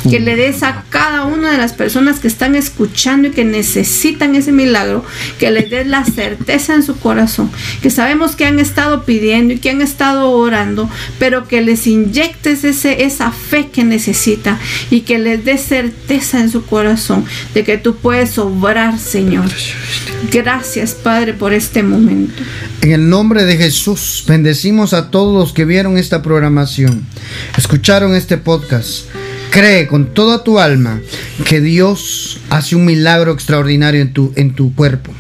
que 0.10 0.20
le 0.20 0.36
des 0.36 0.64
a 0.64 0.86
cada 0.90 1.26
una 1.26 1.52
de 1.52 1.60
las 1.60 1.74
personas 1.74 2.20
que 2.20 2.28
están 2.28 2.56
escuchando 2.56 3.28
y 3.28 3.32
que 3.32 3.46
necesitan 3.46 4.34
ese 4.34 4.52
milagro, 4.52 5.06
que 5.38 5.52
les 5.52 5.70
des 5.70 5.86
la 5.86 6.04
certeza 6.04 6.74
en 6.74 6.82
su 6.82 6.98
corazón, 6.98 7.52
que 7.84 7.92
sabemos 7.92 8.36
que 8.36 8.48
han 8.48 8.58
estado 8.58 9.04
pidiendo 9.04 9.54
y 9.54 9.60
que 9.60 9.70
han 9.70 9.84
estado 9.84 10.32
orando, 10.32 10.90
pero 11.20 11.48
que 11.48 11.62
les 11.62 11.86
inyectes 11.86 12.64
ese, 12.64 13.04
esa 13.04 13.32
fe 13.32 13.70
que 13.70 13.84
necesita 13.84 14.58
y 14.90 15.02
que 15.02 15.20
les 15.20 15.46
des 15.46 15.62
certeza 15.62 16.40
en 16.40 16.50
su 16.50 16.66
corazón 16.66 17.24
de 17.54 17.64
que 17.64 17.78
tú 17.78 17.98
puedes 17.98 18.40
obrar, 18.40 18.98
Señor. 18.98 19.46
Gracias, 20.32 20.96
Padre, 20.96 21.34
por 21.34 21.54
este 21.54 21.83
momento. 21.86 22.44
En 22.82 22.92
el 22.92 23.10
nombre 23.10 23.46
de 23.46 23.58
Jesús, 23.58 24.24
bendecimos 24.28 24.94
a 24.94 25.10
todos 25.12 25.38
los 25.38 25.54
que 25.54 25.66
vieron 25.66 25.98
esta 25.98 26.22
programación, 26.22 27.06
escucharon 27.58 28.16
este 28.16 28.38
podcast. 28.38 29.06
Cree 29.50 29.86
con 29.86 30.14
toda 30.14 30.44
tu 30.44 30.58
alma 30.58 31.00
que 31.46 31.62
Dios 31.62 32.40
hace 32.50 32.76
un 32.76 32.86
milagro 32.86 33.32
extraordinario 33.32 34.02
en 34.02 34.12
tu, 34.12 34.34
en 34.36 34.56
tu 34.56 34.74
cuerpo. 34.74 35.14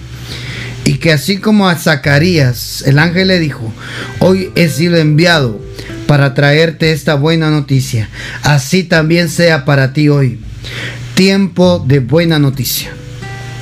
Y 0.86 0.95
que 0.95 1.14
así 1.14 1.38
como 1.38 1.70
a 1.70 1.76
Zacarías, 1.76 2.84
el 2.86 2.99
ángel 2.99 3.28
le 3.28 3.39
dijo, 3.39 3.72
hoy 4.20 4.49
he 4.55 4.70
sido 4.70 4.97
enviado 4.97 5.61
para 6.07 6.34
traerte 6.34 6.91
esta 6.91 7.16
buena 7.16 7.49
noticia. 7.49 8.09
Así 8.41 8.84
también 8.84 9.30
sea 9.30 9.66
para 9.66 9.93
ti 9.93 10.09
hoy. 10.09 10.39
Tiempo 11.16 11.84
de 11.88 11.99
buena 11.99 12.39
noticia. 12.39 12.91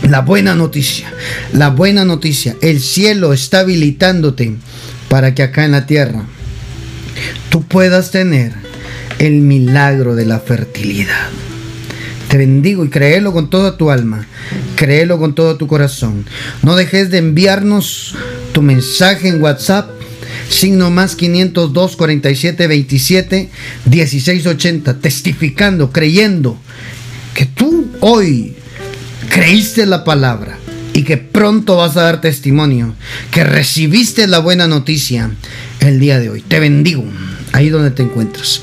La 0.09 0.21
buena 0.21 0.55
noticia, 0.55 1.13
la 1.53 1.69
buena 1.69 2.05
noticia, 2.05 2.55
el 2.61 2.79
cielo 2.81 3.33
está 3.33 3.59
habilitándote 3.59 4.55
para 5.09 5.35
que 5.35 5.43
acá 5.43 5.63
en 5.63 5.71
la 5.71 5.85
tierra 5.85 6.25
tú 7.49 7.63
puedas 7.63 8.11
tener 8.11 8.53
el 9.19 9.41
milagro 9.41 10.15
de 10.15 10.25
la 10.25 10.39
fertilidad. 10.39 11.29
Te 12.27 12.37
bendigo 12.37 12.83
y 12.83 12.89
créelo 12.89 13.33
con 13.33 13.49
toda 13.49 13.77
tu 13.77 13.91
alma, 13.91 14.25
créelo 14.75 15.19
con 15.19 15.35
todo 15.35 15.57
tu 15.57 15.67
corazón. 15.67 16.25
No 16.63 16.75
dejes 16.75 17.11
de 17.11 17.19
enviarnos 17.19 18.15
tu 18.53 18.61
mensaje 18.61 19.27
en 19.27 19.41
WhatsApp, 19.41 19.89
signo 20.49 20.89
más 20.89 21.15
502 21.15 21.95
47 21.95 22.67
27 22.67 23.49
16 23.85 24.47
80, 24.47 24.99
testificando, 24.99 25.91
creyendo 25.91 26.57
que 27.33 27.45
tú 27.45 27.87
hoy 27.99 28.55
creíste 29.29 29.85
la 29.85 30.03
palabra 30.03 30.57
y 30.93 31.03
que 31.03 31.17
pronto 31.17 31.77
vas 31.77 31.97
a 31.97 32.03
dar 32.03 32.21
testimonio, 32.21 32.93
que 33.31 33.43
recibiste 33.43 34.27
la 34.27 34.39
buena 34.39 34.67
noticia 34.67 35.31
el 35.79 35.99
día 35.99 36.19
de 36.19 36.29
hoy. 36.29 36.41
Te 36.41 36.59
bendigo 36.59 37.03
ahí 37.53 37.69
donde 37.69 37.91
te 37.91 38.03
encuentras. 38.03 38.61